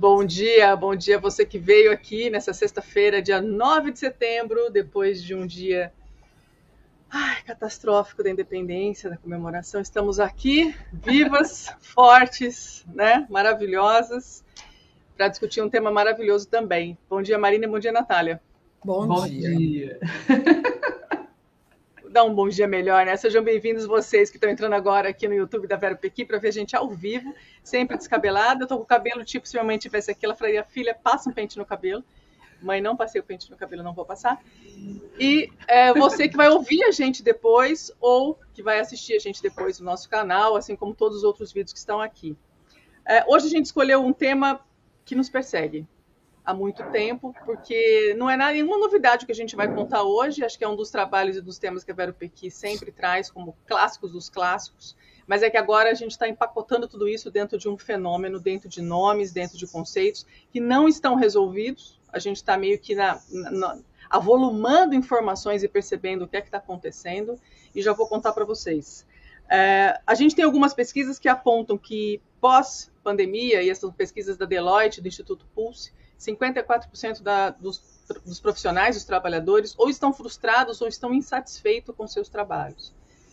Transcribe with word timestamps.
Bom 0.00 0.24
dia, 0.24 0.74
bom 0.74 0.96
dia 0.96 1.18
você 1.18 1.44
que 1.44 1.58
veio 1.58 1.92
aqui 1.92 2.30
nessa 2.30 2.54
sexta-feira, 2.54 3.20
dia 3.20 3.38
9 3.38 3.90
de 3.90 3.98
setembro, 3.98 4.70
depois 4.70 5.22
de 5.22 5.34
um 5.34 5.46
dia 5.46 5.92
ai, 7.10 7.42
catastrófico 7.42 8.22
da 8.22 8.30
independência, 8.30 9.10
da 9.10 9.18
comemoração. 9.18 9.78
Estamos 9.78 10.18
aqui, 10.18 10.74
vivas, 10.90 11.70
fortes, 11.84 12.82
né? 12.94 13.26
maravilhosas, 13.28 14.42
para 15.14 15.28
discutir 15.28 15.60
um 15.60 15.68
tema 15.68 15.90
maravilhoso 15.90 16.48
também. 16.48 16.96
Bom 17.06 17.20
dia, 17.20 17.38
Marina, 17.38 17.68
bom 17.68 17.78
dia, 17.78 17.92
Natália. 17.92 18.40
Bom, 18.82 19.06
bom 19.06 19.28
dia. 19.28 19.54
dia. 19.54 20.00
dar 22.10 22.24
um 22.24 22.34
bom 22.34 22.48
dia 22.48 22.66
melhor, 22.66 23.06
né? 23.06 23.16
Sejam 23.16 23.42
bem-vindos 23.42 23.86
vocês 23.86 24.30
que 24.30 24.36
estão 24.36 24.50
entrando 24.50 24.72
agora 24.72 25.08
aqui 25.08 25.28
no 25.28 25.34
YouTube 25.34 25.68
da 25.68 25.76
Vera 25.76 25.94
Pequi 25.94 26.24
para 26.24 26.38
ver 26.38 26.48
a 26.48 26.52
gente 26.52 26.74
ao 26.74 26.90
vivo, 26.90 27.32
sempre 27.62 27.96
descabelada. 27.96 28.64
Eu 28.64 28.66
tô 28.66 28.76
com 28.78 28.82
o 28.82 28.86
cabelo 28.86 29.24
tipo, 29.24 29.46
se 29.46 29.54
minha 29.54 29.62
mãe 29.62 29.78
tivesse 29.78 30.10
aqui, 30.10 30.24
ela 30.26 30.34
falaria, 30.34 30.64
filha, 30.64 30.92
passa 30.92 31.30
um 31.30 31.32
pente 31.32 31.56
no 31.56 31.64
cabelo. 31.64 32.04
Mãe, 32.60 32.80
não 32.80 32.96
passei 32.96 33.20
o 33.20 33.24
pente 33.24 33.48
no 33.48 33.56
cabelo, 33.56 33.84
não 33.84 33.94
vou 33.94 34.04
passar. 34.04 34.42
E 35.18 35.50
é, 35.68 35.94
você 35.94 36.28
que 36.28 36.36
vai 36.36 36.48
ouvir 36.48 36.82
a 36.82 36.90
gente 36.90 37.22
depois 37.22 37.92
ou 38.00 38.36
que 38.52 38.62
vai 38.62 38.80
assistir 38.80 39.14
a 39.14 39.20
gente 39.20 39.40
depois 39.40 39.78
no 39.78 39.86
nosso 39.86 40.10
canal, 40.10 40.56
assim 40.56 40.74
como 40.74 40.92
todos 40.92 41.18
os 41.18 41.24
outros 41.24 41.52
vídeos 41.52 41.72
que 41.72 41.78
estão 41.78 42.00
aqui. 42.00 42.36
É, 43.06 43.24
hoje 43.28 43.46
a 43.46 43.50
gente 43.50 43.66
escolheu 43.66 44.04
um 44.04 44.12
tema 44.12 44.60
que 45.04 45.14
nos 45.14 45.28
persegue, 45.28 45.86
há 46.44 46.54
muito 46.54 46.82
tempo, 46.90 47.34
porque 47.44 48.14
não 48.16 48.28
é 48.28 48.36
nenhuma 48.36 48.78
novidade 48.78 49.26
que 49.26 49.32
a 49.32 49.34
gente 49.34 49.54
vai 49.54 49.72
contar 49.72 50.02
hoje. 50.02 50.44
Acho 50.44 50.58
que 50.58 50.64
é 50.64 50.68
um 50.68 50.76
dos 50.76 50.90
trabalhos 50.90 51.36
e 51.36 51.40
dos 51.40 51.58
temas 51.58 51.84
que 51.84 51.90
a 51.90 51.94
Vero 51.94 52.14
Pequi 52.14 52.50
sempre 52.50 52.90
traz 52.90 53.30
como 53.30 53.56
clássicos 53.66 54.12
dos 54.12 54.28
clássicos. 54.28 54.96
Mas 55.26 55.42
é 55.42 55.50
que 55.50 55.56
agora 55.56 55.90
a 55.90 55.94
gente 55.94 56.12
está 56.12 56.28
empacotando 56.28 56.88
tudo 56.88 57.08
isso 57.08 57.30
dentro 57.30 57.56
de 57.56 57.68
um 57.68 57.78
fenômeno, 57.78 58.40
dentro 58.40 58.68
de 58.68 58.82
nomes, 58.82 59.32
dentro 59.32 59.56
de 59.56 59.66
conceitos 59.66 60.26
que 60.50 60.58
não 60.58 60.88
estão 60.88 61.14
resolvidos. 61.14 62.00
A 62.12 62.18
gente 62.18 62.36
está 62.36 62.56
meio 62.58 62.78
que 62.78 62.94
na, 62.94 63.20
na, 63.30 63.78
avolumando 64.08 64.94
informações 64.94 65.62
e 65.62 65.68
percebendo 65.68 66.24
o 66.24 66.28
que 66.28 66.36
é 66.36 66.40
que 66.40 66.48
está 66.48 66.58
acontecendo. 66.58 67.38
E 67.74 67.80
já 67.80 67.92
vou 67.92 68.08
contar 68.08 68.32
para 68.32 68.44
vocês. 68.44 69.06
É, 69.48 70.00
a 70.06 70.14
gente 70.14 70.34
tem 70.34 70.44
algumas 70.44 70.72
pesquisas 70.72 71.18
que 71.18 71.28
apontam 71.28 71.76
que 71.76 72.20
pós-pandemia, 72.40 73.62
e 73.62 73.70
essas 73.70 73.92
pesquisas 73.92 74.36
da 74.36 74.46
Deloitte, 74.46 75.00
do 75.00 75.08
Instituto 75.08 75.46
Pulse, 75.54 75.92
54% 76.20 77.22
da, 77.22 77.50
dos, 77.50 77.82
dos 78.24 78.38
profissionais, 78.38 78.94
dos 78.94 79.04
trabalhadores, 79.04 79.74
ou 79.78 79.88
estão 79.88 80.12
frustrados 80.12 80.80
ou 80.82 80.88
estão 80.88 81.14
insatisfeitos 81.14 81.94
com 81.96 82.06
seus 82.06 82.28
trabalhos. 82.28 82.92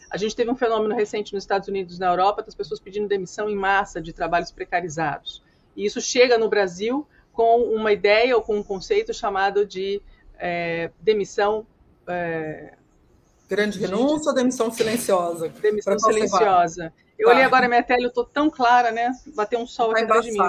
A 0.10 0.16
gente 0.16 0.36
teve 0.36 0.50
um 0.50 0.56
fenômeno 0.56 0.96
recente 0.96 1.34
nos 1.34 1.44
Estados 1.44 1.68
Unidos 1.68 1.98
e 1.98 2.00
na 2.00 2.08
Europa 2.08 2.42
das 2.42 2.56
pessoas 2.56 2.80
pedindo 2.80 3.08
demissão 3.08 3.50
em 3.50 3.56
massa 3.56 4.00
de 4.00 4.14
trabalhos 4.14 4.52
precarizados. 4.52 5.44
E 5.76 5.86
isso 5.86 6.00
chega 6.00 6.38
no 6.38 6.48
Brasil 6.48 7.06
com 7.34 7.64
uma 7.64 7.92
ideia 7.92 8.36
ou 8.36 8.42
com 8.42 8.56
um 8.56 8.64
conceito 8.64 9.14
chamado 9.14 9.66
de 9.66 10.02
é, 10.40 10.90
demissão. 11.02 11.68
É, 12.08 12.74
Grande 13.50 13.80
renúncia 13.80 14.30
ou 14.30 14.36
demissão 14.36 14.72
silenciosa? 14.72 15.50
Demissão 15.50 16.00
silenciosa. 16.00 16.94
Eu 17.20 17.28
tá. 17.28 17.34
olhei 17.34 17.44
agora 17.44 17.68
minha 17.68 17.84
tela, 17.84 18.04
eu 18.04 18.10
estou 18.10 18.24
tão 18.24 18.50
clara, 18.50 18.92
né? 18.92 19.12
Bateu 19.36 19.60
um 19.60 19.68
sol 19.68 19.90
tá 19.90 19.98
aqui 19.98 20.04
atrás 20.04 20.26
de 20.26 20.32
mim 20.32 20.40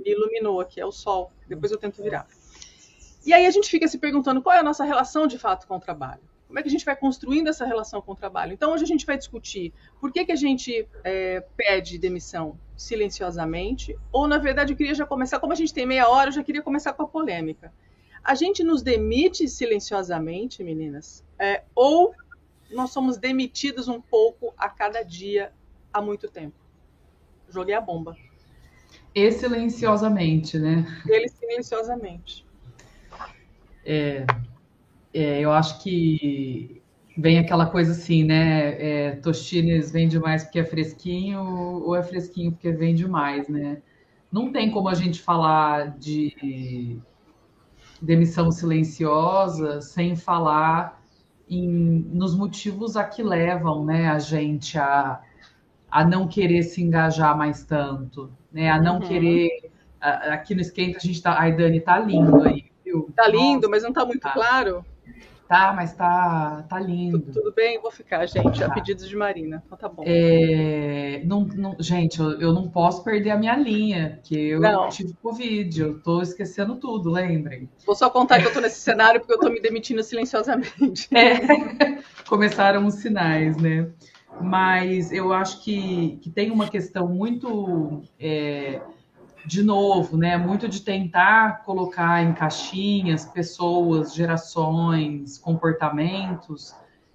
me 0.00 0.10
iluminou 0.10 0.60
aqui, 0.60 0.80
é 0.80 0.86
o 0.86 0.92
sol. 0.92 1.30
Depois 1.48 1.70
eu 1.70 1.78
tento 1.78 2.02
virar. 2.02 2.26
E 3.24 3.32
aí 3.32 3.46
a 3.46 3.50
gente 3.50 3.68
fica 3.68 3.86
se 3.86 3.98
perguntando 3.98 4.40
qual 4.42 4.54
é 4.54 4.58
a 4.58 4.62
nossa 4.62 4.84
relação 4.84 5.26
de 5.26 5.38
fato 5.38 5.66
com 5.66 5.76
o 5.76 5.80
trabalho. 5.80 6.22
Como 6.46 6.58
é 6.58 6.62
que 6.62 6.68
a 6.68 6.70
gente 6.70 6.84
vai 6.84 6.96
construindo 6.96 7.48
essa 7.48 7.64
relação 7.64 8.02
com 8.02 8.12
o 8.12 8.16
trabalho? 8.16 8.52
Então 8.52 8.72
hoje 8.72 8.82
a 8.82 8.86
gente 8.86 9.06
vai 9.06 9.16
discutir 9.16 9.72
por 10.00 10.12
que, 10.12 10.24
que 10.24 10.32
a 10.32 10.36
gente 10.36 10.88
é, 11.04 11.44
pede 11.56 11.96
demissão 11.96 12.58
silenciosamente, 12.76 13.96
ou 14.10 14.26
na 14.26 14.38
verdade 14.38 14.72
eu 14.72 14.76
queria 14.76 14.94
já 14.94 15.06
começar, 15.06 15.38
como 15.38 15.52
a 15.52 15.56
gente 15.56 15.72
tem 15.72 15.86
meia 15.86 16.08
hora, 16.08 16.30
eu 16.30 16.32
já 16.32 16.42
queria 16.42 16.62
começar 16.62 16.92
com 16.92 17.04
a 17.04 17.06
polêmica. 17.06 17.72
A 18.24 18.34
gente 18.34 18.64
nos 18.64 18.82
demite 18.82 19.46
silenciosamente, 19.48 20.64
meninas, 20.64 21.24
é, 21.38 21.62
ou 21.74 22.14
nós 22.70 22.90
somos 22.90 23.16
demitidos 23.16 23.86
um 23.86 24.00
pouco 24.00 24.52
a 24.56 24.68
cada 24.68 25.02
dia 25.02 25.52
há 25.92 26.02
muito 26.02 26.28
tempo? 26.28 26.56
Joguei 27.48 27.74
a 27.74 27.80
bomba. 27.80 28.16
E 29.14 29.30
silenciosamente, 29.32 30.58
né? 30.58 30.86
Ele 31.06 31.28
silenciosamente. 31.28 32.46
É, 33.84 34.24
é, 35.12 35.40
eu 35.40 35.50
acho 35.52 35.82
que 35.82 36.80
vem 37.16 37.38
aquela 37.38 37.66
coisa 37.66 37.92
assim, 37.92 38.24
né? 38.24 39.08
É, 39.08 39.16
Tostines 39.16 39.90
vende 39.90 40.18
mais 40.18 40.44
porque 40.44 40.60
é 40.60 40.64
fresquinho 40.64 41.40
ou 41.40 41.96
é 41.96 42.02
fresquinho 42.02 42.52
porque 42.52 42.70
vende 42.70 43.08
mais, 43.08 43.48
né? 43.48 43.82
Não 44.30 44.52
tem 44.52 44.70
como 44.70 44.88
a 44.88 44.94
gente 44.94 45.20
falar 45.20 45.98
de 45.98 47.00
demissão 48.00 48.50
silenciosa 48.50 49.80
sem 49.80 50.16
falar 50.16 51.02
em, 51.48 51.68
nos 52.12 52.34
motivos 52.34 52.96
a 52.96 53.04
que 53.04 53.22
levam 53.22 53.84
né, 53.84 54.08
a 54.08 54.18
gente 54.18 54.78
a, 54.78 55.20
a 55.90 56.04
não 56.04 56.28
querer 56.28 56.62
se 56.62 56.80
engajar 56.80 57.36
mais 57.36 57.64
tanto, 57.64 58.30
né? 58.52 58.70
A 58.70 58.80
não 58.80 58.94
uhum. 58.94 59.08
querer. 59.08 59.70
Aqui 60.00 60.54
no 60.54 60.60
esquenta 60.60 60.98
a 60.98 61.00
gente 61.00 61.22
tá. 61.22 61.36
Ai, 61.38 61.54
Dani, 61.54 61.80
tá 61.80 61.98
lindo 61.98 62.42
aí, 62.42 62.64
viu? 62.84 63.10
Tá 63.14 63.28
lindo, 63.28 63.68
mas 63.68 63.82
não 63.82 63.92
tá 63.92 64.04
muito 64.04 64.22
tá. 64.22 64.32
claro. 64.32 64.84
Tá, 65.50 65.72
mas 65.74 65.92
tá, 65.92 66.64
tá 66.68 66.78
lindo. 66.78 67.18
Tudo, 67.18 67.32
tudo 67.32 67.52
bem? 67.52 67.80
Vou 67.80 67.90
ficar, 67.90 68.24
gente. 68.24 68.60
Tá. 68.60 68.66
A 68.66 68.70
pedidos 68.70 69.08
de 69.08 69.16
Marina. 69.16 69.60
Então 69.66 69.76
tá 69.76 69.88
bom. 69.88 70.04
É, 70.06 71.20
não, 71.24 71.40
não, 71.40 71.74
gente, 71.80 72.20
eu, 72.20 72.40
eu, 72.40 72.52
não 72.52 72.68
posso 72.68 73.02
perder 73.02 73.30
a 73.30 73.36
minha 73.36 73.56
linha, 73.56 74.12
porque 74.14 74.36
eu 74.36 74.60
não. 74.60 74.88
tive 74.88 75.12
Covid, 75.14 75.80
eu 75.80 76.00
tô 76.00 76.22
esquecendo 76.22 76.76
tudo, 76.76 77.10
lembrem. 77.10 77.68
Vou 77.84 77.96
só 77.96 78.08
contar 78.08 78.40
que 78.40 78.46
eu 78.46 78.52
tô 78.52 78.60
nesse 78.60 78.78
cenário 78.78 79.18
porque 79.18 79.32
eu 79.32 79.40
tô 79.40 79.50
me 79.50 79.60
demitindo 79.60 80.04
silenciosamente. 80.04 81.08
É, 81.12 81.34
começaram 82.28 82.86
os 82.86 82.94
sinais, 82.94 83.56
né? 83.56 83.88
Mas 84.40 85.12
eu 85.12 85.32
acho 85.32 85.62
que, 85.62 86.18
que 86.22 86.30
tem 86.30 86.50
uma 86.50 86.68
questão 86.68 87.08
muito, 87.08 88.02
é, 88.18 88.80
de 89.46 89.62
novo, 89.62 90.16
né, 90.16 90.36
muito 90.36 90.68
de 90.68 90.80
tentar 90.80 91.62
colocar 91.64 92.22
em 92.22 92.32
caixinhas 92.32 93.24
pessoas, 93.24 94.14
gerações, 94.14 95.38
comportamentos, 95.38 96.74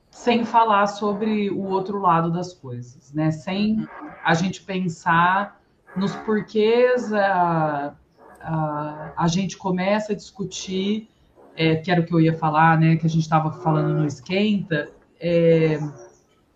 sem 0.10 0.46
falar 0.46 0.88
sobre 0.88 1.50
o 1.50 1.64
outro 1.64 2.00
lado 2.00 2.32
das 2.32 2.54
coisas, 2.54 3.12
né, 3.14 3.32
sem 3.32 3.88
a 4.24 4.34
gente 4.34 4.62
pensar 4.62 5.60
nos 5.96 6.16
porquês 6.16 7.12
a, 7.14 7.96
a, 8.42 9.14
a 9.18 9.28
gente 9.28 9.58
começa 9.58 10.14
a 10.14 10.16
discutir, 10.16 11.10
é, 11.56 11.76
que 11.76 11.90
era 11.90 12.02
o 12.02 12.06
que 12.06 12.14
eu 12.14 12.20
ia 12.20 12.34
falar, 12.34 12.80
né, 12.80 12.96
que 12.96 13.06
a 13.06 13.10
gente 13.10 13.24
estava 13.24 13.52
falando 13.52 13.94
no 13.94 14.06
esquenta, 14.06 14.90
é, 15.20 15.80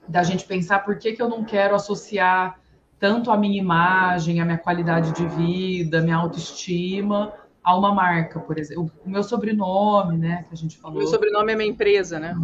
da 0.10 0.24
gente 0.24 0.44
pensar 0.46 0.80
por 0.80 0.98
que, 0.98 1.14
que 1.14 1.22
eu 1.22 1.30
não 1.30 1.44
quero 1.44 1.76
associar 1.76 2.60
tanto 3.00 3.32
a 3.32 3.38
minha 3.38 3.58
imagem, 3.58 4.42
a 4.42 4.46
minha 4.46 4.58
qualidade 4.58 5.14
de 5.14 5.26
vida, 5.28 6.00
a 6.00 6.02
minha 6.02 6.18
autoestima 6.18 7.34
a 7.64 7.78
uma 7.78 7.94
marca, 7.94 8.40
por 8.40 8.58
exemplo. 8.58 8.92
O 9.06 9.10
meu 9.10 9.24
sobrenome, 9.24 10.18
né, 10.18 10.44
que 10.48 10.54
a 10.54 10.58
gente 10.58 10.78
falou. 10.78 10.98
O 10.98 11.00
meu 11.00 11.08
sobrenome 11.08 11.54
é 11.54 11.56
minha 11.56 11.70
empresa, 11.70 12.20
né? 12.20 12.36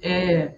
É, 0.00 0.54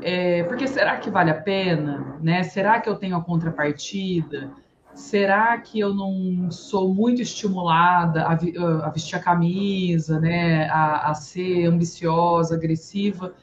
é, 0.00 0.42
porque 0.44 0.66
será 0.66 0.96
que 0.96 1.10
vale 1.10 1.30
a 1.30 1.34
pena, 1.34 2.16
né? 2.20 2.42
Será 2.42 2.80
que 2.80 2.88
eu 2.88 2.96
tenho 2.96 3.16
a 3.16 3.22
contrapartida? 3.22 4.50
Será 4.94 5.56
que 5.58 5.78
eu 5.78 5.94
não 5.94 6.50
sou 6.50 6.92
muito 6.92 7.20
estimulada 7.22 8.24
a, 8.24 8.32
a 8.32 8.90
vestir 8.90 9.16
a 9.16 9.20
camisa, 9.20 10.18
né? 10.18 10.68
A, 10.70 11.10
a 11.10 11.14
ser 11.14 11.66
ambiciosa, 11.66 12.54
agressiva? 12.54 13.34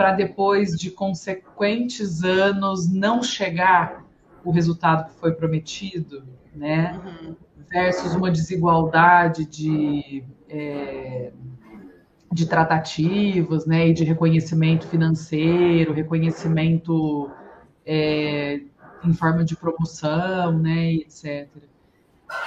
Para 0.00 0.12
depois 0.12 0.78
de 0.78 0.90
consequentes 0.90 2.24
anos 2.24 2.90
não 2.90 3.22
chegar 3.22 4.02
o 4.42 4.50
resultado 4.50 5.10
que 5.10 5.20
foi 5.20 5.32
prometido, 5.34 6.24
né? 6.54 6.98
Uhum. 7.04 7.36
Versus 7.68 8.14
uma 8.14 8.30
desigualdade 8.30 9.44
de, 9.44 10.24
é, 10.48 11.32
de 12.32 12.46
tratativas, 12.46 13.66
né? 13.66 13.88
E 13.88 13.92
de 13.92 14.02
reconhecimento 14.04 14.86
financeiro, 14.86 15.92
reconhecimento 15.92 17.30
é, 17.84 18.62
em 19.04 19.12
forma 19.12 19.44
de 19.44 19.54
promoção, 19.54 20.58
né? 20.58 20.94
etc. 20.94 21.46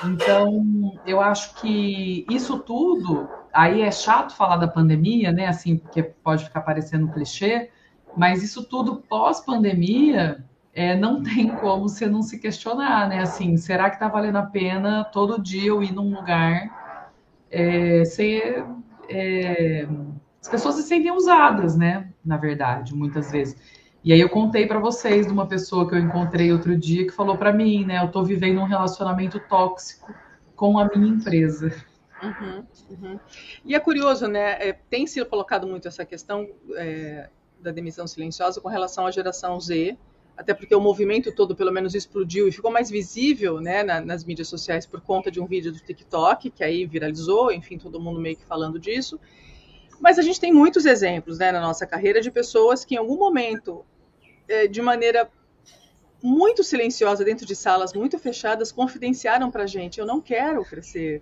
Então, 0.05 0.99
eu 1.05 1.21
acho 1.21 1.53
que 1.61 2.25
isso 2.31 2.57
tudo 2.57 3.29
aí 3.53 3.81
é 3.81 3.91
chato 3.91 4.35
falar 4.35 4.57
da 4.57 4.67
pandemia, 4.67 5.31
né? 5.31 5.47
Assim, 5.47 5.77
porque 5.77 6.01
pode 6.01 6.45
ficar 6.45 6.61
parecendo 6.61 7.07
clichê, 7.09 7.69
mas 8.17 8.43
isso 8.43 8.63
tudo 8.63 8.97
pós-pandemia 8.97 10.43
é, 10.73 10.95
não 10.95 11.21
tem 11.23 11.49
como 11.49 11.87
você 11.87 12.07
não 12.07 12.21
se 12.21 12.39
questionar, 12.39 13.07
né? 13.07 13.19
Assim, 13.19 13.55
será 13.57 13.89
que 13.89 13.95
está 13.95 14.07
valendo 14.07 14.37
a 14.37 14.43
pena 14.43 15.03
todo 15.03 15.41
dia 15.41 15.69
eu 15.69 15.83
ir 15.83 15.93
num 15.93 16.13
lugar 16.15 16.99
é, 17.51 18.03
ser, 18.03 18.65
é, 19.07 19.87
as 20.41 20.49
pessoas 20.49 20.75
se 20.75 20.83
sentem 20.83 21.11
usadas, 21.11 21.77
né? 21.77 22.09
Na 22.25 22.37
verdade, 22.37 22.95
muitas 22.95 23.31
vezes. 23.31 23.55
E 24.03 24.11
aí 24.11 24.19
eu 24.19 24.27
contei 24.27 24.65
para 24.65 24.79
vocês 24.79 25.27
de 25.27 25.31
uma 25.31 25.45
pessoa 25.45 25.87
que 25.87 25.95
eu 25.95 25.99
encontrei 25.99 26.51
outro 26.51 26.77
dia 26.77 27.05
que 27.05 27.11
falou 27.11 27.37
para 27.37 27.53
mim, 27.53 27.85
né? 27.85 27.99
Eu 27.99 28.07
estou 28.07 28.25
vivendo 28.25 28.59
um 28.59 28.65
relacionamento 28.65 29.39
tóxico 29.39 30.13
com 30.55 30.77
a 30.77 30.89
minha 30.93 31.07
empresa. 31.07 31.73
Uhum, 32.23 32.65
uhum. 32.89 33.19
E 33.65 33.75
é 33.75 33.79
curioso, 33.79 34.27
né? 34.27 34.69
É, 34.69 34.73
tem 34.73 35.05
sido 35.05 35.25
colocado 35.25 35.67
muito 35.67 35.87
essa 35.87 36.05
questão 36.05 36.49
é, 36.75 37.29
da 37.59 37.71
demissão 37.71 38.07
silenciosa 38.07 38.61
com 38.61 38.69
relação 38.69 39.05
à 39.05 39.11
geração 39.11 39.59
Z, 39.59 39.97
até 40.35 40.53
porque 40.53 40.73
o 40.73 40.79
movimento 40.79 41.33
todo, 41.33 41.55
pelo 41.55 41.71
menos, 41.71 41.93
explodiu 41.93 42.47
e 42.47 42.51
ficou 42.51 42.71
mais 42.71 42.89
visível 42.89 43.59
né, 43.59 43.83
na, 43.83 44.01
nas 44.01 44.23
mídias 44.23 44.47
sociais 44.47 44.85
por 44.85 45.01
conta 45.01 45.29
de 45.29 45.39
um 45.39 45.45
vídeo 45.45 45.71
do 45.71 45.79
TikTok, 45.79 46.49
que 46.49 46.63
aí 46.63 46.85
viralizou, 46.85 47.51
enfim, 47.51 47.77
todo 47.77 47.99
mundo 47.99 48.19
meio 48.19 48.35
que 48.35 48.45
falando 48.45 48.79
disso. 48.79 49.19
Mas 49.99 50.17
a 50.17 50.21
gente 50.21 50.39
tem 50.39 50.51
muitos 50.51 50.85
exemplos 50.85 51.37
né, 51.37 51.51
na 51.51 51.61
nossa 51.61 51.85
carreira 51.85 52.19
de 52.19 52.31
pessoas 52.31 52.83
que 52.83 52.95
em 52.95 52.97
algum 52.97 53.17
momento 53.17 53.85
é, 54.47 54.67
de 54.67 54.81
maneira 54.81 55.29
muito 56.21 56.63
silenciosa 56.63 57.23
dentro 57.25 57.45
de 57.45 57.55
salas 57.55 57.93
muito 57.93 58.17
fechadas, 58.17 58.71
confidenciaram 58.71 59.51
para 59.51 59.67
gente: 59.67 59.99
eu 59.99 60.05
não 60.05 60.21
quero 60.21 60.63
crescer, 60.63 61.21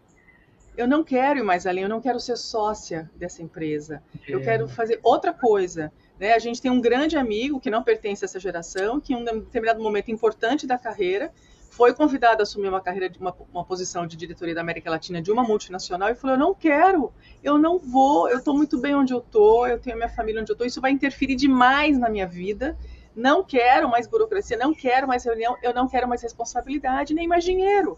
eu 0.77 0.87
não 0.87 1.03
quero 1.03 1.39
ir 1.39 1.43
mais 1.43 1.65
além, 1.65 1.83
eu 1.83 1.89
não 1.89 2.01
quero 2.01 2.19
ser 2.19 2.37
sócia 2.37 3.09
dessa 3.15 3.41
empresa, 3.43 4.01
é. 4.27 4.33
eu 4.33 4.41
quero 4.41 4.67
fazer 4.67 4.99
outra 5.03 5.33
coisa. 5.33 5.91
Né? 6.19 6.33
A 6.33 6.39
gente 6.39 6.61
tem 6.61 6.71
um 6.71 6.81
grande 6.81 7.17
amigo 7.17 7.59
que 7.59 7.69
não 7.69 7.83
pertence 7.83 8.23
a 8.23 8.27
essa 8.27 8.39
geração, 8.39 8.99
que 8.99 9.13
em 9.13 9.17
um 9.17 9.23
determinado 9.23 9.81
momento 9.81 10.11
importante 10.11 10.65
da 10.65 10.77
carreira 10.77 11.31
foi 11.69 11.93
convidado 11.93 12.41
a 12.41 12.43
assumir 12.43 12.67
uma 12.67 12.81
carreira 12.81 13.09
de 13.09 13.17
uma, 13.17 13.35
uma 13.51 13.63
posição 13.63 14.05
de 14.05 14.17
diretoria 14.17 14.53
da 14.53 14.61
América 14.61 14.89
Latina 14.89 15.21
de 15.21 15.31
uma 15.31 15.43
multinacional 15.43 16.09
e 16.09 16.15
falou: 16.15 16.35
eu 16.35 16.39
não 16.39 16.53
quero, 16.53 17.13
eu 17.43 17.57
não 17.57 17.79
vou, 17.79 18.29
eu 18.29 18.39
estou 18.39 18.55
muito 18.55 18.77
bem 18.77 18.93
onde 18.93 19.13
eu 19.13 19.19
estou, 19.19 19.67
eu 19.67 19.79
tenho 19.79 19.95
minha 19.95 20.09
família 20.09 20.41
onde 20.41 20.51
eu 20.51 20.53
estou, 20.53 20.67
isso 20.67 20.81
vai 20.81 20.91
interferir 20.91 21.35
demais 21.35 21.97
na 21.97 22.09
minha 22.09 22.27
vida 22.27 22.77
não 23.15 23.43
quero 23.43 23.89
mais 23.89 24.07
burocracia, 24.07 24.57
não 24.57 24.73
quero 24.73 25.07
mais 25.07 25.25
reunião, 25.25 25.57
eu 25.61 25.73
não 25.73 25.87
quero 25.87 26.07
mais 26.07 26.21
responsabilidade, 26.21 27.13
nem 27.13 27.27
mais 27.27 27.43
dinheiro. 27.43 27.97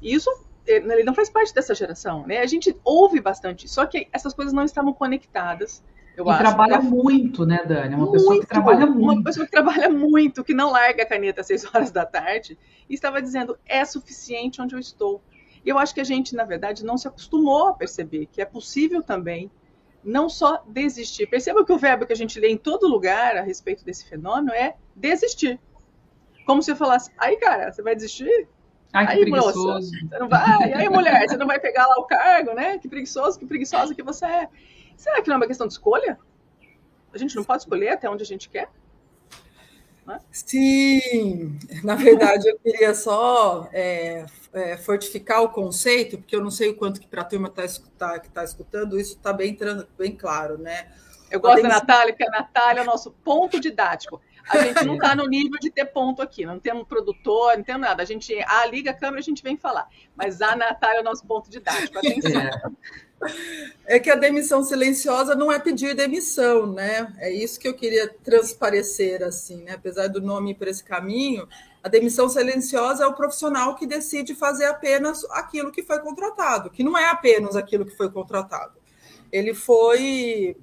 Isso 0.00 0.30
ele 0.68 1.04
não 1.04 1.14
faz 1.14 1.30
parte 1.30 1.54
dessa 1.54 1.74
geração, 1.74 2.26
né? 2.26 2.38
A 2.38 2.46
gente 2.46 2.76
ouve 2.84 3.20
bastante, 3.20 3.68
só 3.68 3.86
que 3.86 4.08
essas 4.12 4.34
coisas 4.34 4.52
não 4.52 4.64
estavam 4.64 4.92
conectadas. 4.92 5.82
Eu 6.16 6.26
e 6.26 6.30
acho, 6.30 6.38
trabalha 6.38 6.80
muito, 6.80 7.46
né, 7.46 7.64
Dani? 7.64 7.94
Uma 7.94 8.06
muito, 8.06 8.12
pessoa 8.12 8.40
que 8.40 8.46
trabalha 8.46 8.86
muito. 8.86 9.02
Uma 9.02 9.24
pessoa 9.24 9.46
que 9.46 9.52
trabalha 9.52 9.88
muito, 9.88 10.44
que 10.44 10.54
não 10.54 10.70
larga 10.70 11.02
a 11.02 11.06
caneta 11.06 11.40
às 11.40 11.46
seis 11.46 11.64
horas 11.64 11.90
da 11.90 12.04
tarde, 12.04 12.58
e 12.88 12.94
estava 12.94 13.22
dizendo, 13.22 13.58
é 13.66 13.84
suficiente 13.84 14.60
onde 14.60 14.74
eu 14.74 14.78
estou. 14.78 15.22
E 15.64 15.68
eu 15.68 15.78
acho 15.78 15.94
que 15.94 16.00
a 16.00 16.04
gente, 16.04 16.34
na 16.34 16.44
verdade, 16.44 16.84
não 16.84 16.98
se 16.98 17.06
acostumou 17.06 17.68
a 17.68 17.74
perceber 17.74 18.26
que 18.26 18.40
é 18.40 18.44
possível 18.44 19.02
também 19.02 19.50
não 20.02 20.28
só 20.28 20.62
desistir. 20.66 21.26
Perceba 21.26 21.64
que 21.64 21.72
o 21.72 21.78
verbo 21.78 22.06
que 22.06 22.12
a 22.12 22.16
gente 22.16 22.38
lê 22.38 22.48
em 22.48 22.56
todo 22.56 22.88
lugar 22.88 23.36
a 23.36 23.42
respeito 23.42 23.84
desse 23.84 24.08
fenômeno 24.08 24.52
é 24.52 24.74
desistir. 24.94 25.60
Como 26.46 26.62
se 26.62 26.70
eu 26.70 26.76
falasse, 26.76 27.10
aí, 27.18 27.36
cara, 27.36 27.70
você 27.70 27.82
vai 27.82 27.94
desistir? 27.94 28.48
Ai, 28.92 29.06
que 29.06 29.12
aí, 29.12 29.20
preguiçoso. 29.20 29.66
Moça, 29.66 29.90
você 30.08 30.18
não 30.18 30.28
vai. 30.28 30.72
Aí, 30.72 30.88
mulher, 30.88 31.28
você 31.28 31.36
não 31.36 31.46
vai 31.46 31.60
pegar 31.60 31.86
lá 31.86 31.96
o 31.98 32.04
cargo, 32.04 32.54
né? 32.54 32.78
Que 32.78 32.88
preguiçoso, 32.88 33.38
que 33.38 33.46
preguiçosa 33.46 33.94
que 33.94 34.02
você 34.02 34.24
é. 34.24 34.48
Será 34.96 35.22
que 35.22 35.28
não 35.28 35.34
é 35.34 35.36
uma 35.38 35.46
questão 35.46 35.66
de 35.66 35.74
escolha? 35.74 36.18
A 37.12 37.18
gente 37.18 37.36
não 37.36 37.44
pode 37.44 37.62
escolher 37.62 37.90
até 37.90 38.08
onde 38.08 38.22
a 38.22 38.26
gente 38.26 38.48
quer? 38.48 38.68
Sim, 40.32 41.58
na 41.84 41.94
verdade 41.94 42.48
eu 42.48 42.58
queria 42.58 42.94
só 42.94 43.68
é, 43.72 44.24
é, 44.54 44.76
fortificar 44.78 45.42
o 45.42 45.50
conceito, 45.50 46.16
porque 46.16 46.34
eu 46.34 46.42
não 46.42 46.50
sei 46.50 46.70
o 46.70 46.76
quanto 46.76 46.98
que 46.98 47.06
para 47.06 47.20
a 47.20 47.24
turma 47.24 47.50
tá, 47.50 47.62
tá, 47.98 48.18
que 48.18 48.28
está 48.28 48.42
escutando, 48.42 48.98
isso 48.98 49.16
está 49.16 49.34
bem, 49.34 49.56
bem 49.98 50.16
claro, 50.16 50.56
né? 50.56 50.88
Eu 51.30 51.40
gosto 51.40 51.62
da 51.62 51.68
Natália, 51.68 52.14
porque 52.14 52.26
a 52.26 52.30
Natália 52.30 52.80
é 52.80 52.82
o 52.82 52.86
nosso 52.86 53.10
ponto 53.22 53.60
didático. 53.60 54.18
A 54.48 54.58
gente 54.58 54.84
não 54.84 54.94
está 54.94 55.14
no 55.14 55.26
nível 55.26 55.58
de 55.60 55.70
ter 55.70 55.84
ponto 55.86 56.22
aqui, 56.22 56.46
não 56.46 56.58
temos 56.58 56.86
produtor, 56.86 57.56
não 57.56 57.64
temos 57.64 57.82
nada. 57.82 58.02
A 58.02 58.06
gente 58.06 58.34
ah, 58.46 58.66
liga 58.66 58.90
a 58.90 58.94
câmera, 58.94 59.20
a 59.20 59.22
gente 59.22 59.42
vem 59.42 59.56
falar. 59.56 59.88
Mas 60.16 60.40
a 60.40 60.56
Natália 60.56 60.98
é 60.98 61.00
o 61.00 61.04
nosso 61.04 61.26
ponto 61.26 61.50
didático. 61.50 61.98
Atenção. 61.98 62.40
É. 62.40 62.60
É 63.84 63.98
que 63.98 64.10
a 64.10 64.14
demissão 64.14 64.62
silenciosa 64.62 65.34
não 65.34 65.50
é 65.50 65.58
pedir 65.58 65.94
demissão, 65.94 66.66
né? 66.72 67.12
É 67.18 67.30
isso 67.32 67.58
que 67.58 67.66
eu 67.66 67.74
queria 67.74 68.08
transparecer, 68.08 69.22
assim, 69.22 69.64
né? 69.64 69.72
Apesar 69.72 70.08
do 70.08 70.20
nome 70.20 70.52
ir 70.52 70.54
para 70.54 70.70
esse 70.70 70.84
caminho, 70.84 71.48
a 71.82 71.88
demissão 71.88 72.28
silenciosa 72.28 73.04
é 73.04 73.06
o 73.06 73.14
profissional 73.14 73.74
que 73.74 73.86
decide 73.86 74.34
fazer 74.34 74.66
apenas 74.66 75.24
aquilo 75.30 75.72
que 75.72 75.82
foi 75.82 75.98
contratado, 76.00 76.70
que 76.70 76.84
não 76.84 76.96
é 76.96 77.06
apenas 77.06 77.56
aquilo 77.56 77.84
que 77.84 77.96
foi 77.96 78.10
contratado. 78.10 78.74
Ele 79.32 79.54
foi. 79.54 80.56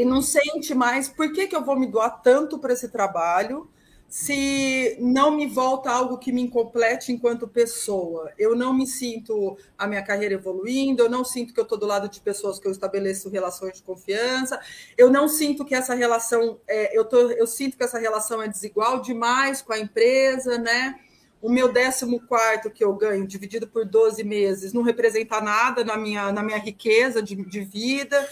Ele 0.00 0.08
não 0.08 0.22
sente 0.22 0.74
mais 0.74 1.10
por 1.10 1.30
que, 1.30 1.46
que 1.46 1.54
eu 1.54 1.62
vou 1.62 1.78
me 1.78 1.86
doar 1.86 2.22
tanto 2.22 2.58
para 2.58 2.72
esse 2.72 2.88
trabalho 2.88 3.68
se 4.08 4.96
não 4.98 5.30
me 5.30 5.46
volta 5.46 5.90
algo 5.90 6.18
que 6.18 6.32
me 6.32 6.40
incomplete 6.40 7.12
enquanto 7.12 7.46
pessoa. 7.46 8.32
Eu 8.38 8.56
não 8.56 8.72
me 8.72 8.86
sinto 8.86 9.58
a 9.76 9.86
minha 9.86 10.02
carreira 10.02 10.34
evoluindo, 10.34 11.02
eu 11.02 11.10
não 11.10 11.22
sinto 11.22 11.52
que 11.52 11.60
eu 11.60 11.64
estou 11.64 11.78
do 11.78 11.84
lado 11.84 12.08
de 12.08 12.18
pessoas 12.18 12.58
que 12.58 12.66
eu 12.66 12.72
estabeleço 12.72 13.28
relações 13.28 13.74
de 13.74 13.82
confiança, 13.82 14.58
eu 14.96 15.10
não 15.10 15.28
sinto 15.28 15.66
que 15.66 15.74
essa 15.74 15.94
relação, 15.94 16.58
é, 16.66 16.96
eu, 16.98 17.04
tô, 17.04 17.30
eu 17.30 17.46
sinto 17.46 17.76
que 17.76 17.84
essa 17.84 17.98
relação 17.98 18.42
é 18.42 18.48
desigual 18.48 19.02
demais 19.02 19.60
com 19.60 19.74
a 19.74 19.78
empresa, 19.78 20.56
né? 20.56 20.98
O 21.42 21.50
meu 21.50 21.70
décimo 21.70 22.20
quarto 22.26 22.70
que 22.70 22.82
eu 22.82 22.94
ganho, 22.94 23.26
dividido 23.26 23.68
por 23.68 23.84
12 23.84 24.24
meses, 24.24 24.72
não 24.72 24.82
representa 24.82 25.40
nada 25.40 25.84
na 25.84 25.96
minha, 25.96 26.32
na 26.32 26.42
minha 26.42 26.58
riqueza 26.58 27.22
de, 27.22 27.36
de 27.36 27.60
vida. 27.60 28.28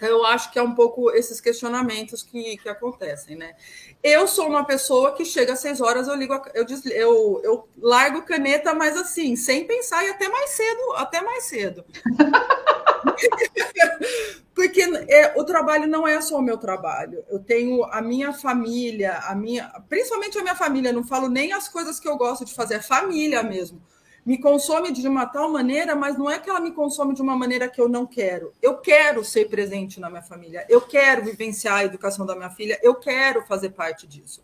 Então, 0.00 0.08
eu 0.08 0.24
acho 0.24 0.50
que 0.50 0.58
é 0.58 0.62
um 0.62 0.74
pouco 0.74 1.10
esses 1.10 1.42
questionamentos 1.42 2.22
que, 2.22 2.56
que 2.56 2.70
acontecem, 2.70 3.36
né? 3.36 3.54
Eu 4.02 4.26
sou 4.26 4.48
uma 4.48 4.64
pessoa 4.64 5.12
que 5.12 5.26
chega 5.26 5.52
às 5.52 5.60
seis 5.60 5.78
horas, 5.78 6.08
eu 6.08 6.14
ligo, 6.14 6.32
eu, 6.54 6.64
eu, 6.90 7.42
eu 7.44 7.68
largo 7.76 8.22
caneta, 8.22 8.72
mas 8.72 8.96
assim, 8.96 9.36
sem 9.36 9.66
pensar, 9.66 10.02
e 10.02 10.08
até 10.08 10.26
mais 10.30 10.52
cedo, 10.52 10.92
até 10.96 11.20
mais 11.20 11.44
cedo. 11.44 11.84
Porque 14.54 14.80
é, 15.08 15.38
o 15.38 15.44
trabalho 15.44 15.86
não 15.86 16.08
é 16.08 16.18
só 16.22 16.38
o 16.38 16.42
meu 16.42 16.56
trabalho. 16.56 17.22
Eu 17.28 17.38
tenho 17.38 17.84
a 17.84 18.00
minha 18.00 18.32
família, 18.32 19.18
a 19.18 19.34
minha, 19.34 19.70
principalmente 19.86 20.38
a 20.38 20.42
minha 20.42 20.56
família, 20.56 20.94
não 20.94 21.04
falo 21.04 21.28
nem 21.28 21.52
as 21.52 21.68
coisas 21.68 22.00
que 22.00 22.08
eu 22.08 22.16
gosto 22.16 22.46
de 22.46 22.54
fazer, 22.54 22.76
é 22.76 22.80
família 22.80 23.42
mesmo 23.42 23.82
me 24.24 24.38
consome 24.38 24.92
de 24.92 25.06
uma 25.06 25.26
tal 25.26 25.50
maneira, 25.50 25.96
mas 25.96 26.16
não 26.18 26.30
é 26.30 26.38
que 26.38 26.48
ela 26.48 26.60
me 26.60 26.72
consome 26.72 27.14
de 27.14 27.22
uma 27.22 27.36
maneira 27.36 27.68
que 27.68 27.80
eu 27.80 27.88
não 27.88 28.06
quero. 28.06 28.52
Eu 28.60 28.76
quero 28.78 29.24
ser 29.24 29.48
presente 29.48 29.98
na 29.98 30.10
minha 30.10 30.22
família, 30.22 30.66
eu 30.68 30.80
quero 30.80 31.24
vivenciar 31.24 31.78
a 31.78 31.84
educação 31.84 32.26
da 32.26 32.36
minha 32.36 32.50
filha, 32.50 32.78
eu 32.82 32.94
quero 32.94 33.44
fazer 33.46 33.70
parte 33.70 34.06
disso. 34.06 34.42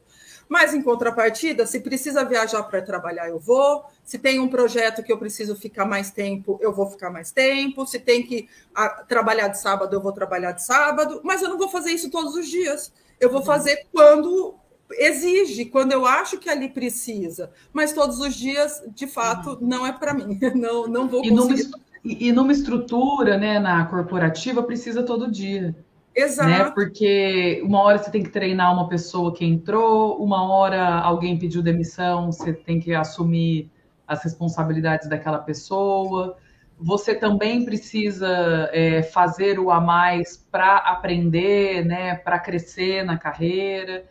Mas, 0.48 0.72
em 0.72 0.80
contrapartida, 0.80 1.66
se 1.66 1.80
precisa 1.80 2.24
viajar 2.24 2.62
para 2.64 2.80
trabalhar, 2.80 3.28
eu 3.28 3.38
vou. 3.38 3.84
Se 4.04 4.18
tem 4.18 4.38
um 4.38 4.48
projeto 4.48 5.02
que 5.02 5.12
eu 5.12 5.18
preciso 5.18 5.56
ficar 5.56 5.84
mais 5.84 6.10
tempo, 6.10 6.58
eu 6.62 6.72
vou 6.72 6.88
ficar 6.88 7.10
mais 7.10 7.32
tempo. 7.32 7.84
Se 7.84 7.98
tem 7.98 8.22
que 8.22 8.48
a, 8.74 8.88
trabalhar 8.88 9.48
de 9.48 9.58
sábado, 9.58 9.94
eu 9.94 10.00
vou 10.00 10.12
trabalhar 10.12 10.52
de 10.52 10.64
sábado. 10.64 11.20
Mas 11.24 11.42
eu 11.42 11.48
não 11.48 11.58
vou 11.58 11.68
fazer 11.68 11.90
isso 11.90 12.10
todos 12.10 12.34
os 12.36 12.46
dias. 12.46 12.92
Eu 13.18 13.28
vou 13.28 13.40
uhum. 13.40 13.46
fazer 13.46 13.86
quando 13.92 14.54
exige 14.92 15.66
quando 15.66 15.92
eu 15.92 16.06
acho 16.06 16.38
que 16.38 16.48
ali 16.48 16.68
precisa, 16.68 17.50
mas 17.72 17.92
todos 17.92 18.20
os 18.20 18.34
dias, 18.34 18.82
de 18.94 19.06
fato, 19.06 19.50
uhum. 19.50 19.58
não 19.60 19.86
é 19.86 19.92
para 19.92 20.14
mim. 20.14 20.38
Não, 20.54 20.86
não 20.86 21.08
vou 21.08 21.24
e 21.24 21.30
conseguir. 21.30 21.64
Numa, 21.64 21.78
e 22.04 22.32
numa 22.32 22.52
estrutura, 22.52 23.36
né, 23.36 23.58
na 23.58 23.84
corporativa, 23.86 24.62
precisa 24.62 25.02
todo 25.02 25.30
dia. 25.30 25.62
Né? 25.62 25.74
Exato. 26.14 26.48
Né? 26.48 26.70
Porque 26.70 27.60
uma 27.64 27.82
hora 27.82 27.98
você 27.98 28.10
tem 28.10 28.22
que 28.22 28.30
treinar 28.30 28.72
uma 28.72 28.88
pessoa 28.88 29.34
que 29.34 29.44
entrou, 29.44 30.22
uma 30.22 30.50
hora 30.50 31.00
alguém 31.00 31.38
pediu 31.38 31.62
demissão, 31.62 32.32
você 32.32 32.52
tem 32.52 32.80
que 32.80 32.94
assumir 32.94 33.70
as 34.08 34.22
responsabilidades 34.24 35.08
daquela 35.08 35.38
pessoa. 35.38 36.36
Você 36.78 37.14
também 37.14 37.64
precisa 37.64 38.70
é, 38.72 39.02
fazer 39.02 39.58
o 39.58 39.70
a 39.70 39.80
mais 39.80 40.36
para 40.50 40.76
aprender, 40.76 41.84
né, 41.84 42.14
para 42.16 42.38
crescer 42.38 43.04
na 43.04 43.18
carreira. 43.18 44.04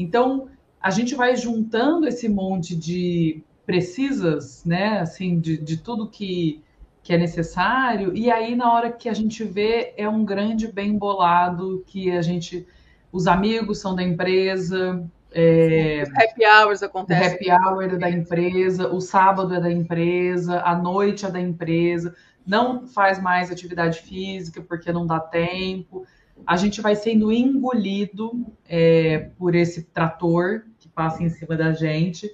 Então, 0.00 0.48
a 0.80 0.90
gente 0.90 1.14
vai 1.14 1.36
juntando 1.36 2.08
esse 2.08 2.28
monte 2.28 2.74
de 2.74 3.42
precisas, 3.66 4.64
né, 4.64 5.00
assim, 5.00 5.38
de, 5.38 5.56
de 5.58 5.76
tudo 5.76 6.08
que, 6.08 6.62
que 7.02 7.12
é 7.12 7.18
necessário, 7.18 8.16
e 8.16 8.30
aí 8.30 8.56
na 8.56 8.72
hora 8.72 8.90
que 8.90 9.08
a 9.08 9.14
gente 9.14 9.44
vê 9.44 9.92
é 9.96 10.08
um 10.08 10.24
grande 10.24 10.66
bem 10.66 10.96
bolado 10.96 11.84
que 11.86 12.10
a 12.10 12.22
gente, 12.22 12.66
os 13.12 13.26
amigos 13.26 13.78
são 13.78 13.94
da 13.94 14.02
empresa, 14.02 15.04
é, 15.32 16.02
happy 16.02 16.44
hours 16.44 16.82
acontecem. 16.82 17.28
O 17.28 17.34
happy 17.34 17.50
hour 17.50 17.84
é 17.84 17.96
da 17.96 18.10
empresa, 18.10 18.88
o 18.88 19.00
sábado 19.00 19.54
é 19.54 19.60
da 19.60 19.70
empresa, 19.70 20.60
a 20.62 20.74
noite 20.74 21.24
é 21.24 21.30
da 21.30 21.40
empresa. 21.40 22.14
não 22.44 22.88
faz 22.88 23.20
mais 23.20 23.50
atividade 23.50 24.00
física 24.00 24.60
porque 24.60 24.92
não 24.92 25.06
dá 25.06 25.20
tempo. 25.20 26.04
A 26.46 26.56
gente 26.56 26.80
vai 26.80 26.96
sendo 26.96 27.32
engolido 27.32 28.46
é, 28.68 29.30
por 29.38 29.54
esse 29.54 29.84
trator 29.84 30.64
que 30.78 30.88
passa 30.88 31.22
em 31.22 31.28
cima 31.28 31.56
da 31.56 31.72
gente. 31.72 32.30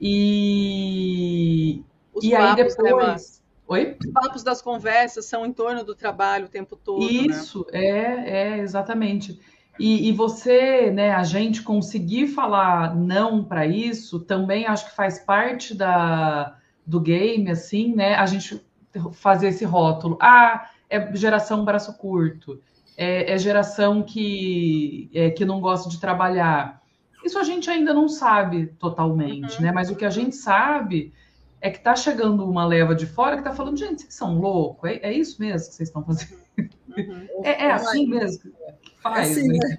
E, 0.00 1.82
Os 2.12 2.24
e 2.24 2.34
aí 2.34 2.56
papos, 2.56 2.76
né, 2.78 2.90
Mar? 2.90 3.00
depois. 3.00 3.42
Oi? 3.66 3.96
Os 4.00 4.12
papos 4.12 4.42
das 4.42 4.62
conversas 4.62 5.26
são 5.26 5.44
em 5.44 5.52
torno 5.52 5.84
do 5.84 5.94
trabalho 5.94 6.46
o 6.46 6.48
tempo 6.48 6.74
todo. 6.74 7.04
né? 7.04 7.12
Isso, 7.12 7.66
é, 7.70 8.54
é, 8.54 8.58
exatamente. 8.58 9.38
E, 9.78 10.08
e 10.08 10.12
você, 10.12 10.90
né, 10.90 11.12
a 11.12 11.22
gente 11.22 11.62
conseguir 11.62 12.28
falar 12.28 12.96
não 12.96 13.44
para 13.44 13.66
isso, 13.66 14.20
também 14.20 14.66
acho 14.66 14.88
que 14.90 14.96
faz 14.96 15.18
parte 15.20 15.74
da, 15.74 16.56
do 16.84 16.98
game, 16.98 17.50
assim, 17.50 17.94
né? 17.94 18.14
A 18.14 18.26
gente 18.26 18.66
fazer 19.12 19.48
esse 19.48 19.64
rótulo. 19.64 20.18
Ah, 20.20 20.70
é 20.90 21.14
geração 21.14 21.64
braço 21.64 21.96
curto, 21.98 22.60
é, 22.98 23.32
é 23.32 23.38
geração 23.38 24.02
que, 24.02 25.08
é, 25.14 25.30
que 25.30 25.44
não 25.44 25.60
gosta 25.60 25.88
de 25.88 26.00
trabalhar. 26.00 26.82
Isso 27.24 27.38
a 27.38 27.44
gente 27.44 27.70
ainda 27.70 27.94
não 27.94 28.08
sabe 28.08 28.66
totalmente, 28.78 29.56
Uhum. 29.56 29.62
né? 29.62 29.72
Mas 29.72 29.88
o 29.88 29.94
que 29.94 30.04
a 30.04 30.10
gente 30.10 30.34
sabe 30.34 31.12
é 31.60 31.70
que 31.70 31.78
tá 31.78 31.94
chegando 31.94 32.44
uma 32.44 32.66
leva 32.66 32.96
de 32.96 33.06
fora 33.06 33.36
que 33.36 33.44
tá 33.44 33.54
falando, 33.54 33.76
gente, 33.76 34.02
vocês 34.02 34.14
são 34.14 34.40
loucos? 34.40 34.90
É, 34.90 35.10
é 35.10 35.12
isso 35.12 35.40
mesmo 35.40 35.68
que 35.68 35.74
vocês 35.76 35.88
estão 35.88 36.04
fazendo? 36.04 36.38
Uhum. 36.58 37.44
É, 37.44 37.66
é 37.66 37.70
assim 37.70 38.08
mesmo 38.08 38.52
faz, 39.00 39.30
Assim, 39.30 39.48
né? 39.48 39.58
né? 39.58 39.78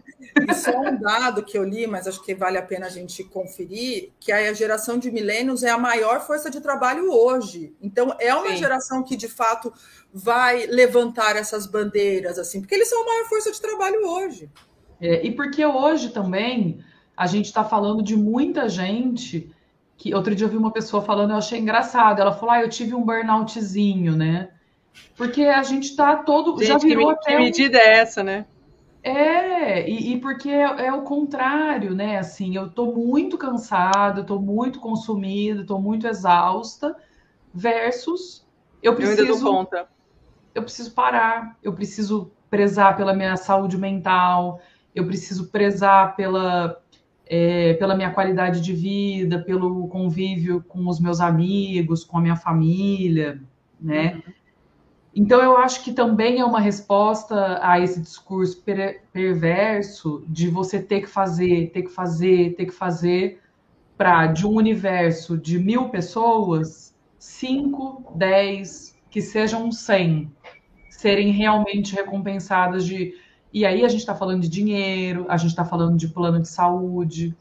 E 0.50 0.54
só 0.54 0.80
um 0.80 0.98
dado 1.00 1.44
que 1.44 1.58
eu 1.58 1.64
li, 1.64 1.86
mas 1.88 2.08
acho 2.08 2.24
que 2.24 2.34
vale 2.36 2.58
a 2.58 2.62
pena 2.62 2.86
a 2.86 2.90
gente 2.90 3.24
conferir, 3.24 4.12
que 4.20 4.32
a 4.32 4.54
geração 4.54 4.98
de 4.98 5.12
milênios 5.12 5.64
é 5.64 5.70
a 5.70 5.78
maior 5.78 6.22
força 6.22 6.50
de 6.50 6.62
trabalho 6.62 7.12
hoje. 7.12 7.74
Então, 7.82 8.16
é 8.20 8.34
uma 8.34 8.50
Sim. 8.52 8.58
geração 8.58 9.04
que, 9.04 9.16
de 9.18 9.28
fato, 9.28 9.74
vai 10.14 10.66
levantar 10.68 11.36
essas 11.36 11.66
bandeiras, 11.68 12.38
assim, 12.40 12.62
porque 12.62 12.76
eles 12.76 12.88
são 12.90 13.02
a 13.02 13.06
maior 13.06 13.26
força 13.26 13.52
de 13.52 13.60
trabalho 13.62 14.06
hoje. 14.08 14.50
É, 15.02 15.26
e 15.26 15.32
porque 15.32 15.66
hoje 15.66 16.10
também 16.10 16.84
a 17.16 17.26
gente 17.28 17.46
está 17.46 17.64
falando 17.64 18.02
de 18.04 18.16
muita 18.16 18.68
gente 18.70 19.50
que 19.98 20.14
outro 20.14 20.34
dia 20.34 20.46
eu 20.46 20.50
vi 20.50 20.56
uma 20.58 20.72
pessoa 20.72 21.04
falando, 21.04 21.32
eu 21.32 21.38
achei 21.38 21.60
engraçado. 21.60 22.22
Ela 22.22 22.32
falou: 22.34 22.52
Ah, 22.56 22.62
eu 22.62 22.70
tive 22.70 22.96
um 22.96 23.04
burnoutzinho, 23.04 24.16
né? 24.16 24.50
Porque 25.16 25.44
a 25.44 25.62
gente 25.64 25.96
tá 25.96 26.16
todo. 26.18 26.58
já 26.64 26.74
Gente, 26.74 26.82
que, 26.82 26.88
virou 26.88 27.08
me- 27.08 27.14
até 27.14 27.32
que 27.32 27.38
um- 27.38 27.40
medida 27.44 27.78
é 27.78 27.98
essa, 28.00 28.24
né? 28.24 28.46
É, 29.02 29.90
e, 29.90 30.14
e 30.14 30.22
porque 30.22 30.50
é, 30.50 30.88
é 30.88 30.94
o 30.94 31.04
contrário, 31.04 31.96
né? 31.96 32.18
Assim, 32.18 32.56
eu 32.56 32.70
tô 32.70 32.94
muito 32.94 33.38
cansada, 33.38 34.22
eu 34.22 34.26
tô 34.26 34.40
muito 34.40 34.80
consumida, 34.80 35.66
tô 35.66 35.80
muito 35.80 36.06
exausta, 36.08 36.96
versus 37.54 38.48
eu 38.82 38.96
Eu 39.00 39.10
ainda 39.10 39.26
dou 39.26 39.40
preciso 39.40 39.42
conta. 39.42 39.90
eu 40.54 40.64
preciso 40.64 40.94
parar, 40.94 41.58
eu 41.64 41.74
preciso 41.74 42.34
prezar 42.50 42.98
pela 42.98 43.14
minha 43.14 43.38
saúde 43.38 43.78
mental, 43.78 44.62
eu 44.96 45.06
preciso 45.08 45.50
prezar 45.52 46.16
pela, 46.16 46.82
é, 47.26 47.76
pela 47.76 47.96
minha 47.96 48.12
qualidade 48.14 48.62
de 48.62 48.74
vida, 48.74 49.44
pelo 49.44 49.88
convívio 49.88 50.64
com 50.64 50.88
os 50.88 51.00
meus 51.00 51.22
amigos, 51.22 52.04
com 52.04 52.18
a 52.18 52.22
minha 52.22 52.36
família, 52.36 53.42
né? 53.80 54.22
Então 55.16 55.42
eu 55.42 55.58
acho 55.58 55.84
que 55.84 55.92
também 55.94 56.40
é 56.40 56.46
uma 56.46 56.60
resposta 56.60 57.60
a 57.62 57.80
esse 57.80 58.00
discurso 58.02 58.62
per- 58.64 59.04
perverso 59.12 60.24
de 60.28 60.50
você 60.50 60.82
ter 60.82 61.02
que 61.02 61.08
fazer, 61.08 61.72
ter 61.72 61.84
que 61.84 61.90
fazer, 61.90 62.56
ter 62.56 62.66
que 62.66 62.72
fazer 62.72 63.42
para 63.98 64.28
de 64.28 64.48
um 64.48 64.56
universo 64.56 65.38
de 65.38 65.60
mil 65.60 65.90
pessoas, 65.90 66.96
cinco, 67.20 68.14
dez, 68.18 68.96
que 69.10 69.22
sejam 69.22 69.72
cem 69.72 70.32
serem 70.90 71.32
realmente 71.32 71.96
recompensadas 71.96 72.86
de. 72.86 73.14
E 73.54 73.66
aí 73.66 73.84
a 73.84 73.88
gente 73.88 74.02
está 74.02 74.16
falando 74.16 74.42
de 74.42 74.50
dinheiro, 74.50 75.26
a 75.30 75.38
gente 75.38 75.50
está 75.52 75.66
falando 75.66 75.98
de 75.98 76.08
plano 76.08 76.40
de 76.42 76.48
saúde, 76.48 77.36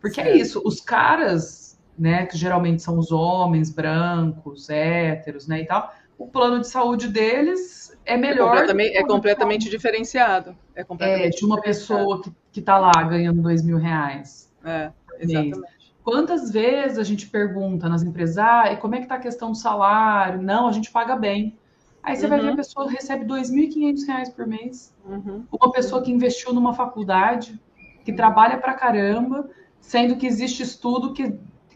porque 0.00 0.20
é 0.20 0.36
isso. 0.36 0.60
Os 0.64 0.80
caras, 0.80 1.80
né, 1.98 2.26
que 2.26 2.36
geralmente 2.36 2.82
são 2.82 2.98
os 2.98 3.10
homens 3.10 3.70
brancos, 3.70 4.68
héteros, 4.68 5.46
né, 5.46 5.62
e 5.62 5.66
tal, 5.66 5.90
o 6.18 6.28
plano 6.28 6.60
de 6.60 6.68
saúde 6.68 7.08
deles 7.08 7.96
é 8.04 8.14
É 8.14 8.16
melhor 8.16 8.48
completamente, 8.50 8.90
que 8.92 8.96
é 8.96 9.00
o 9.00 9.06
plano 9.06 9.08
de 9.08 9.14
completamente 9.14 9.70
diferenciado. 9.70 10.56
É 10.74 10.80
é, 10.80 10.84
completamente 10.84 11.38
de 11.38 11.44
uma 11.44 11.60
pessoa 11.60 12.22
que, 12.22 12.32
que 12.52 12.62
tá 12.62 12.78
lá 12.78 12.92
ganhando 13.02 13.42
dois 13.42 13.62
mil 13.64 13.76
reais. 13.78 14.52
É, 14.64 14.92
mês. 15.18 15.30
exatamente. 15.30 15.74
Quantas 16.02 16.50
vezes 16.50 16.98
a 16.98 17.02
gente 17.02 17.28
pergunta 17.28 17.88
nas 17.88 18.02
empresas, 18.02 18.36
ah, 18.36 18.70
e 18.70 18.76
como 18.76 18.94
é 18.94 19.00
que 19.00 19.06
tá 19.06 19.14
a 19.14 19.20
questão 19.20 19.52
do 19.52 19.56
salário? 19.56 20.42
Não, 20.42 20.68
a 20.68 20.72
gente 20.72 20.90
paga 20.90 21.16
bem. 21.16 21.58
Aí 22.02 22.14
você 22.16 22.26
vai 22.26 22.38
ver 22.38 22.48
a 22.48 22.50
Uhum. 22.50 22.56
pessoa 22.56 22.90
recebe 22.90 23.24
2.500 23.24 24.06
reais 24.06 24.28
por 24.28 24.46
mês. 24.46 24.94
Uhum. 25.06 25.44
Uma 25.50 25.72
pessoa 25.72 26.02
que 26.02 26.12
investiu 26.12 26.52
numa 26.52 26.74
faculdade, 26.74 27.58
que 28.04 28.12
trabalha 28.12 28.58
pra 28.58 28.74
caramba, 28.74 29.48
sendo 29.80 30.16
que 30.16 30.26
existe 30.26 30.62
estudo 30.62 31.14
que, 31.14 31.34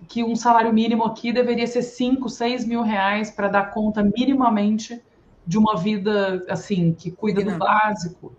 que 0.09 0.23
um 0.25 0.37
salário 0.37 0.73
mínimo 0.73 1.05
aqui 1.05 1.33
deveria 1.33 1.67
ser 1.67 1.83
5, 1.83 2.29
6 2.29 2.65
mil 2.65 2.83
reais 2.83 3.31
para 3.31 3.49
dar 3.49 3.71
conta 3.71 4.03
minimamente 4.03 5.03
de 5.47 5.59
uma 5.59 5.77
vida, 5.77 6.45
assim, 6.49 6.93
que 6.95 7.11
cuida 7.11 7.43
do 7.43 7.53
básico. 7.53 8.37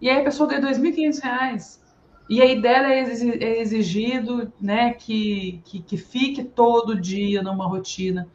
E 0.00 0.10
aí 0.10 0.20
a 0.20 0.24
pessoa 0.24 0.48
ganha 0.48 0.60
2.500 0.62 1.20
reais. 1.20 1.82
E 2.28 2.40
aí 2.42 2.60
dela 2.60 2.92
é 2.92 3.00
é 3.00 3.60
exigido 3.60 4.52
né, 4.60 4.94
que, 4.94 5.62
que, 5.64 5.82
que 5.82 5.96
fique 5.96 6.44
todo 6.44 7.00
dia 7.00 7.42
numa 7.42 7.66
rotina. 7.66 8.30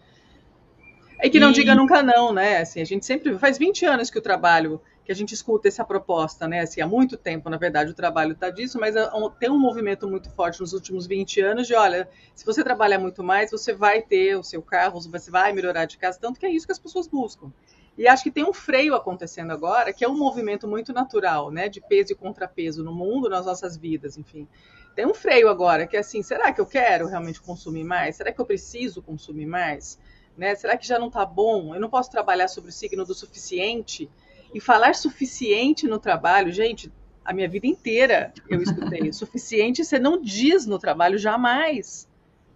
É 1.20 1.30
que 1.30 1.40
não 1.40 1.52
E- 1.52 1.52
diga 1.52 1.76
nunca 1.76 2.02
não, 2.02 2.34
né? 2.34 2.58
Assim, 2.58 2.82
a 2.82 2.86
gente 2.86 3.06
sempre 3.06 3.38
faz 3.38 3.58
20 3.58 3.86
anos 3.86 4.10
que 4.10 4.18
o 4.18 4.22
trabalho, 4.22 4.82
que 5.10 5.14
a 5.14 5.16
gente 5.16 5.34
escuta 5.34 5.68
essa 5.68 5.84
proposta, 5.84 6.48
né? 6.48 6.60
Assim, 6.60 6.82
há 6.82 6.88
muito 6.88 7.18
tempo, 7.18 7.50
na 7.50 7.58
verdade, 7.58 7.90
o 7.90 7.96
trabalho 7.96 8.34
está 8.34 8.52
disso, 8.52 8.80
mas 8.80 8.96
é 8.96 9.10
tem 9.40 9.50
um 9.50 9.58
movimento 9.58 10.08
muito 10.08 10.30
forte 10.30 10.62
nos 10.62 10.72
últimos 10.72 11.08
20 11.08 11.42
anos 11.42 11.66
de, 11.66 11.74
olha, 11.74 12.08
se 12.36 12.46
você 12.46 12.64
trabalhar 12.64 13.00
muito 13.00 13.24
mais, 13.24 13.50
você 13.50 13.74
vai 13.74 14.04
ter 14.04 14.36
o 14.36 14.44
seu 14.44 14.62
carro, 14.62 15.02
você 15.02 15.32
vai 15.32 15.52
melhorar 15.52 15.86
de 15.86 15.98
casa, 15.98 16.20
tanto 16.22 16.40
que 16.40 16.46
é 16.46 16.52
isso 16.52 16.68
que 16.68 16.72
as 16.72 16.78
pessoas 16.78 17.08
buscam. 17.08 17.52
E 17.98 18.08
acho 18.08 18.22
que 18.22 18.30
tem 18.30 18.44
um 18.44 18.54
freio 18.54 18.94
acontecendo 18.94 19.50
agora, 19.50 19.92
que 19.92 20.06
é 20.06 20.08
um 20.08 20.16
movimento 20.16 20.68
muito 20.68 20.94
natural, 20.94 21.50
né? 21.50 21.68
De 21.68 21.82
peso 21.82 22.12
e 22.12 22.16
contrapeso 22.16 22.84
no 22.84 22.94
mundo, 22.94 23.28
nas 23.28 23.48
nossas 23.48 23.76
vidas, 23.76 24.16
enfim. 24.16 24.48
Tem 24.96 25.08
um 25.08 25.14
freio 25.16 25.50
agora, 25.50 25.88
que 25.88 25.98
é 25.98 26.02
assim, 26.02 26.22
será 26.22 26.54
que 26.54 26.62
eu 26.62 26.68
quero 26.68 27.08
realmente 27.08 27.42
consumir 27.42 27.84
mais? 27.84 28.16
Será 28.16 28.32
que 28.32 28.40
eu 28.40 28.46
preciso 28.46 29.02
consumir 29.02 29.48
mais? 29.48 29.98
Né? 30.38 30.54
Será 30.54 30.78
que 30.78 30.86
já 30.86 31.00
não 31.00 31.08
está 31.08 31.26
bom? 31.26 31.74
Eu 31.74 31.82
não 31.82 31.90
posso 31.90 32.12
trabalhar 32.12 32.48
sobre 32.48 32.70
o 32.70 32.74
signo 32.74 33.04
do 33.04 33.16
suficiente? 33.16 34.08
E 34.54 34.60
falar 34.60 34.96
suficiente 34.96 35.88
no 35.88 36.00
trabalho, 36.00 36.52
gente, 36.52 36.92
a 37.24 37.34
minha 37.34 37.48
vida 37.48 37.68
inteira 37.68 38.34
eu 38.50 38.62
escutei. 38.62 39.12
suficiente 39.14 39.84
você 39.86 40.00
não 40.00 40.20
diz 40.22 40.66
no 40.66 40.80
trabalho 40.80 41.18
jamais. 41.18 42.08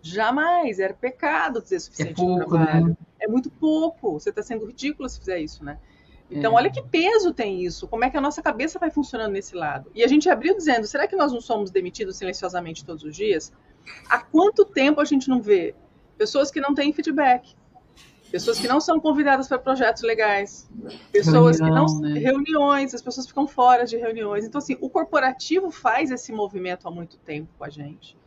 Jamais. 0.02 0.80
Era 0.80 0.94
pecado 0.94 1.62
dizer 1.62 1.76
É 1.78 1.80
suficiente 1.80 2.22
no 2.22 2.38
pouco, 2.38 2.50
trabalho. 2.58 2.88
né? 2.88 2.98
É 3.20 3.28
muito 3.28 3.50
pouco. 3.50 4.14
Você 4.14 4.30
está 4.30 4.42
sendo 4.44 4.66
ridículo 4.66 5.08
se 5.08 5.20
fizer 5.20 5.40
isso, 5.40 5.64
né? 5.64 5.78
Então, 6.32 6.54
É. 6.54 6.56
olha 6.56 6.72
que 6.72 6.82
peso 6.82 7.34
tem 7.34 7.64
isso. 7.64 7.88
Como 7.88 8.04
é 8.04 8.10
que 8.10 8.18
a 8.18 8.22
nossa 8.22 8.42
cabeça 8.42 8.80
vai 8.80 8.90
funcionando 8.90 9.32
nesse 9.34 9.56
lado? 9.56 9.92
E 9.94 10.04
a 10.04 10.08
gente 10.08 10.28
abriu 10.30 10.56
dizendo: 10.58 10.86
será 10.88 11.08
que 11.08 11.16
nós 11.16 11.32
não 11.32 11.40
somos 11.40 11.70
demitidos 11.70 12.18
silenciosamente 12.18 12.84
todos 12.84 13.04
os 13.04 13.16
dias? 13.16 13.54
Há 14.10 14.20
quanto 14.20 14.66
tempo 14.66 15.00
a 15.00 15.06
gente 15.06 15.30
não 15.30 15.42
vê 15.42 15.76
pessoas 16.18 16.50
que 16.50 16.60
não 16.60 16.74
têm 16.74 16.92
feedback? 16.92 17.56
Pessoas 18.34 18.58
que 18.60 18.68
não 18.68 18.82
são 18.82 19.00
convidadas 19.00 19.48
para 19.48 19.60
projetos 19.60 20.02
legais, 20.02 20.68
pessoas 21.12 21.60
Reunião, 21.60 21.86
que 21.86 21.94
não 21.94 22.02
né? 22.02 22.20
reuniões, 22.20 22.92
as 22.96 23.02
pessoas 23.02 23.28
ficam 23.28 23.46
fora 23.48 23.86
de 23.86 23.96
reuniões. 23.96 24.44
Então 24.44 24.58
assim, 24.58 24.76
o 24.82 24.90
corporativo 24.90 25.70
faz 25.70 26.10
esse 26.10 26.32
movimento 26.32 26.88
há 26.88 26.92
muito 26.92 27.16
tempo 27.18 27.50
com 27.60 27.64
a 27.64 27.70
gente. 27.70 28.18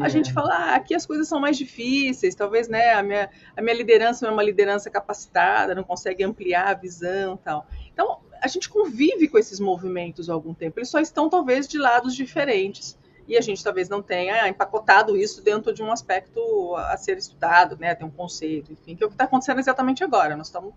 A 0.00 0.06
É. 0.06 0.10
gente 0.10 0.32
fala, 0.32 0.54
ah, 0.54 0.74
aqui 0.76 0.94
as 0.94 1.04
coisas 1.04 1.26
são 1.26 1.40
mais 1.40 1.56
difíceis, 1.58 2.36
talvez, 2.36 2.68
né, 2.68 2.92
a 2.92 3.02
minha, 3.02 3.30
a 3.56 3.60
minha 3.62 3.74
liderança 3.74 4.24
não 4.24 4.30
é 4.30 4.34
uma 4.34 4.42
liderança 4.44 4.90
capacitada, 4.90 5.74
não 5.74 5.82
consegue 5.82 6.22
ampliar 6.22 6.68
a 6.68 6.74
visão 6.74 7.36
tal. 7.36 7.66
Então, 7.92 8.18
a 8.40 8.46
gente 8.48 8.68
convive 8.68 9.26
com 9.28 9.38
esses 9.38 9.58
movimentos 9.58 10.28
há 10.28 10.34
algum 10.34 10.52
tempo, 10.52 10.78
eles 10.78 10.90
só 10.90 11.00
estão, 11.00 11.28
talvez, 11.30 11.66
de 11.66 11.78
lados 11.78 12.14
diferentes. 12.14 12.97
E 13.28 13.36
a 13.36 13.40
gente 13.40 13.62
talvez 13.62 13.88
não 13.88 14.02
tenha 14.02 14.48
empacotado 14.48 15.16
isso 15.16 15.42
dentro 15.44 15.72
de 15.72 15.82
um 15.82 15.92
aspecto 15.92 16.74
a 16.76 16.96
ser 16.96 17.18
estudado, 17.18 17.76
né, 17.78 17.94
tem 17.94 18.06
um 18.06 18.10
conceito, 18.10 18.72
enfim, 18.72 18.96
que 18.96 19.04
é 19.04 19.06
o 19.06 19.10
que 19.10 19.14
está 19.14 19.24
acontecendo 19.24 19.60
exatamente 19.60 20.02
agora. 20.02 20.34
Nós 20.34 20.46
estamos 20.46 20.72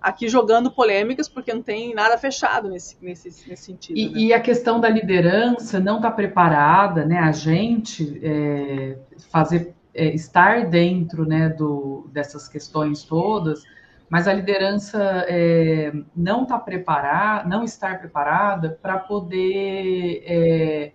aqui 0.00 0.28
jogando 0.28 0.70
polêmicas 0.70 1.28
porque 1.28 1.54
não 1.54 1.62
tem 1.62 1.94
nada 1.94 2.18
fechado 2.18 2.68
nesse, 2.68 2.96
nesse, 3.00 3.48
nesse 3.48 3.64
sentido. 3.64 3.96
né? 3.96 4.18
E, 4.18 4.26
e 4.26 4.32
a 4.34 4.40
questão 4.40 4.80
da 4.80 4.88
liderança 4.88 5.78
não 5.78 5.96
está 5.96 6.10
preparada, 6.10 7.06
né? 7.06 7.18
A 7.18 7.30
gente 7.30 8.20
é, 8.22 8.98
fazer 9.30 9.72
é, 9.94 10.06
estar 10.12 10.66
dentro, 10.66 11.24
né, 11.24 11.48
do, 11.48 12.08
dessas 12.12 12.48
questões 12.48 13.04
todas, 13.04 13.62
mas 14.08 14.26
a 14.26 14.32
liderança 14.32 15.24
é, 15.28 15.92
não 16.14 16.42
está 16.42 16.58
preparada, 16.58 17.48
não 17.48 17.62
estar 17.62 17.98
preparada 17.98 18.78
para 18.82 18.98
poder 18.98 20.22
é, 20.26 20.92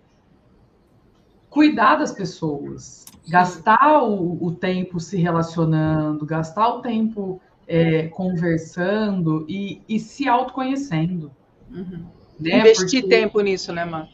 cuidar 1.58 1.96
das 1.96 2.12
pessoas, 2.12 3.04
gastar 3.28 4.04
o, 4.04 4.38
o 4.40 4.52
tempo 4.52 5.00
se 5.00 5.16
relacionando, 5.16 6.24
gastar 6.24 6.68
o 6.68 6.80
tempo 6.80 7.40
é, 7.66 8.06
conversando 8.06 9.44
e, 9.48 9.82
e, 9.88 9.98
se 9.98 10.28
autoconhecendo. 10.28 11.32
Uhum. 11.68 12.04
Né? 12.38 12.60
Investir 12.60 13.00
Porque, 13.00 13.16
tempo 13.16 13.40
nisso, 13.40 13.72
né, 13.72 13.84
Mar? 13.84 14.08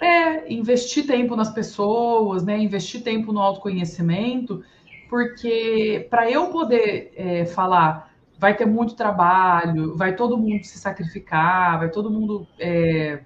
É, 0.00 0.52
investir 0.52 1.04
tempo 1.04 1.34
nas 1.34 1.50
pessoas, 1.50 2.44
né? 2.44 2.56
Investir 2.56 3.02
tempo 3.02 3.32
no 3.32 3.40
autoconhecimento, 3.40 4.62
porque 5.10 6.06
para 6.08 6.30
eu 6.30 6.46
poder 6.46 7.12
é, 7.16 7.44
falar, 7.44 8.14
vai 8.38 8.56
ter 8.56 8.66
muito 8.66 8.94
trabalho, 8.94 9.96
vai 9.96 10.14
todo 10.14 10.38
mundo 10.38 10.62
se 10.64 10.78
sacrificar, 10.78 11.80
vai 11.80 11.90
todo 11.90 12.08
mundo 12.08 12.46
é, 12.56 13.18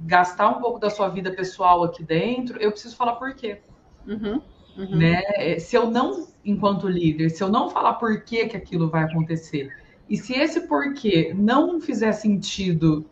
gastar 0.00 0.48
um 0.48 0.60
pouco 0.60 0.78
da 0.78 0.90
sua 0.90 1.08
vida 1.08 1.30
pessoal 1.30 1.82
aqui 1.84 2.02
dentro, 2.02 2.58
eu 2.60 2.70
preciso 2.70 2.96
falar 2.96 3.16
por 3.16 3.34
quê. 3.34 3.60
Uhum, 4.06 4.40
uhum. 4.76 4.96
Né? 4.96 5.22
É, 5.34 5.58
se 5.58 5.76
eu 5.76 5.90
não, 5.90 6.26
enquanto 6.44 6.88
líder, 6.88 7.30
se 7.30 7.42
eu 7.42 7.48
não 7.48 7.68
falar 7.68 7.94
por 7.94 8.22
que, 8.22 8.46
que 8.46 8.56
aquilo 8.56 8.88
vai 8.88 9.04
acontecer, 9.04 9.72
e 10.08 10.16
se 10.16 10.32
esse 10.32 10.66
porquê 10.66 11.34
não 11.36 11.80
fizer 11.80 12.12
sentido 12.12 13.04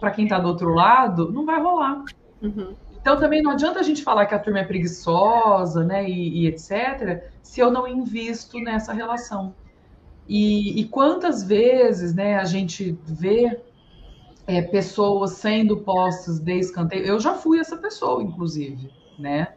para 0.00 0.10
quem 0.10 0.24
está 0.24 0.40
do 0.40 0.48
outro 0.48 0.74
lado, 0.74 1.30
não 1.30 1.46
vai 1.46 1.60
rolar. 1.60 2.04
Uhum. 2.40 2.74
Então 3.00 3.18
também 3.18 3.42
não 3.42 3.52
adianta 3.52 3.80
a 3.80 3.82
gente 3.82 4.02
falar 4.02 4.26
que 4.26 4.34
a 4.34 4.38
turma 4.38 4.60
é 4.60 4.64
preguiçosa, 4.64 5.84
né, 5.84 6.08
e, 6.08 6.42
e 6.42 6.46
etc., 6.46 7.24
se 7.42 7.60
eu 7.60 7.70
não 7.70 7.86
invisto 7.86 8.58
nessa 8.60 8.92
relação. 8.92 9.54
E, 10.28 10.80
e 10.80 10.84
quantas 10.84 11.42
vezes, 11.42 12.14
né, 12.14 12.36
a 12.38 12.44
gente 12.44 12.96
vê 13.04 13.60
é, 14.46 14.62
pessoas 14.62 15.32
sendo 15.32 15.78
postas 15.78 16.40
de 16.40 16.58
escanteio. 16.58 17.04
Eu 17.04 17.20
já 17.20 17.34
fui 17.34 17.58
essa 17.58 17.76
pessoa, 17.76 18.22
inclusive, 18.22 18.90
né? 19.18 19.54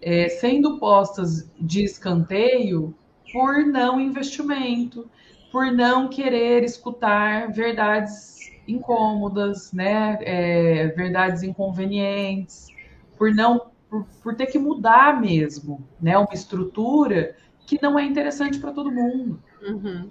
É, 0.00 0.28
sendo 0.28 0.78
postas 0.78 1.50
de 1.58 1.82
escanteio 1.82 2.94
por 3.32 3.66
não 3.66 4.00
investimento, 4.00 5.10
por 5.50 5.72
não 5.72 6.08
querer 6.08 6.62
escutar 6.62 7.52
verdades 7.52 8.52
incômodas, 8.66 9.72
né? 9.72 10.18
É, 10.22 10.86
verdades 10.88 11.42
inconvenientes, 11.42 12.68
por 13.16 13.34
não 13.34 13.68
por, 13.90 14.06
por, 14.22 14.36
ter 14.36 14.46
que 14.46 14.58
mudar 14.58 15.18
mesmo, 15.18 15.82
né? 16.00 16.16
Uma 16.16 16.34
estrutura 16.34 17.34
que 17.66 17.80
não 17.82 17.98
é 17.98 18.04
interessante 18.04 18.58
para 18.58 18.70
todo 18.70 18.92
mundo. 18.92 19.42
Uhum. 19.62 20.10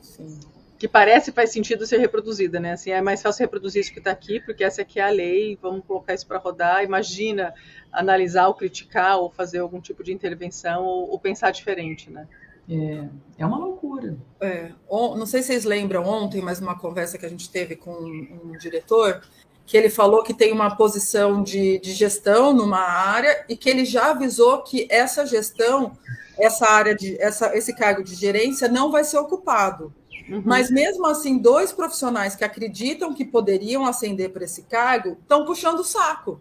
Sim 0.00 0.59
que 0.80 0.88
parece 0.88 1.30
faz 1.30 1.52
sentido 1.52 1.86
ser 1.86 1.98
reproduzida, 1.98 2.58
né? 2.58 2.72
Assim, 2.72 2.90
é 2.90 3.02
mais 3.02 3.20
fácil 3.20 3.42
reproduzir 3.42 3.82
isso 3.82 3.92
que 3.92 3.98
está 3.98 4.10
aqui, 4.10 4.40
porque 4.40 4.64
essa 4.64 4.80
aqui 4.80 4.98
é 4.98 5.02
a 5.02 5.10
lei, 5.10 5.58
vamos 5.60 5.84
colocar 5.84 6.14
isso 6.14 6.26
para 6.26 6.38
rodar. 6.38 6.82
Imagina 6.82 7.52
analisar 7.92 8.48
ou 8.48 8.54
criticar 8.54 9.18
ou 9.18 9.30
fazer 9.30 9.58
algum 9.58 9.78
tipo 9.78 10.02
de 10.02 10.10
intervenção 10.10 10.82
ou, 10.82 11.10
ou 11.10 11.20
pensar 11.20 11.50
diferente, 11.50 12.08
né? 12.08 12.26
É, 12.66 13.04
é 13.36 13.44
uma 13.44 13.58
loucura. 13.58 14.16
É, 14.40 14.70
não 14.90 15.26
sei 15.26 15.42
se 15.42 15.48
vocês 15.48 15.66
lembram 15.66 16.02
ontem, 16.06 16.40
mas 16.40 16.60
uma 16.60 16.78
conversa 16.78 17.18
que 17.18 17.26
a 17.26 17.28
gente 17.28 17.50
teve 17.50 17.76
com 17.76 17.92
um, 17.92 18.40
um 18.44 18.52
diretor, 18.52 19.20
que 19.66 19.76
ele 19.76 19.90
falou 19.90 20.22
que 20.22 20.32
tem 20.32 20.50
uma 20.50 20.74
posição 20.74 21.42
de, 21.42 21.78
de 21.80 21.92
gestão 21.92 22.54
numa 22.54 22.80
área 22.80 23.44
e 23.50 23.54
que 23.54 23.68
ele 23.68 23.84
já 23.84 24.12
avisou 24.12 24.62
que 24.62 24.88
essa 24.90 25.26
gestão, 25.26 25.92
essa 26.38 26.66
área 26.66 26.94
de 26.94 27.20
essa, 27.20 27.54
esse 27.54 27.74
cargo 27.74 28.02
de 28.02 28.14
gerência 28.14 28.66
não 28.66 28.90
vai 28.90 29.04
ser 29.04 29.18
ocupado 29.18 29.92
Uhum. 30.30 30.42
Mas 30.44 30.70
mesmo 30.70 31.06
assim, 31.06 31.38
dois 31.38 31.72
profissionais 31.72 32.36
que 32.36 32.44
acreditam 32.44 33.12
que 33.12 33.24
poderiam 33.24 33.84
ascender 33.84 34.30
para 34.30 34.44
esse 34.44 34.62
cargo 34.62 35.18
estão 35.20 35.44
puxando 35.44 35.80
o 35.80 35.84
saco. 35.84 36.40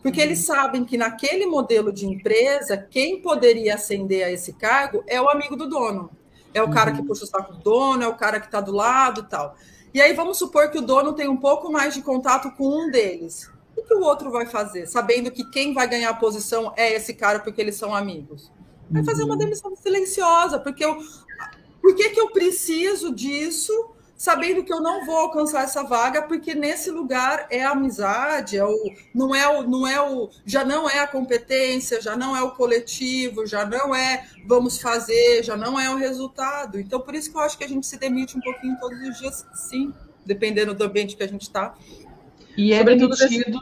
Porque 0.00 0.20
uhum. 0.20 0.26
eles 0.26 0.38
sabem 0.40 0.84
que 0.84 0.96
naquele 0.96 1.44
modelo 1.44 1.92
de 1.92 2.06
empresa, 2.06 2.76
quem 2.76 3.20
poderia 3.20 3.74
ascender 3.74 4.24
a 4.24 4.30
esse 4.30 4.52
cargo 4.52 5.02
é 5.08 5.20
o 5.20 5.28
amigo 5.28 5.56
do 5.56 5.68
dono. 5.68 6.08
É 6.54 6.62
o 6.62 6.66
uhum. 6.66 6.72
cara 6.72 6.92
que 6.92 7.00
uhum. 7.00 7.06
puxa 7.06 7.24
o 7.24 7.26
saco 7.26 7.54
do 7.54 7.58
dono, 7.58 8.04
é 8.04 8.08
o 8.08 8.14
cara 8.14 8.38
que 8.38 8.46
está 8.46 8.60
do 8.60 8.72
lado 8.72 9.24
tal. 9.24 9.56
E 9.92 10.00
aí 10.00 10.12
vamos 10.12 10.38
supor 10.38 10.70
que 10.70 10.78
o 10.78 10.82
dono 10.82 11.12
tem 11.12 11.28
um 11.28 11.36
pouco 11.36 11.70
mais 11.72 11.94
de 11.94 12.02
contato 12.02 12.50
com 12.52 12.68
um 12.68 12.90
deles. 12.90 13.50
O 13.76 13.82
que 13.82 13.94
o 13.94 14.02
outro 14.02 14.30
vai 14.30 14.46
fazer, 14.46 14.86
sabendo 14.86 15.30
que 15.30 15.44
quem 15.50 15.74
vai 15.74 15.88
ganhar 15.88 16.10
a 16.10 16.14
posição 16.14 16.72
é 16.76 16.94
esse 16.94 17.12
cara 17.12 17.40
porque 17.40 17.60
eles 17.60 17.74
são 17.74 17.94
amigos? 17.94 18.50
Vai 18.88 19.04
fazer 19.04 19.24
uma 19.24 19.32
uhum. 19.32 19.38
demissão 19.38 19.74
silenciosa, 19.74 20.60
porque 20.60 20.86
o, 20.86 20.96
por 21.86 21.94
que, 21.94 22.10
que 22.10 22.20
eu 22.20 22.30
preciso 22.30 23.14
disso, 23.14 23.72
sabendo 24.16 24.64
que 24.64 24.72
eu 24.72 24.80
não 24.80 25.06
vou 25.06 25.16
alcançar 25.18 25.62
essa 25.62 25.84
vaga, 25.84 26.20
porque 26.20 26.52
nesse 26.52 26.90
lugar 26.90 27.46
é 27.48 27.64
a 27.64 27.70
amizade, 27.70 28.56
é 28.56 28.64
o, 28.64 28.92
não 29.14 29.32
é 29.32 29.46
o, 29.46 29.62
não 29.62 29.86
é 29.86 30.00
o, 30.00 30.28
já 30.44 30.64
não 30.64 30.90
é 30.90 30.98
a 30.98 31.06
competência, 31.06 32.00
já 32.00 32.16
não 32.16 32.36
é 32.36 32.42
o 32.42 32.50
coletivo, 32.50 33.46
já 33.46 33.64
não 33.64 33.94
é 33.94 34.26
vamos 34.44 34.80
fazer, 34.80 35.44
já 35.44 35.56
não 35.56 35.78
é 35.78 35.88
o 35.88 35.96
resultado. 35.96 36.80
Então, 36.80 36.98
por 36.98 37.14
isso 37.14 37.30
que 37.30 37.36
eu 37.36 37.40
acho 37.40 37.56
que 37.56 37.62
a 37.62 37.68
gente 37.68 37.86
se 37.86 37.96
demite 37.96 38.36
um 38.36 38.40
pouquinho 38.40 38.76
todos 38.80 39.00
os 39.00 39.18
dias, 39.20 39.46
sim, 39.54 39.94
dependendo 40.24 40.74
do 40.74 40.82
ambiente 40.82 41.16
que 41.16 41.22
a 41.22 41.28
gente 41.28 41.42
está. 41.42 41.72
E 42.56 42.72
é 42.72 42.78
Sobretudo 42.78 43.14
demitido. 43.14 43.60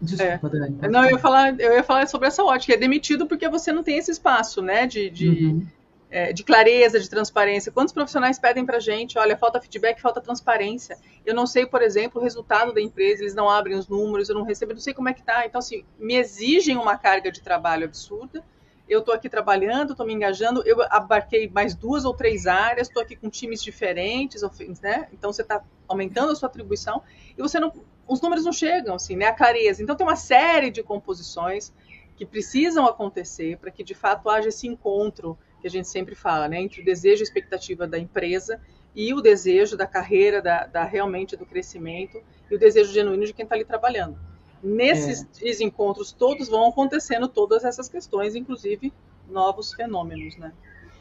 Desse... 0.00 0.16
Desculpa, 0.16 0.50
é. 0.82 0.88
Não, 0.88 1.04
eu 1.04 1.12
ia, 1.12 1.18
falar, 1.20 1.60
eu 1.60 1.74
ia 1.74 1.84
falar 1.84 2.08
sobre 2.08 2.26
essa 2.26 2.42
ótica. 2.42 2.74
É 2.74 2.76
demitido 2.76 3.24
porque 3.24 3.48
você 3.48 3.70
não 3.70 3.84
tem 3.84 3.98
esse 3.98 4.10
espaço, 4.10 4.60
né? 4.60 4.84
De, 4.84 5.08
de, 5.08 5.28
uhum 5.28 5.66
é, 6.12 6.30
de 6.30 6.44
clareza, 6.44 7.00
de 7.00 7.08
transparência. 7.08 7.72
Quantos 7.72 7.94
profissionais 7.94 8.38
pedem 8.38 8.66
para 8.66 8.76
a 8.76 8.80
gente, 8.80 9.18
olha, 9.18 9.34
falta 9.34 9.58
feedback, 9.58 9.98
falta 9.98 10.20
transparência. 10.20 10.98
Eu 11.24 11.34
não 11.34 11.46
sei, 11.46 11.64
por 11.64 11.80
exemplo, 11.80 12.20
o 12.20 12.22
resultado 12.22 12.70
da 12.74 12.82
empresa, 12.82 13.22
eles 13.22 13.34
não 13.34 13.48
abrem 13.48 13.74
os 13.74 13.88
números, 13.88 14.28
eu 14.28 14.34
não 14.34 14.42
recebo, 14.42 14.74
não 14.74 14.80
sei 14.80 14.92
como 14.92 15.08
é 15.08 15.14
que 15.14 15.22
tá. 15.22 15.46
Então, 15.46 15.58
assim, 15.58 15.86
me 15.98 16.14
exigem 16.14 16.76
uma 16.76 16.98
carga 16.98 17.32
de 17.32 17.40
trabalho 17.40 17.86
absurda. 17.86 18.44
Eu 18.86 19.00
estou 19.00 19.14
aqui 19.14 19.26
trabalhando, 19.26 19.92
estou 19.92 20.04
me 20.04 20.12
engajando, 20.12 20.62
eu 20.66 20.82
abarquei 20.90 21.48
mais 21.48 21.74
duas 21.74 22.04
ou 22.04 22.12
três 22.12 22.46
áreas, 22.46 22.88
estou 22.88 23.02
aqui 23.02 23.16
com 23.16 23.30
times 23.30 23.62
diferentes, 23.62 24.42
né? 24.82 25.08
Então 25.14 25.32
você 25.32 25.40
está 25.40 25.64
aumentando 25.88 26.32
a 26.32 26.34
sua 26.34 26.48
atribuição 26.48 27.02
e 27.38 27.40
você 27.40 27.58
não, 27.58 27.72
os 28.06 28.20
números 28.20 28.44
não 28.44 28.52
chegam, 28.52 28.96
assim, 28.96 29.16
né? 29.16 29.26
A 29.26 29.32
clareza. 29.32 29.82
Então 29.82 29.96
tem 29.96 30.06
uma 30.06 30.16
série 30.16 30.70
de 30.70 30.82
composições 30.82 31.72
que 32.16 32.26
precisam 32.26 32.84
acontecer 32.84 33.56
para 33.56 33.70
que 33.70 33.82
de 33.82 33.94
fato 33.94 34.28
haja 34.28 34.48
esse 34.50 34.66
encontro 34.66 35.38
que 35.62 35.68
a 35.68 35.70
gente 35.70 35.88
sempre 35.88 36.14
fala, 36.16 36.48
né, 36.48 36.60
entre 36.60 36.82
o 36.82 36.84
desejo 36.84 37.22
e 37.22 37.24
expectativa 37.24 37.86
da 37.86 37.98
empresa 37.98 38.60
e 38.94 39.14
o 39.14 39.22
desejo 39.22 39.76
da 39.76 39.86
carreira, 39.86 40.42
da, 40.42 40.66
da 40.66 40.84
realmente 40.84 41.36
do 41.36 41.46
crescimento 41.46 42.20
e 42.50 42.54
o 42.54 42.58
desejo 42.58 42.92
genuíno 42.92 43.24
de 43.24 43.32
quem 43.32 43.44
está 43.44 43.54
ali 43.54 43.64
trabalhando. 43.64 44.18
Nesses 44.62 45.22
é. 45.22 45.44
desencontros 45.44 46.12
todos 46.12 46.48
vão 46.48 46.68
acontecendo 46.68 47.28
todas 47.28 47.64
essas 47.64 47.88
questões, 47.88 48.34
inclusive 48.34 48.92
novos 49.30 49.72
fenômenos, 49.72 50.36
né? 50.36 50.52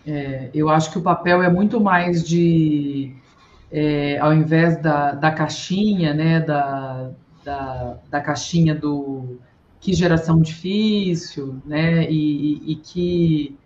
É, 0.05 0.49
eu 0.53 0.69
acho 0.69 0.91
que 0.91 0.97
o 0.97 1.01
papel 1.01 1.43
é 1.43 1.49
muito 1.49 1.79
mais 1.79 2.23
de, 2.23 3.13
é, 3.71 4.17
ao 4.19 4.33
invés 4.33 4.81
da, 4.81 5.11
da 5.11 5.31
caixinha, 5.31 6.13
né, 6.13 6.39
da, 6.39 7.11
da, 7.43 7.97
da 8.09 8.21
caixinha 8.21 8.73
do 8.73 9.37
que 9.79 9.93
geração 9.93 10.39
difícil, 10.39 11.61
né, 11.65 12.09
e, 12.09 12.15
e, 12.15 12.71
e 12.71 12.75
que 12.75 13.59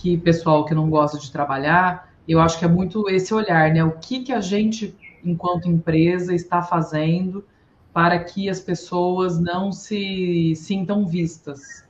que 0.00 0.16
pessoal 0.16 0.64
que 0.64 0.74
não 0.74 0.88
gosta 0.88 1.18
de 1.18 1.30
trabalhar, 1.30 2.10
eu 2.26 2.40
acho 2.40 2.58
que 2.58 2.64
é 2.64 2.68
muito 2.68 3.08
esse 3.08 3.34
olhar, 3.34 3.72
né? 3.72 3.84
O 3.84 3.92
que, 3.92 4.20
que 4.20 4.32
a 4.32 4.40
gente, 4.40 4.96
enquanto 5.22 5.68
empresa, 5.68 6.34
está 6.34 6.62
fazendo 6.62 7.44
para 7.92 8.18
que 8.18 8.48
as 8.48 8.60
pessoas 8.60 9.38
não 9.38 9.72
se 9.72 10.54
sintam 10.56 11.06
vistas, 11.06 11.84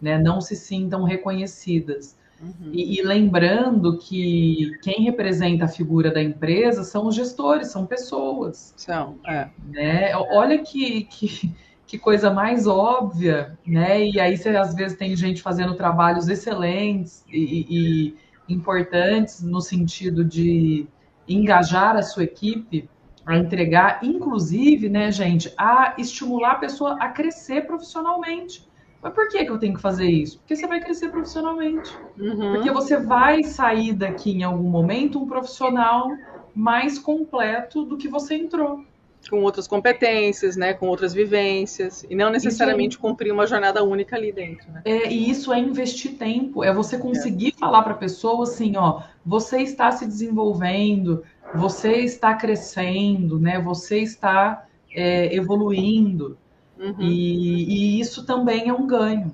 né? 0.00 0.18
Não 0.18 0.40
se 0.40 0.56
sintam 0.56 1.04
reconhecidas. 1.04 2.16
Uhum. 2.42 2.70
E, 2.72 2.98
e, 2.98 3.02
lembrando 3.02 3.96
que 3.96 4.72
quem 4.82 5.04
representa 5.04 5.64
a 5.64 5.68
figura 5.68 6.10
da 6.10 6.22
empresa 6.22 6.82
são 6.82 7.06
os 7.06 7.14
gestores, 7.14 7.68
são 7.68 7.86
pessoas. 7.86 8.74
São, 8.76 9.16
é. 9.26 9.48
Né? 9.68 10.14
Olha 10.16 10.58
que, 10.58 11.04
que, 11.04 11.54
que 11.86 11.98
coisa 11.98 12.30
mais 12.30 12.66
óbvia, 12.66 13.58
né? 13.66 14.06
E 14.06 14.18
aí 14.18 14.36
você 14.36 14.50
às 14.50 14.74
vezes 14.74 14.96
tem 14.96 15.14
gente 15.14 15.42
fazendo 15.42 15.74
trabalhos 15.74 16.28
excelentes 16.28 17.24
e, 17.28 17.66
e 17.68 18.16
importantes 18.48 19.42
no 19.42 19.60
sentido 19.60 20.24
de 20.24 20.86
engajar 21.28 21.96
a 21.96 22.02
sua 22.02 22.24
equipe 22.24 22.88
a 23.26 23.38
entregar, 23.38 24.00
inclusive, 24.02 24.88
né, 24.88 25.10
gente, 25.10 25.52
a 25.56 25.94
estimular 25.96 26.52
a 26.52 26.56
pessoa 26.56 26.96
a 27.00 27.08
crescer 27.08 27.66
profissionalmente. 27.66 28.68
Mas 29.02 29.14
por 29.14 29.28
que, 29.28 29.44
que 29.44 29.50
eu 29.50 29.58
tenho 29.58 29.74
que 29.74 29.80
fazer 29.80 30.08
isso? 30.08 30.38
Porque 30.38 30.56
você 30.56 30.66
vai 30.66 30.80
crescer 30.80 31.08
profissionalmente. 31.08 31.90
Uhum. 32.18 32.54
Porque 32.54 32.70
você 32.70 32.98
vai 32.98 33.42
sair 33.42 33.94
daqui 33.94 34.30
em 34.30 34.42
algum 34.42 34.68
momento 34.68 35.22
um 35.22 35.26
profissional 35.26 36.08
mais 36.54 36.98
completo 36.98 37.84
do 37.84 37.96
que 37.96 38.08
você 38.08 38.34
entrou 38.34 38.84
com 39.30 39.42
outras 39.42 39.66
competências, 39.66 40.56
né, 40.56 40.74
com 40.74 40.86
outras 40.86 41.12
vivências, 41.12 42.04
e 42.08 42.14
não 42.14 42.30
necessariamente 42.30 42.96
é... 42.96 43.00
cumprir 43.00 43.32
uma 43.32 43.46
jornada 43.46 43.82
única 43.82 44.16
ali 44.16 44.32
dentro. 44.32 44.70
Né? 44.72 44.82
É, 44.84 45.10
e 45.10 45.30
isso 45.30 45.52
é 45.52 45.58
investir 45.58 46.12
tempo, 46.16 46.62
é 46.64 46.72
você 46.72 46.98
conseguir 46.98 47.54
é. 47.56 47.58
falar 47.58 47.82
para 47.82 47.92
a 47.92 47.96
pessoa 47.96 48.44
assim, 48.44 48.76
ó, 48.76 49.02
você 49.24 49.62
está 49.62 49.90
se 49.92 50.06
desenvolvendo, 50.06 51.24
você 51.54 51.98
está 51.98 52.34
crescendo, 52.34 53.38
né, 53.38 53.60
você 53.60 54.00
está 54.00 54.66
é, 54.94 55.34
evoluindo, 55.34 56.38
uhum. 56.78 56.96
e, 57.00 57.96
e, 57.96 58.00
isso 58.00 58.24
também 58.24 58.68
é 58.68 58.72
um 58.72 58.86
ganho. 58.86 59.32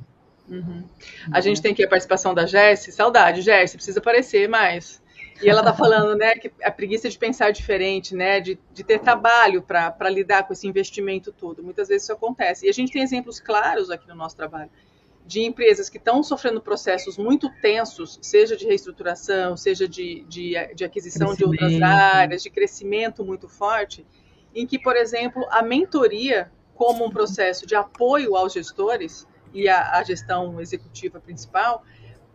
Uhum. 0.48 0.82
A 1.30 1.40
gente 1.40 1.62
tem 1.62 1.72
aqui 1.72 1.84
a 1.84 1.88
participação 1.88 2.34
da 2.34 2.44
Jesse, 2.44 2.90
saudade, 2.90 3.40
Jesse, 3.40 3.76
precisa 3.76 4.00
aparecer 4.00 4.48
mais. 4.48 4.99
E 5.42 5.48
ela 5.48 5.60
está 5.60 5.72
falando, 5.72 6.16
né, 6.16 6.34
que 6.34 6.52
a 6.62 6.70
preguiça 6.70 7.08
de 7.08 7.18
pensar 7.18 7.50
diferente, 7.50 8.14
né, 8.14 8.40
de, 8.40 8.58
de 8.72 8.84
ter 8.84 8.98
trabalho 9.00 9.62
para 9.62 10.10
lidar 10.10 10.46
com 10.46 10.52
esse 10.52 10.66
investimento 10.66 11.32
todo. 11.32 11.62
Muitas 11.62 11.88
vezes 11.88 12.04
isso 12.04 12.12
acontece. 12.12 12.66
E 12.66 12.68
a 12.68 12.72
gente 12.72 12.92
tem 12.92 13.02
exemplos 13.02 13.40
claros 13.40 13.90
aqui 13.90 14.06
no 14.06 14.14
nosso 14.14 14.36
trabalho 14.36 14.70
de 15.30 15.42
empresas 15.42 15.88
que 15.88 15.96
estão 15.96 16.22
sofrendo 16.22 16.60
processos 16.60 17.16
muito 17.16 17.48
tensos, 17.60 18.18
seja 18.20 18.56
de 18.56 18.66
reestruturação, 18.66 19.56
seja 19.56 19.86
de, 19.86 20.24
de, 20.24 20.54
de 20.74 20.84
aquisição 20.84 21.34
de 21.34 21.44
outras 21.44 21.80
áreas, 21.80 22.42
de 22.42 22.50
crescimento 22.50 23.24
muito 23.24 23.48
forte, 23.48 24.04
em 24.54 24.66
que, 24.66 24.78
por 24.78 24.96
exemplo, 24.96 25.46
a 25.50 25.62
mentoria, 25.62 26.50
como 26.74 27.04
um 27.04 27.10
processo 27.10 27.66
de 27.66 27.76
apoio 27.76 28.34
aos 28.34 28.52
gestores 28.52 29.26
e 29.54 29.68
à, 29.68 30.02
gestão 30.02 30.60
executiva 30.60 31.20
principal, 31.20 31.84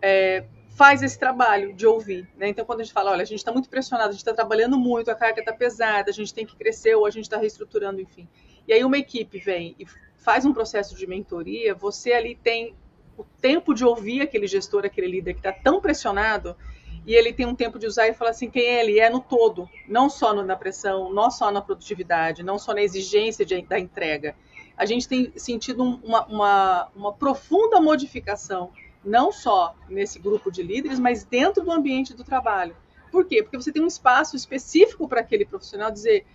é, 0.02 0.46
faz 0.76 1.02
esse 1.02 1.18
trabalho 1.18 1.74
de 1.74 1.88
ouvir. 1.88 2.28
Né? 2.38 2.50
Então, 2.50 2.66
quando 2.66 2.82
a 2.82 2.84
gente 2.84 2.94
fala, 2.94 3.12
olha, 3.12 3.24
a 3.24 3.26
gente 3.26 3.40
está 3.40 3.52
muito 3.52 3.70
pressionado, 3.70 4.10
a 4.10 4.12
gente 4.12 4.20
está 4.20 4.34
trabalhando 4.34 4.78
muito, 4.78 5.10
a 5.10 5.16
carga 5.16 5.40
está 5.40 5.54
pesada, 5.54 6.12
a 6.12 6.14
gente 6.14 6.34
tem 6.34 6.46
que 6.46 6.56
crescer 6.56 6.96
ou 6.96 7.06
a 7.06 7.10
gente 7.10 7.24
está 7.24 7.38
reestruturando, 7.38 8.02
enfim. 8.02 8.28
E 8.68 8.74
aí 8.74 8.84
uma 8.84 8.98
equipe 8.98 9.40
vem 9.40 9.74
e 9.80 9.86
faz 10.18 10.46
um 10.46 10.54
processo 10.54 10.94
de 10.96 11.08
mentoria, 11.08 11.74
você 11.74 12.12
ali 12.12 12.36
tem 12.36 12.76
o 13.18 13.24
tempo 13.24 13.74
de 13.74 13.86
ouvir 13.86 14.22
aquele 14.22 14.48
gestor, 14.48 14.86
aquele 14.86 15.08
líder 15.08 15.34
que 15.34 15.40
está 15.40 15.54
tão 15.54 15.80
pressionado, 15.80 16.58
e 17.06 17.14
ele 17.14 17.32
tem 17.32 17.46
um 17.46 17.56
tempo 17.56 17.80
de 17.80 17.88
usar 17.88 18.10
e 18.10 18.14
falar 18.14 18.32
assim 18.32 18.50
quem 18.50 18.64
ele 18.64 19.00
é 19.00 19.10
no 19.10 19.22
todo, 19.22 19.70
não 19.88 20.10
só 20.10 20.34
na 20.34 20.56
pressão, 20.58 21.14
não 21.14 21.32
só 21.32 21.52
na 21.52 21.62
produtividade, 21.62 22.44
não 22.44 22.60
só 22.60 22.74
na 22.74 22.82
exigência 22.82 23.46
de, 23.46 23.62
da 23.62 23.80
entrega. 23.80 24.36
A 24.76 24.86
gente 24.86 25.08
tem 25.08 25.32
sentido 25.38 25.84
uma, 25.84 26.26
uma, 26.26 26.90
uma 26.94 27.14
profunda 27.14 27.80
modificação, 27.80 28.74
não 29.06 29.32
só 29.32 29.76
nesse 29.88 30.20
grupo 30.20 30.52
de 30.52 30.64
líderes, 30.64 31.00
mas 31.00 31.24
dentro 31.24 31.64
do 31.64 31.72
ambiente 31.72 32.14
do 32.14 32.24
trabalho. 32.24 32.76
Por 33.12 33.26
quê? 33.26 33.44
Porque 33.44 33.58
você 33.58 33.72
tem 33.72 33.82
um 33.82 33.88
espaço 33.88 34.36
específico 34.36 35.08
para 35.08 35.22
aquele 35.22 35.46
profissional 35.46 35.92
dizer: 35.92 36.26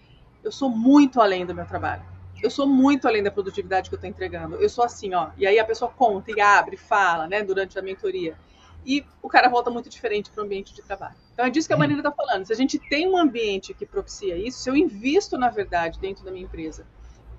eu 0.42 0.52
sou 0.52 0.70
muito 0.70 1.20
além 1.20 1.44
do 1.44 1.54
meu 1.54 1.66
trabalho 1.66 2.02
eu 2.42 2.50
sou 2.50 2.66
muito 2.66 3.06
além 3.06 3.22
da 3.22 3.30
produtividade 3.30 3.88
que 3.88 3.94
eu 3.94 3.98
estou 3.98 4.08
entregando. 4.08 4.56
Eu 4.56 4.68
sou 4.68 4.84
assim, 4.84 5.14
ó. 5.14 5.30
E 5.36 5.46
aí 5.46 5.58
a 5.58 5.64
pessoa 5.64 5.90
conta 5.90 6.30
e 6.30 6.40
abre, 6.40 6.76
fala, 6.76 7.28
né, 7.28 7.42
durante 7.42 7.78
a 7.78 7.82
mentoria. 7.82 8.36
E 8.84 9.04
o 9.22 9.28
cara 9.28 9.48
volta 9.48 9.70
muito 9.70 9.90
diferente 9.90 10.30
para 10.30 10.42
o 10.42 10.44
ambiente 10.46 10.74
de 10.74 10.82
trabalho. 10.82 11.14
Então 11.34 11.44
é 11.44 11.50
disso 11.50 11.68
que 11.68 11.74
a 11.74 11.76
Marina 11.76 12.00
está 12.00 12.10
falando. 12.10 12.46
Se 12.46 12.52
a 12.52 12.56
gente 12.56 12.78
tem 12.78 13.08
um 13.08 13.16
ambiente 13.16 13.74
que 13.74 13.84
propicia 13.84 14.36
isso, 14.36 14.60
se 14.60 14.70
eu 14.70 14.76
invisto, 14.76 15.36
na 15.36 15.50
verdade, 15.50 15.98
dentro 15.98 16.24
da 16.24 16.30
minha 16.30 16.44
empresa, 16.44 16.86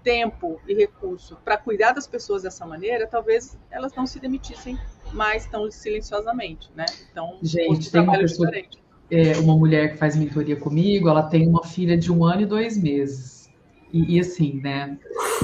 tempo 0.03 0.61
e 0.67 0.73
recurso 0.73 1.37
para 1.43 1.57
cuidar 1.57 1.93
das 1.93 2.07
pessoas 2.07 2.43
dessa 2.43 2.65
maneira, 2.65 3.07
talvez 3.07 3.57
elas 3.71 3.93
não 3.95 4.05
se 4.05 4.19
demitissem 4.19 4.79
mais 5.13 5.45
tão 5.45 5.69
silenciosamente, 5.69 6.69
né? 6.75 6.85
Então, 7.11 7.37
gente, 7.41 7.91
tem 7.91 8.01
uma 8.01 8.17
pessoa, 8.17 8.49
é, 9.09 9.37
uma 9.39 9.55
mulher 9.55 9.91
que 9.91 9.97
faz 9.97 10.15
mentoria 10.15 10.55
comigo, 10.55 11.09
ela 11.09 11.23
tem 11.23 11.47
uma 11.47 11.63
filha 11.63 11.97
de 11.97 12.11
um 12.11 12.23
ano 12.23 12.41
e 12.41 12.45
dois 12.45 12.77
meses. 12.77 13.49
E, 13.91 14.15
e 14.15 14.19
assim, 14.19 14.59
né? 14.61 14.97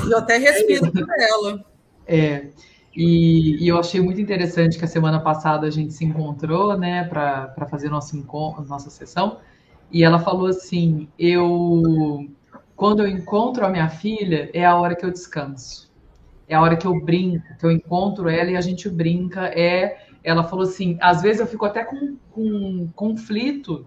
Eu 0.10 0.18
até 0.18 0.38
respiro 0.38 0.92
por 0.92 1.08
ela. 1.20 1.66
É. 2.08 2.48
E, 2.96 3.64
e, 3.64 3.68
eu 3.68 3.78
achei 3.78 4.02
muito 4.02 4.20
interessante 4.20 4.78
que 4.78 4.86
a 4.86 4.88
semana 4.88 5.20
passada 5.20 5.68
a 5.68 5.70
gente 5.70 5.94
se 5.94 6.04
encontrou, 6.04 6.76
né, 6.76 7.04
para 7.04 7.68
fazer 7.70 7.90
nosso 7.90 8.18
encontro, 8.18 8.66
nossa 8.66 8.90
sessão. 8.90 9.40
E 9.92 10.04
ela 10.04 10.18
falou 10.18 10.48
assim: 10.48 11.08
eu, 11.20 12.28
quando 12.76 13.04
eu 13.04 13.08
encontro 13.08 13.66
a 13.66 13.70
minha 13.70 13.90
filha, 13.90 14.50
é 14.54 14.66
a 14.66 14.76
hora 14.76 14.96
que 14.96 15.06
eu 15.06 15.12
descanso. 15.12 15.87
É 16.48 16.56
a 16.56 16.62
hora 16.62 16.78
que 16.78 16.88
eu 16.88 17.00
brinco, 17.00 17.44
que 17.60 17.66
eu 17.66 17.72
encontro 17.72 18.30
ela 18.30 18.52
e 18.52 18.58
a 18.58 18.62
gente 18.62 18.90
brinca. 18.90 19.48
É, 19.48 19.98
ela 20.24 20.44
falou 20.44 20.64
assim: 20.64 20.98
às 21.02 21.22
vezes 21.22 21.42
eu 21.42 21.48
fico 21.48 21.66
até 21.66 21.84
com, 21.84 22.18
com 22.32 22.90
conflito 22.96 23.86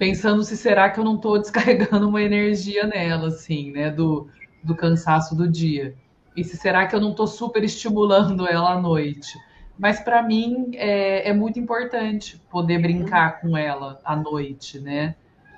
pensando 0.00 0.42
se 0.42 0.56
será 0.56 0.88
que 0.88 0.98
eu 0.98 1.04
não 1.04 1.16
estou 1.16 1.36
descarregando 1.38 2.08
uma 2.08 2.22
energia 2.22 2.86
nela, 2.86 3.28
assim, 3.28 3.70
né, 3.70 3.90
do, 3.90 4.28
do 4.64 4.74
cansaço 4.74 5.36
do 5.36 5.46
dia. 5.46 5.94
E 6.34 6.42
se 6.42 6.56
será 6.56 6.86
que 6.86 6.96
eu 6.96 7.00
não 7.00 7.10
estou 7.10 7.26
super 7.26 7.62
estimulando 7.62 8.48
ela 8.48 8.72
à 8.72 8.80
noite. 8.80 9.38
Mas 9.78 10.00
para 10.00 10.22
mim 10.22 10.70
é, 10.74 11.28
é, 11.28 11.32
muito 11.34 11.58
importante 11.58 12.40
poder 12.50 12.78
brincar 12.78 13.40
com 13.40 13.56
ela 13.56 14.00
à 14.04 14.16
noite, 14.16 14.78
né? 14.80 15.14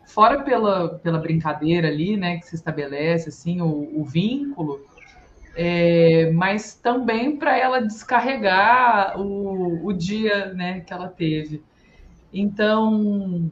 Fora 0.06 0.42
pela, 0.42 0.98
pela 0.98 1.18
brincadeira 1.18 1.88
ali, 1.88 2.16
né, 2.16 2.38
que 2.38 2.46
se 2.46 2.54
estabelece 2.54 3.28
assim 3.28 3.60
o, 3.60 4.00
o 4.00 4.04
vínculo, 4.04 4.80
é, 5.54 6.30
mas 6.32 6.74
também 6.74 7.36
para 7.36 7.56
ela 7.56 7.80
descarregar 7.80 9.20
o, 9.20 9.86
o 9.86 9.92
dia, 9.92 10.52
né, 10.54 10.80
que 10.80 10.92
ela 10.92 11.08
teve. 11.08 11.62
Então, 12.32 13.50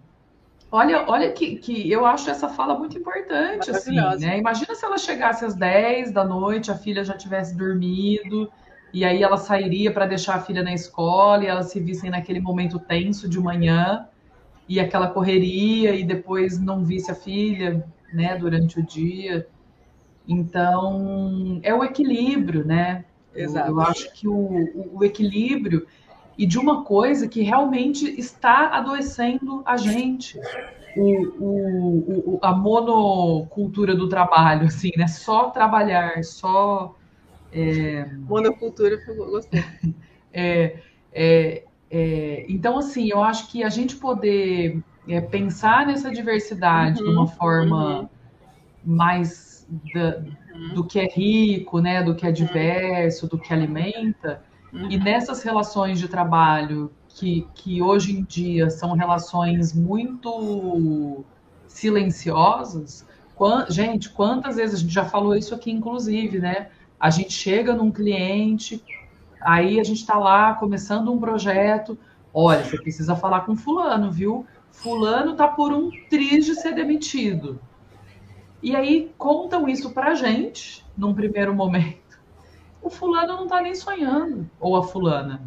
Olha, 0.72 1.04
olha 1.08 1.32
que, 1.32 1.56
que 1.56 1.90
eu 1.90 2.06
acho 2.06 2.30
essa 2.30 2.48
fala 2.48 2.78
muito 2.78 2.96
importante, 2.96 3.70
assim, 3.72 3.96
né? 4.20 4.38
Imagina 4.38 4.72
se 4.74 4.84
ela 4.84 4.98
chegasse 4.98 5.44
às 5.44 5.56
10 5.56 6.12
da 6.12 6.24
noite, 6.24 6.70
a 6.70 6.76
filha 6.76 7.02
já 7.02 7.16
tivesse 7.16 7.56
dormido, 7.56 8.48
e 8.92 9.04
aí 9.04 9.20
ela 9.20 9.36
sairia 9.36 9.92
para 9.92 10.06
deixar 10.06 10.36
a 10.36 10.40
filha 10.40 10.62
na 10.62 10.72
escola, 10.72 11.42
e 11.42 11.48
elas 11.48 11.70
se 11.72 11.80
vissem 11.80 12.08
naquele 12.10 12.40
momento 12.40 12.78
tenso 12.78 13.28
de 13.28 13.40
manhã, 13.40 14.06
e 14.68 14.78
aquela 14.78 15.08
correria, 15.08 15.96
e 15.96 16.04
depois 16.04 16.60
não 16.60 16.84
visse 16.84 17.10
a 17.10 17.16
filha, 17.16 17.84
né, 18.12 18.36
durante 18.36 18.78
o 18.78 18.86
dia. 18.86 19.48
Então, 20.26 21.60
é 21.62 21.74
o 21.74 21.82
equilíbrio, 21.82 22.64
né? 22.64 23.04
Exato. 23.34 23.68
Eu, 23.68 23.74
eu 23.74 23.80
acho 23.80 24.12
que 24.12 24.28
o, 24.28 24.32
o, 24.34 24.98
o 24.98 25.04
equilíbrio 25.04 25.86
e 26.40 26.46
de 26.46 26.58
uma 26.58 26.84
coisa 26.84 27.28
que 27.28 27.42
realmente 27.42 28.18
está 28.18 28.68
adoecendo 28.68 29.62
a 29.66 29.76
gente. 29.76 30.40
O, 30.96 31.04
o, 31.38 32.34
o, 32.34 32.38
a 32.40 32.54
monocultura 32.54 33.94
do 33.94 34.08
trabalho, 34.08 34.66
assim, 34.66 34.90
né? 34.96 35.06
Só 35.06 35.50
trabalhar, 35.50 36.24
só. 36.24 36.96
É... 37.52 38.06
Monocultura, 38.26 38.98
gostei. 39.06 39.62
É, 40.32 40.78
é, 41.12 41.64
é, 41.90 42.46
então, 42.48 42.78
assim, 42.78 43.08
eu 43.10 43.20
acho 43.20 43.50
que 43.50 43.64
a 43.64 43.68
gente 43.68 43.96
poder 43.96 44.80
é, 45.08 45.20
pensar 45.20 45.84
nessa 45.84 46.08
diversidade 46.08 47.02
uhum, 47.02 47.08
de 47.08 47.16
uma 47.16 47.26
forma 47.26 48.02
uhum. 48.02 48.08
mais 48.84 49.49
da, 49.94 50.18
uhum. 50.54 50.74
do 50.74 50.84
que 50.84 50.98
é 50.98 51.06
rico, 51.06 51.80
né? 51.80 52.02
Do 52.02 52.14
que 52.14 52.26
é 52.26 52.32
diverso, 52.32 53.26
do 53.26 53.38
que 53.38 53.52
alimenta 53.52 54.42
Uhum. 54.72 54.90
E 54.90 54.96
nessas 54.98 55.42
relações 55.42 55.98
de 55.98 56.08
trabalho, 56.08 56.90
que, 57.08 57.46
que 57.54 57.82
hoje 57.82 58.16
em 58.16 58.22
dia 58.22 58.70
são 58.70 58.92
relações 58.92 59.74
muito 59.74 61.24
silenciosas, 61.66 63.06
gente, 63.68 64.10
quantas 64.10 64.56
vezes 64.56 64.76
a 64.76 64.78
gente 64.82 64.92
já 64.92 65.04
falou 65.04 65.34
isso 65.34 65.54
aqui, 65.54 65.70
inclusive, 65.70 66.38
né? 66.38 66.68
A 66.98 67.08
gente 67.08 67.32
chega 67.32 67.74
num 67.74 67.90
cliente, 67.90 68.84
aí 69.40 69.80
a 69.80 69.84
gente 69.84 70.00
está 70.00 70.18
lá 70.18 70.54
começando 70.54 71.10
um 71.10 71.18
projeto. 71.18 71.98
Olha, 72.34 72.62
você 72.62 72.76
precisa 72.76 73.16
falar 73.16 73.40
com 73.40 73.56
fulano, 73.56 74.12
viu? 74.12 74.46
Fulano 74.70 75.34
tá 75.34 75.48
por 75.48 75.72
um 75.72 75.90
triz 76.10 76.44
de 76.44 76.54
ser 76.54 76.74
demitido. 76.74 77.58
E 78.62 78.76
aí 78.76 79.12
contam 79.16 79.68
isso 79.68 79.90
para 79.90 80.10
a 80.10 80.14
gente 80.14 80.84
num 80.96 81.14
primeiro 81.14 81.54
momento 81.54 82.00
o 82.82 82.88
fulano 82.88 83.36
não 83.36 83.44
está 83.44 83.60
nem 83.60 83.74
sonhando, 83.74 84.48
ou 84.58 84.76
a 84.76 84.82
fulana. 84.82 85.42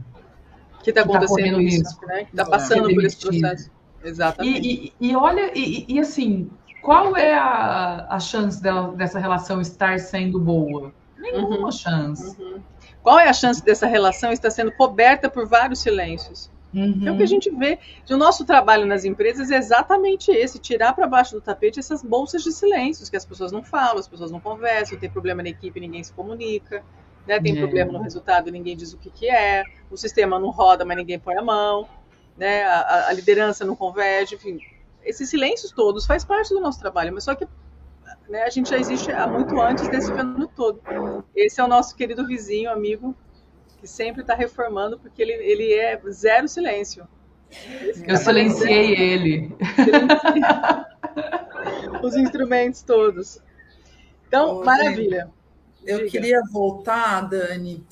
Que 0.83 0.91
tá 0.91 1.01
acontecendo 1.01 1.55
tá 1.55 1.61
isso, 1.61 1.77
risco. 1.77 2.05
né? 2.05 2.25
Que 2.25 2.31
está 2.31 2.45
passando 2.45 2.89
é 2.89 2.93
por 2.93 3.03
esse 3.03 3.17
processo. 3.17 3.71
Exatamente. 4.03 4.67
E, 4.67 4.93
e, 4.99 5.09
e 5.09 5.15
olha, 5.15 5.51
e, 5.57 5.85
e, 5.87 5.99
assim, 5.99 6.49
qual 6.81 7.15
é 7.15 7.33
a, 7.33 8.05
a 8.09 8.19
chance 8.19 8.61
dela, 8.61 8.93
dessa 8.93 9.17
relação 9.17 9.61
estar 9.61 9.97
sendo 9.99 10.39
boa? 10.39 10.93
Nenhuma 11.17 11.57
uhum. 11.57 11.71
chance. 11.71 12.39
Uhum. 12.41 12.59
Qual 13.01 13.17
é 13.17 13.29
a 13.29 13.33
chance 13.33 13.63
dessa 13.63 13.87
relação 13.87 14.31
estar 14.31 14.51
sendo 14.51 14.71
coberta 14.73 15.29
por 15.29 15.47
vários 15.47 15.79
silêncios? 15.79 16.51
Uhum. 16.73 17.07
É 17.07 17.11
o 17.11 17.17
que 17.17 17.23
a 17.23 17.27
gente 17.27 17.49
vê. 17.51 17.77
O 18.09 18.17
nosso 18.17 18.45
trabalho 18.45 18.85
nas 18.85 19.05
empresas 19.05 19.51
é 19.51 19.57
exatamente 19.57 20.31
esse: 20.31 20.57
tirar 20.59 20.93
para 20.93 21.07
baixo 21.07 21.35
do 21.35 21.41
tapete 21.41 21.79
essas 21.79 22.01
bolsas 22.01 22.43
de 22.43 22.51
silêncios 22.51 23.09
que 23.09 23.17
as 23.17 23.25
pessoas 23.25 23.51
não 23.51 23.63
falam, 23.63 23.99
as 23.99 24.07
pessoas 24.07 24.31
não 24.31 24.39
conversam, 24.39 24.97
tem 24.97 25.09
problema 25.09 25.43
na 25.43 25.49
equipe, 25.49 25.79
ninguém 25.79 26.03
se 26.03 26.11
comunica 26.11 26.83
né? 27.25 27.39
Tem 27.39 27.55
é. 27.55 27.59
problema 27.59 27.91
no 27.91 28.01
resultado, 28.01 28.51
ninguém 28.51 28.75
diz 28.75 28.93
o 28.93 28.97
que, 28.97 29.09
que 29.09 29.29
é, 29.29 29.63
o 29.89 29.97
sistema 29.97 30.39
não 30.39 30.49
roda, 30.49 30.85
mas 30.85 30.97
ninguém 30.97 31.19
põe 31.19 31.35
a 31.35 31.41
mão, 31.41 31.87
né? 32.37 32.63
a, 32.63 33.07
a 33.09 33.13
liderança 33.13 33.65
não 33.65 33.75
converge, 33.75 34.35
enfim. 34.35 34.59
Esses 35.03 35.29
silêncios 35.29 35.71
todos 35.71 36.05
faz 36.05 36.23
parte 36.23 36.53
do 36.53 36.61
nosso 36.61 36.79
trabalho, 36.79 37.13
mas 37.13 37.23
só 37.23 37.35
que 37.35 37.47
né, 38.29 38.43
a 38.43 38.49
gente 38.49 38.69
já 38.69 38.77
existe 38.77 39.11
há 39.11 39.27
muito 39.27 39.59
antes 39.59 39.87
desse 39.89 40.13
fenômeno 40.13 40.49
todo. 40.55 40.81
Esse 41.35 41.59
é 41.59 41.63
o 41.63 41.67
nosso 41.67 41.95
querido 41.95 42.25
vizinho, 42.25 42.71
amigo, 42.71 43.15
que 43.83 43.87
sempre 43.89 44.21
está 44.21 44.33
reformando, 44.33 44.97
porque 44.97 45.21
ele, 45.21 45.33
ele 45.33 45.73
é 45.73 45.99
zero 46.09 46.47
silêncio. 46.47 47.05
Eu 48.07 48.15
silenciei 48.15 48.95
ele. 48.95 49.51
Os 52.01 52.15
instrumentos 52.15 52.81
todos. 52.81 53.39
Então, 54.25 54.63
maravilha. 54.63 55.29
Eu 55.85 55.97
Diga. 55.97 56.11
queria 56.11 56.41
voltar, 56.49 57.27
Dani, 57.27 57.85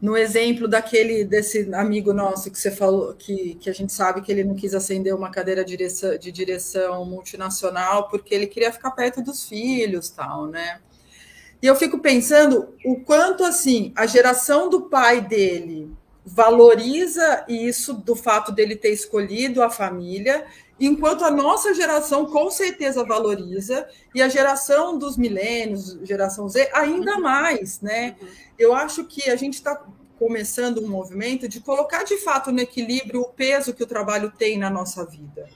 no 0.00 0.16
exemplo 0.16 0.66
daquele 0.66 1.22
desse 1.22 1.68
amigo 1.74 2.14
nosso 2.14 2.50
que 2.50 2.58
você 2.58 2.70
falou 2.70 3.12
que, 3.12 3.56
que 3.56 3.68
a 3.68 3.74
gente 3.74 3.92
sabe 3.92 4.22
que 4.22 4.32
ele 4.32 4.42
não 4.42 4.54
quis 4.54 4.74
acender 4.74 5.14
uma 5.14 5.30
cadeira 5.30 5.62
de 5.62 5.76
direção, 5.76 6.16
de 6.16 6.32
direção 6.32 7.04
multinacional 7.04 8.08
porque 8.08 8.34
ele 8.34 8.46
queria 8.46 8.72
ficar 8.72 8.90
perto 8.90 9.22
dos 9.22 9.46
filhos 9.46 10.10
tal 10.10 10.46
né 10.46 10.80
e 11.62 11.66
eu 11.66 11.74
fico 11.74 11.98
pensando 11.98 12.74
o 12.84 13.00
quanto 13.00 13.44
assim 13.44 13.92
a 13.96 14.06
geração 14.06 14.68
do 14.68 14.82
pai 14.82 15.20
dele 15.20 15.90
valoriza 16.24 17.44
isso 17.48 17.94
do 17.94 18.16
fato 18.16 18.50
dele 18.52 18.74
ter 18.74 18.90
escolhido 18.90 19.62
a 19.62 19.70
família 19.70 20.44
enquanto 20.78 21.24
a 21.24 21.30
nossa 21.30 21.72
geração 21.72 22.26
com 22.26 22.50
certeza 22.50 23.04
valoriza 23.04 23.88
e 24.14 24.20
a 24.20 24.28
geração 24.28 24.98
dos 24.98 25.16
milênios, 25.16 25.98
geração 26.02 26.48
Z, 26.48 26.70
ainda 26.74 27.14
uhum. 27.14 27.22
mais, 27.22 27.80
né? 27.80 28.16
Uhum. 28.20 28.28
Eu 28.58 28.74
acho 28.74 29.04
que 29.04 29.30
a 29.30 29.36
gente 29.36 29.54
está 29.54 29.82
começando 30.18 30.82
um 30.82 30.88
movimento 30.88 31.48
de 31.48 31.60
colocar 31.60 32.04
de 32.04 32.16
fato 32.18 32.50
no 32.50 32.60
equilíbrio 32.60 33.20
o 33.20 33.28
peso 33.28 33.74
que 33.74 33.82
o 33.82 33.86
trabalho 33.86 34.32
tem 34.36 34.58
na 34.58 34.70
nossa 34.70 35.04
vida. 35.04 35.48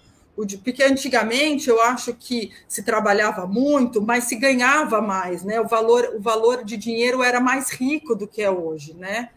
Porque 0.58 0.82
antigamente 0.82 1.68
eu 1.68 1.80
acho 1.80 2.14
que 2.14 2.52
se 2.68 2.82
trabalhava 2.82 3.46
muito, 3.46 4.00
mas 4.00 4.24
se 4.24 4.36
ganhava 4.36 5.00
mais, 5.00 5.42
né? 5.42 5.60
O 5.60 5.66
valor, 5.66 6.14
o 6.16 6.20
valor 6.20 6.64
de 6.64 6.76
dinheiro 6.76 7.22
era 7.22 7.40
mais 7.40 7.70
rico 7.70 8.14
do 8.14 8.26
que 8.26 8.42
é 8.42 8.50
hoje, 8.50 8.94
né? 8.94 9.30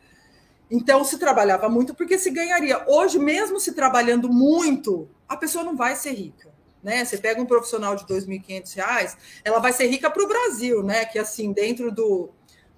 Então 0.70 1.04
se 1.04 1.18
trabalhava 1.20 1.70
muito 1.70 1.94
porque 1.94 2.18
se 2.18 2.32
ganharia. 2.32 2.84
Hoje, 2.88 3.20
mesmo 3.20 3.60
se 3.60 3.74
trabalhando 3.74 4.28
muito, 4.28 5.08
a 5.28 5.38
pessoa 5.38 5.64
não 5.64 5.76
vai 5.76 5.96
ser 5.96 6.14
rica. 6.14 6.52
Né? 6.82 7.06
Você 7.06 7.18
pega 7.18 7.42
um 7.42 7.46
profissional 7.46 7.96
de 7.96 8.04
R$ 8.04 8.20
2.500, 8.20 9.16
ela 9.44 9.60
vai 9.60 9.72
ser 9.72 9.88
rica 9.88 10.10
para 10.10 10.24
o 10.24 10.28
Brasil, 10.28 10.84
né? 10.84 11.06
Que 11.06 11.18
assim, 11.18 11.54
dentro 11.54 11.92
do. 11.92 12.30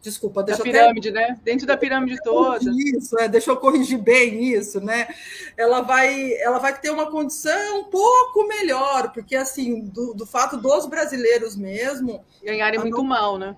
Desculpa, 0.05 0.43
deixa 0.43 0.59
da 0.59 0.63
pirâmide, 0.63 1.09
até... 1.09 1.19
né? 1.19 1.39
Dentro 1.43 1.65
da 1.65 1.75
pirâmide 1.75 2.21
toda. 2.23 2.59
Isso, 2.95 3.17
é, 3.17 3.27
deixa 3.27 3.49
eu 3.49 3.57
corrigir 3.57 3.97
bem 3.97 4.53
isso, 4.53 4.79
né? 4.79 5.07
Ela 5.57 5.81
vai, 5.81 6.31
ela 6.33 6.59
vai 6.59 6.79
ter 6.79 6.91
uma 6.91 7.09
condição 7.09 7.79
um 7.79 7.85
pouco 7.85 8.47
melhor, 8.47 9.11
porque 9.11 9.35
assim, 9.35 9.81
do, 9.81 10.13
do 10.13 10.23
fato 10.23 10.57
dos 10.57 10.85
brasileiros 10.85 11.55
mesmo. 11.55 12.23
Ganharem 12.43 12.79
muito 12.79 12.97
não... 12.97 13.03
mal, 13.03 13.39
né? 13.39 13.55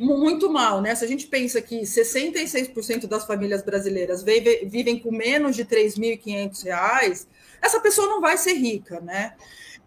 muito 0.00 0.50
mal, 0.50 0.80
né? 0.80 0.92
Se 0.94 1.04
a 1.04 1.08
gente 1.08 1.26
pensa 1.26 1.60
que 1.60 1.82
66% 1.82 3.06
das 3.06 3.24
famílias 3.24 3.62
brasileiras 3.62 4.24
vivem 4.24 4.98
com 4.98 5.12
menos 5.12 5.54
de 5.54 5.62
R$ 5.62 5.68
3.500, 5.68 7.26
essa 7.62 7.78
pessoa 7.78 8.08
não 8.08 8.20
vai 8.20 8.36
ser 8.36 8.54
rica, 8.54 9.00
né? 9.00 9.34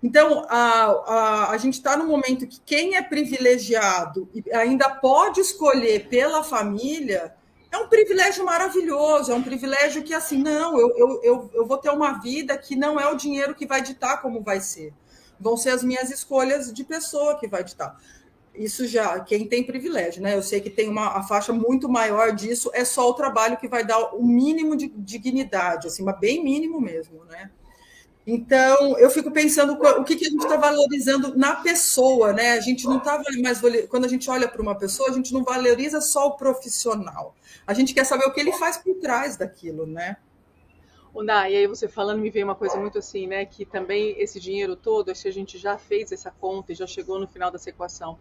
Então, 0.01 0.45
a, 0.47 0.83
a, 0.85 1.51
a 1.51 1.57
gente 1.57 1.75
está 1.75 1.97
no 1.97 2.05
momento 2.05 2.45
que 2.45 2.59
quem 2.59 2.95
é 2.95 3.01
privilegiado 3.01 4.29
e 4.33 4.43
ainda 4.53 4.89
pode 4.89 5.41
escolher 5.41 6.07
pela 6.07 6.43
família 6.43 7.33
é 7.71 7.77
um 7.77 7.87
privilégio 7.87 8.45
maravilhoso, 8.45 9.31
é 9.31 9.35
um 9.35 9.43
privilégio 9.43 10.03
que, 10.03 10.13
assim, 10.13 10.37
não, 10.37 10.79
eu, 10.79 10.97
eu, 10.97 11.23
eu, 11.23 11.51
eu 11.53 11.65
vou 11.65 11.77
ter 11.77 11.89
uma 11.89 12.13
vida 12.13 12.57
que 12.57 12.75
não 12.75 12.99
é 12.99 13.07
o 13.07 13.15
dinheiro 13.15 13.55
que 13.55 13.65
vai 13.65 13.81
ditar 13.81 14.21
como 14.21 14.41
vai 14.41 14.61
ser. 14.61 14.93
Vão 15.39 15.57
ser 15.57 15.71
as 15.71 15.83
minhas 15.83 16.09
escolhas 16.09 16.71
de 16.71 16.83
pessoa 16.83 17.37
que 17.37 17.47
vai 17.47 17.63
ditar. 17.63 17.97
Isso 18.55 18.87
já, 18.87 19.19
quem 19.19 19.47
tem 19.47 19.63
privilégio, 19.63 20.21
né? 20.21 20.35
Eu 20.35 20.41
sei 20.41 20.59
que 20.59 20.69
tem 20.69 20.89
uma 20.89 21.17
a 21.17 21.23
faixa 21.23 21.53
muito 21.53 21.87
maior 21.87 22.33
disso, 22.33 22.71
é 22.73 22.83
só 22.83 23.09
o 23.09 23.13
trabalho 23.13 23.57
que 23.57 23.67
vai 23.67 23.85
dar 23.85 24.15
o 24.15 24.25
mínimo 24.25 24.75
de 24.75 24.87
dignidade, 24.87 25.87
assim, 25.87 26.03
mas 26.03 26.19
bem 26.19 26.43
mínimo 26.43 26.81
mesmo, 26.81 27.23
né? 27.25 27.51
Então, 28.29 28.99
eu 28.99 29.09
fico 29.09 29.31
pensando 29.31 29.81
o 29.81 30.03
que, 30.03 30.17
que 30.17 30.25
a 30.25 30.29
gente 30.29 30.43
está 30.43 30.57
valorizando 30.57 31.37
na 31.37 31.55
pessoa, 31.55 32.33
né? 32.33 32.51
A 32.51 32.59
gente 32.59 32.83
não 32.83 32.97
está 32.97 33.23
mais. 33.41 33.61
Quando 33.87 34.03
a 34.03 34.09
gente 34.09 34.29
olha 34.29 34.49
para 34.49 34.61
uma 34.61 34.75
pessoa, 34.75 35.09
a 35.09 35.13
gente 35.13 35.31
não 35.31 35.45
valoriza 35.45 36.01
só 36.01 36.27
o 36.27 36.31
profissional. 36.35 37.33
A 37.65 37.73
gente 37.73 37.93
quer 37.93 38.03
saber 38.03 38.25
o 38.25 38.33
que 38.33 38.41
ele 38.41 38.51
faz 38.51 38.77
por 38.77 38.95
trás 38.95 39.37
daquilo, 39.37 39.87
né? 39.87 40.17
O 41.13 41.23
Ná, 41.23 41.49
e 41.49 41.55
aí 41.55 41.67
você 41.67 41.87
falando, 41.87 42.19
me 42.19 42.29
veio 42.29 42.43
uma 42.43 42.53
coisa 42.53 42.75
muito 42.75 42.97
assim, 42.97 43.27
né? 43.27 43.45
Que 43.45 43.63
também 43.63 44.13
esse 44.19 44.41
dinheiro 44.41 44.75
todo, 44.75 45.09
acho 45.09 45.21
que 45.21 45.29
a 45.29 45.33
gente 45.33 45.57
já 45.57 45.77
fez 45.77 46.11
essa 46.11 46.29
conta 46.29 46.73
e 46.73 46.75
já 46.75 46.85
chegou 46.85 47.17
no 47.17 47.29
final 47.29 47.49
dessa 47.49 47.69
equação. 47.69 48.19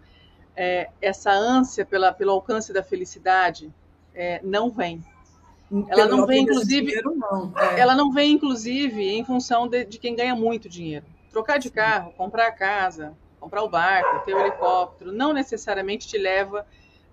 É, 0.55 0.89
essa 1.03 1.33
ânsia 1.33 1.85
pela, 1.85 2.13
pelo 2.13 2.31
alcance 2.31 2.73
da 2.73 2.83
felicidade 2.83 3.75
é, 4.15 4.41
não 4.45 4.71
vem 4.71 5.05
ela 5.89 6.07
não 6.07 6.27
vem, 6.27 6.43
inclusive, 6.43 6.87
dinheiro, 6.87 7.15
não. 7.17 7.53
É. 7.57 7.81
ela 7.81 7.95
não 7.95 8.13
vem, 8.13 8.33
inclusive, 8.33 9.03
em 9.03 9.25
função 9.25 9.67
de, 9.67 9.85
de, 9.85 9.99
quem 9.99 10.15
ganha 10.15 10.35
muito 10.35 10.69
dinheiro. 10.69 11.07
Trocar 11.31 11.59
de 11.59 11.71
carro, 11.71 12.13
comprar 12.17 12.47
a 12.47 12.53
casa, 12.53 13.15
comprar 13.41 13.63
o 13.63 13.69
barco, 13.69 14.25
ter 14.25 14.35
o 14.35 14.41
helicóptero, 14.41 15.13
não 15.13 15.33
necessariamente 15.33 16.07
te 16.07 16.17
leva 16.17 16.67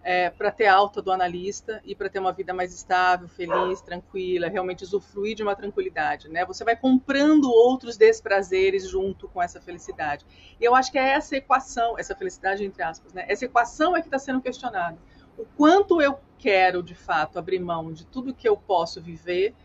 é, 0.04 0.30
para 0.30 0.52
ter 0.52 0.68
alta 0.68 1.02
do 1.02 1.12
analista 1.12 1.82
e 1.84 1.96
para 1.96 2.10
ter 2.10 2.20
uma 2.20 2.32
vida 2.32 2.54
mais 2.54 2.74
estável, 2.74 3.28
feliz, 3.28 3.82
tranquila, 3.82 4.50
realmente 4.50 4.84
usufruir 4.84 5.36
de 5.36 5.42
uma 5.42 5.56
tranquilidade, 5.56 6.30
né? 6.30 6.46
Você 6.46 6.64
vai 6.64 6.76
comprando 6.76 7.50
outros 7.50 7.98
desprazeres 7.98 8.88
junto 8.88 9.28
com 9.30 9.42
essa 9.42 9.60
felicidade. 9.62 10.26
E 10.60 10.64
eu 10.64 10.76
acho 10.76 10.92
que 10.92 11.00
é 11.00 11.14
essa 11.14 11.38
equação, 11.38 11.98
essa 11.98 12.16
felicidade 12.16 12.64
entre 12.64 12.84
aspas, 12.84 13.14
né? 13.14 13.26
Essa 13.28 13.46
equação 13.46 13.96
é 13.96 14.02
que 14.02 14.08
está 14.08 14.20
sendo 14.20 14.42
questionada 14.42 14.98
o 15.38 15.46
quanto 15.58 16.02
eu 16.02 16.20
quero, 16.38 16.84
de 16.84 16.96
fato, 16.96 17.40
abrir 17.40 17.60
mão 17.60 17.92
de 17.92 18.06
tudo 18.06 18.34
que 18.34 18.48
eu 18.48 18.58
posso 18.58 19.02
viver 19.02 19.56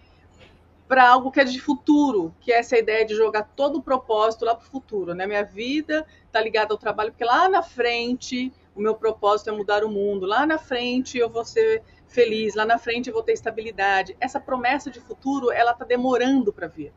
para 0.89 1.07
algo 1.07 1.31
que 1.31 1.39
é 1.39 1.45
de 1.45 1.61
futuro, 1.61 2.35
que 2.41 2.51
é 2.51 2.59
essa 2.59 2.79
ideia 2.79 3.05
de 3.05 3.15
jogar 3.15 3.43
todo 3.55 3.77
o 3.79 3.83
propósito 3.83 4.47
lá 4.47 4.55
para 4.55 4.65
o 4.65 4.71
futuro. 4.71 5.15
Né? 5.15 5.27
Minha 5.27 5.45
vida 5.45 6.07
está 6.27 6.41
ligada 6.41 6.73
ao 6.73 6.79
trabalho, 6.79 7.11
porque 7.11 7.25
lá 7.25 7.49
na 7.49 7.63
frente 7.63 8.51
o 8.75 8.81
meu 8.81 8.95
propósito 8.95 9.51
é 9.51 9.53
mudar 9.53 9.85
o 9.85 9.91
mundo, 9.91 10.25
lá 10.25 10.47
na 10.47 10.57
frente 10.57 11.19
eu 11.19 11.29
vou 11.29 11.45
ser 11.45 11.83
feliz, 12.07 12.55
lá 12.55 12.65
na 12.65 12.79
frente 12.79 13.09
eu 13.09 13.13
vou 13.13 13.23
ter 13.23 13.33
estabilidade. 13.33 14.17
Essa 14.19 14.41
promessa 14.41 14.91
de 14.91 14.99
futuro, 14.99 15.51
ela 15.53 15.73
está 15.73 15.85
demorando 15.85 16.53
para 16.53 16.69
vir. 16.69 16.93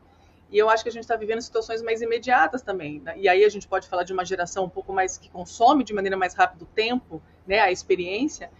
E 0.50 0.56
eu 0.56 0.70
acho 0.70 0.82
que 0.82 0.88
a 0.88 0.92
gente 0.92 1.02
está 1.02 1.16
vivendo 1.16 1.40
situações 1.42 1.82
mais 1.82 2.00
imediatas 2.00 2.62
também. 2.62 3.00
Né? 3.00 3.14
E 3.18 3.28
aí 3.28 3.44
a 3.44 3.48
gente 3.48 3.68
pode 3.68 3.88
falar 3.88 4.04
de 4.04 4.12
uma 4.12 4.24
geração 4.24 4.64
um 4.64 4.68
pouco 4.70 4.92
mais 4.92 5.18
que 5.18 5.28
consome 5.28 5.84
de 5.84 5.92
maneira 5.92 6.16
mais 6.16 6.34
rápida 6.34 6.64
o 6.64 6.66
tempo, 6.68 7.22
né, 7.46 7.58
a 7.60 7.70
experiência 7.70 8.50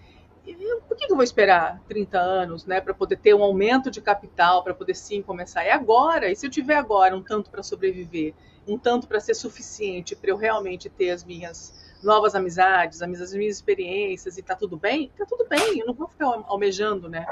por 0.88 0.96
que 0.96 1.10
eu 1.10 1.16
vou 1.16 1.22
esperar 1.22 1.80
30 1.88 2.18
anos, 2.18 2.66
né, 2.66 2.80
para 2.80 2.92
poder 2.92 3.16
ter 3.16 3.34
um 3.34 3.42
aumento 3.42 3.90
de 3.90 4.00
capital, 4.00 4.62
para 4.62 4.74
poder 4.74 4.94
sim 4.94 5.22
começar? 5.22 5.62
É 5.62 5.72
agora. 5.72 6.30
E 6.30 6.36
se 6.36 6.46
eu 6.46 6.50
tiver 6.50 6.76
agora 6.76 7.16
um 7.16 7.22
tanto 7.22 7.50
para 7.50 7.62
sobreviver, 7.62 8.34
um 8.66 8.78
tanto 8.78 9.06
para 9.06 9.20
ser 9.20 9.34
suficiente 9.34 10.16
para 10.16 10.30
eu 10.30 10.36
realmente 10.36 10.88
ter 10.88 11.10
as 11.10 11.24
minhas 11.24 11.80
novas 12.02 12.34
amizades, 12.34 13.00
as 13.00 13.08
minhas 13.32 13.56
experiências 13.56 14.36
e 14.36 14.42
tá 14.42 14.56
tudo 14.56 14.76
bem? 14.76 15.10
Tá 15.16 15.24
tudo 15.24 15.46
bem. 15.48 15.78
Eu 15.78 15.86
não 15.86 15.94
vou 15.94 16.08
ficar 16.08 16.26
almejando, 16.46 17.08
né? 17.08 17.24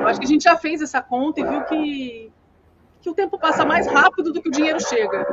Eu 0.00 0.06
acho 0.06 0.20
que 0.20 0.26
a 0.26 0.28
gente 0.28 0.44
já 0.44 0.56
fez 0.56 0.82
essa 0.82 1.00
conta 1.00 1.40
e 1.40 1.44
viu 1.44 1.64
que 1.64 2.32
que 3.00 3.08
o 3.08 3.14
tempo 3.14 3.38
passa 3.38 3.64
mais 3.64 3.86
rápido 3.86 4.30
do 4.30 4.42
que 4.42 4.48
o 4.48 4.52
dinheiro 4.52 4.78
chega. 4.78 5.26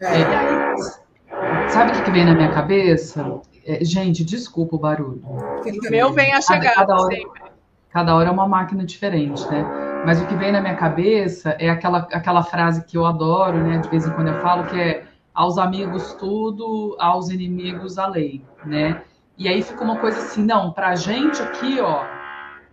É. 0.00 0.06
Aí... 0.06 1.68
Sabe 1.68 1.92
o 1.92 2.02
que 2.02 2.10
vem 2.10 2.24
na 2.24 2.34
minha 2.34 2.50
cabeça? 2.52 3.40
É, 3.64 3.84
gente, 3.84 4.24
desculpa 4.24 4.76
o 4.76 4.78
barulho. 4.78 5.22
O 5.24 5.90
meu 5.90 6.12
vem 6.12 6.32
a 6.32 6.40
chegar 6.40 6.74
cada, 6.74 6.94
hora, 6.94 7.14
sempre. 7.14 7.42
Cada 7.90 8.14
hora 8.14 8.28
é 8.28 8.32
uma 8.32 8.48
máquina 8.48 8.84
diferente, 8.84 9.46
né? 9.48 9.64
Mas 10.04 10.20
o 10.20 10.26
que 10.26 10.34
vem 10.34 10.52
na 10.52 10.60
minha 10.60 10.76
cabeça 10.76 11.50
é 11.58 11.68
aquela, 11.68 11.98
aquela 12.12 12.42
frase 12.42 12.84
que 12.84 12.96
eu 12.96 13.04
adoro, 13.04 13.58
né? 13.58 13.78
De 13.78 13.88
vez 13.88 14.06
em 14.06 14.10
quando 14.12 14.28
eu 14.28 14.40
falo, 14.40 14.66
que 14.66 14.80
é 14.80 15.04
aos 15.34 15.58
amigos 15.58 16.14
tudo, 16.14 16.96
aos 16.98 17.30
inimigos 17.30 17.98
a 17.98 18.06
lei, 18.06 18.42
né? 18.64 19.02
E 19.36 19.48
aí 19.48 19.62
fica 19.62 19.82
uma 19.82 19.96
coisa 19.96 20.18
assim, 20.18 20.44
não, 20.44 20.72
pra 20.72 20.94
gente 20.94 21.40
aqui, 21.40 21.80
ó, 21.80 22.04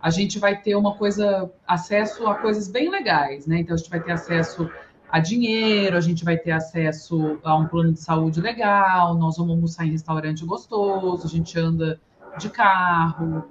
a 0.00 0.10
gente 0.10 0.38
vai 0.38 0.56
ter 0.56 0.74
uma 0.74 0.94
coisa, 0.94 1.50
acesso 1.66 2.26
a 2.26 2.34
coisas 2.34 2.68
bem 2.68 2.90
legais, 2.90 3.46
né? 3.46 3.60
Então 3.60 3.74
a 3.74 3.76
gente 3.78 3.90
vai 3.90 4.00
ter 4.00 4.12
acesso 4.12 4.70
a 5.10 5.18
dinheiro, 5.18 5.96
a 5.96 6.00
gente 6.00 6.24
vai 6.24 6.36
ter 6.36 6.50
acesso 6.50 7.38
a 7.42 7.56
um 7.56 7.66
plano 7.66 7.92
de 7.92 8.00
saúde 8.00 8.40
legal, 8.40 9.14
nós 9.14 9.36
vamos 9.36 9.54
almoçar 9.54 9.86
em 9.86 9.90
restaurante 9.90 10.44
gostoso, 10.44 11.26
a 11.26 11.30
gente 11.30 11.58
anda 11.58 12.00
de 12.38 12.50
carro. 12.50 13.44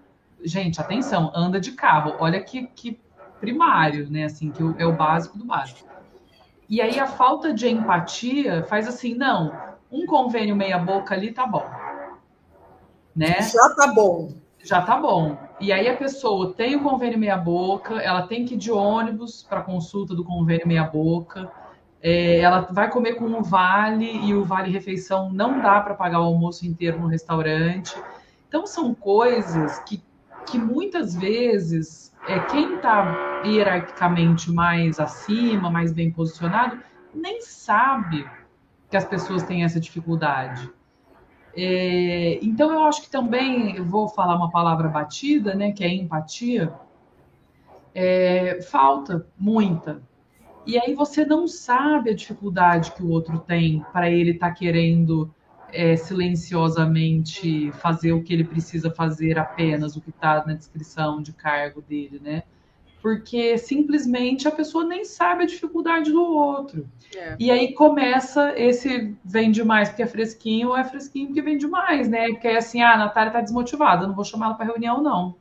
Gente, 0.44 0.80
atenção, 0.80 1.32
anda 1.34 1.60
de 1.60 1.72
carro. 1.72 2.16
Olha 2.20 2.40
que, 2.42 2.68
que 2.68 3.00
primário, 3.40 4.10
né? 4.10 4.26
Assim, 4.26 4.52
que 4.52 4.62
é 4.78 4.86
o 4.86 4.96
básico 4.96 5.38
do 5.38 5.46
básico. 5.46 5.88
E 6.70 6.82
aí 6.82 7.00
a 7.00 7.08
falta 7.08 7.54
de 7.54 7.68
empatia 7.68 8.64
faz 8.64 8.88
assim, 8.88 9.16
não, 9.16 9.52
um 9.92 10.06
convênio 10.06 10.56
meia 10.56 10.78
boca 10.78 11.16
ali 11.16 11.32
tá 11.32 11.48
bom. 11.48 11.66
Né? 13.16 13.42
Já 13.42 13.74
tá 13.76 13.94
bom. 13.94 14.34
Já 14.64 14.82
tá 14.82 14.98
bom. 14.98 15.38
E 15.60 15.72
aí 15.72 15.88
a 15.88 15.98
pessoa 15.98 16.54
tem 16.54 16.76
o 16.76 16.84
convênio 16.84 17.18
meia 17.18 17.38
boca, 17.38 17.96
ela 17.96 18.28
tem 18.28 18.46
que 18.46 18.54
ir 18.54 18.58
de 18.58 18.72
ônibus 18.72 19.42
para 19.42 19.62
consulta 19.62 20.14
do 20.14 20.24
convênio 20.24 20.68
meia 20.68 20.84
boca, 20.84 21.52
é, 22.02 22.40
ela 22.40 22.62
vai 22.72 22.92
comer 22.92 23.16
com 23.16 23.26
um 23.26 23.42
vale 23.42 24.06
e 24.06 24.36
o 24.36 24.44
vale 24.46 24.72
refeição 24.72 25.32
não 25.32 25.60
dá 25.60 25.82
para 25.82 25.96
pagar 25.96 26.20
o 26.20 26.26
almoço 26.26 26.66
inteiro 26.66 27.00
no 27.00 27.08
restaurante. 27.08 27.96
Então 28.48 28.68
são 28.68 28.94
coisas 28.94 29.80
que, 29.80 30.02
que 30.46 30.60
muitas 30.60 31.16
vezes 31.16 32.14
é, 32.28 32.40
quem 32.42 32.76
está 32.76 33.42
hierarquicamente 33.44 34.52
mais 34.52 35.00
acima, 35.00 35.72
mais 35.72 35.92
bem 35.92 36.12
posicionado, 36.12 36.78
nem 37.14 37.42
sabe 37.42 38.30
que 38.92 38.96
as 38.96 39.06
pessoas 39.06 39.42
têm 39.44 39.64
essa 39.64 39.80
dificuldade. 39.80 40.70
É, 41.58 42.38
então, 42.44 42.72
eu 42.72 42.84
acho 42.84 43.02
que 43.02 43.10
também, 43.10 43.76
eu 43.76 43.84
vou 43.84 44.08
falar 44.08 44.36
uma 44.36 44.52
palavra 44.52 44.88
batida, 44.88 45.56
né, 45.56 45.72
que 45.72 45.84
é 45.84 45.92
empatia. 45.92 46.72
é, 47.96 48.62
falta 48.62 49.28
muita. 49.38 50.02
E 50.66 50.78
aí 50.78 50.94
você 50.94 51.26
não 51.26 51.48
sabe 51.48 52.12
a 52.12 52.16
dificuldade 52.16 52.92
que 52.92 53.02
o 53.02 53.10
outro 53.10 53.40
tem 53.40 53.84
para 53.92 54.10
ele 54.12 54.32
estar 54.32 54.50
tá 54.50 54.54
querendo 54.54 55.34
é, 55.74 55.96
silenciosamente 55.96 57.72
fazer 57.72 58.14
o 58.14 58.22
que 58.22 58.34
ele 58.34 58.44
precisa 58.44 58.92
fazer 58.92 59.40
apenas, 59.40 59.96
o 59.96 60.02
que 60.02 60.12
está 60.12 60.46
na 60.46 60.54
descrição 60.54 61.22
de 61.22 61.34
cargo 61.34 61.82
dele, 61.82 62.20
né? 62.20 62.44
Porque 63.08 63.58
simplesmente 63.58 64.50
a 64.50 64.52
pessoa 64.52 64.84
nem 64.84 65.06
sabe 65.06 65.44
a 65.44 65.48
dificuldade 65.48 66.12
do 66.12 66.22
outro. 66.22 66.86
É. 67.16 67.38
E 67.40 67.50
aí 67.50 67.74
começa 67.74 68.52
esse 68.60 69.16
vende 69.24 69.64
mais 69.64 69.88
porque 69.88 70.04
é 70.04 70.08
fresquinho 70.08 70.68
ou 70.68 70.78
é 70.78 70.84
fresquinho 70.84 71.28
porque 71.28 71.42
vende 71.42 71.66
mais, 71.68 72.10
né? 72.10 72.28
Porque 72.28 72.50
é 72.50 72.58
assim, 72.58 72.82
ah, 72.82 72.96
a 72.96 72.98
Natália 72.98 73.32
tá 73.32 73.40
desmotivada, 73.40 74.06
não 74.06 74.14
vou 74.14 74.26
chamar 74.26 74.48
ela 74.48 74.56
para 74.56 74.66
reunião, 74.66 75.02
não. 75.02 75.36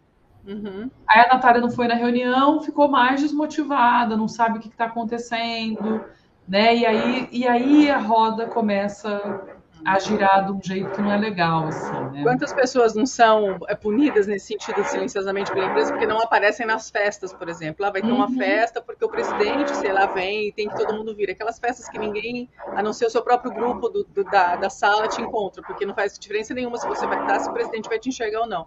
Uhum. 0.47 0.89
Aí 1.09 1.23
a 1.23 1.35
Natália 1.35 1.61
não 1.61 1.69
foi 1.69 1.89
na 1.89 1.97
reunião, 1.97 2.63
ficou 2.63 2.89
mais 2.89 3.21
desmotivada, 3.21 4.17
não 4.17 4.29
sabe 4.29 4.59
o 4.59 4.61
que 4.61 4.69
está 4.69 4.85
acontecendo, 4.85 6.05
né? 6.47 6.77
E 6.77 6.87
aí, 6.87 7.29
e 7.33 7.49
aí 7.49 7.91
a 7.91 7.99
roda 7.99 8.47
começa 8.47 9.56
a 9.87 9.99
girar 10.01 10.47
de 10.47 10.53
um 10.53 10.61
jeito 10.61 10.91
que 10.91 11.01
não 11.01 11.13
é 11.13 11.17
legal, 11.17 11.69
assim, 11.69 12.11
né? 12.13 12.23
Quantas 12.25 12.53
pessoas 12.53 12.95
não 12.95 13.07
são 13.07 13.59
é, 13.69 13.75
punidas 13.75 14.27
nesse 14.27 14.49
sentido 14.49 14.85
silenciosamente 14.85 15.53
pela 15.53 15.67
empresa 15.67 15.93
porque 15.93 16.07
não 16.07 16.21
aparecem 16.21 16.67
nas 16.67 16.91
festas, 16.91 17.33
por 17.33 17.49
exemplo? 17.49 17.85
Lá 17.85 17.91
vai 17.91 18.03
ter 18.03 18.11
uma 18.11 18.27
uhum. 18.27 18.37
festa 18.37 18.83
porque 18.83 19.05
o 19.05 19.09
presidente, 19.09 19.75
sei 19.77 19.93
lá, 19.93 20.07
vem 20.07 20.49
e 20.49 20.53
tem 20.53 20.69
que 20.69 20.77
todo 20.77 20.93
mundo 20.93 21.15
vir. 21.15 21.31
Aquelas 21.31 21.59
festas 21.59 21.89
que 21.89 21.99
ninguém, 21.99 22.51
a 22.67 22.83
não 22.83 22.93
ser 22.93 23.07
o 23.07 23.11
seu 23.11 23.23
próprio 23.23 23.53
grupo 23.53 23.89
do, 23.89 24.03
do, 24.05 24.25
da, 24.25 24.57
da 24.57 24.69
sala, 24.69 25.07
te 25.07 25.23
encontra, 25.23 25.63
porque 25.63 25.87
não 25.87 25.95
faz 25.95 26.19
diferença 26.19 26.53
nenhuma 26.53 26.77
se 26.79 26.87
você 26.89 27.07
vai 27.07 27.21
estar, 27.21 27.39
se 27.39 27.49
o 27.49 27.53
presidente 27.53 27.89
vai 27.89 28.01
te 28.01 28.09
enxergar 28.09 28.41
ou 28.41 28.47
não. 28.47 28.67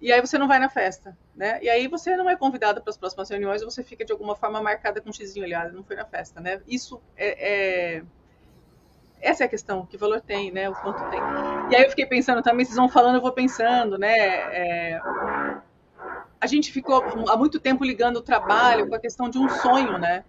E 0.00 0.12
aí 0.12 0.20
você 0.20 0.38
não 0.38 0.48
vai 0.48 0.58
na 0.58 0.68
festa, 0.68 1.16
né? 1.34 1.58
E 1.62 1.68
aí 1.68 1.86
você 1.86 2.16
não 2.16 2.28
é 2.28 2.34
convidado 2.34 2.80
para 2.80 2.90
as 2.90 2.96
próximas 2.96 3.28
reuniões, 3.28 3.62
você 3.62 3.82
fica 3.82 4.04
de 4.04 4.12
alguma 4.12 4.34
forma 4.34 4.60
marcada 4.60 5.00
com 5.00 5.10
um 5.10 5.12
xizinho 5.12 5.46
ah, 5.56 5.68
não 5.68 5.84
foi 5.84 5.96
na 5.96 6.06
festa, 6.06 6.40
né? 6.40 6.60
Isso 6.66 7.02
é, 7.16 7.98
é 7.98 8.02
essa 9.20 9.44
é 9.44 9.46
a 9.46 9.48
questão, 9.48 9.86
que 9.86 9.96
valor 9.96 10.20
tem, 10.20 10.50
né? 10.50 10.68
O 10.68 10.74
quanto 10.74 11.02
tem. 11.10 11.20
E 11.70 11.76
aí 11.76 11.82
eu 11.84 11.90
fiquei 11.90 12.06
pensando 12.06 12.42
também, 12.42 12.64
vocês 12.64 12.76
vão 12.76 12.88
falando, 12.88 13.16
eu 13.16 13.20
vou 13.20 13.32
pensando, 13.32 13.98
né? 13.98 14.16
É, 14.16 15.00
a 16.40 16.46
gente 16.46 16.72
ficou 16.72 17.04
há 17.28 17.36
muito 17.36 17.60
tempo 17.60 17.84
ligando 17.84 18.16
o 18.16 18.22
trabalho 18.22 18.88
com 18.88 18.94
a 18.94 18.98
questão 18.98 19.28
de 19.28 19.38
um 19.38 19.48
sonho, 19.48 19.98
né? 19.98 20.24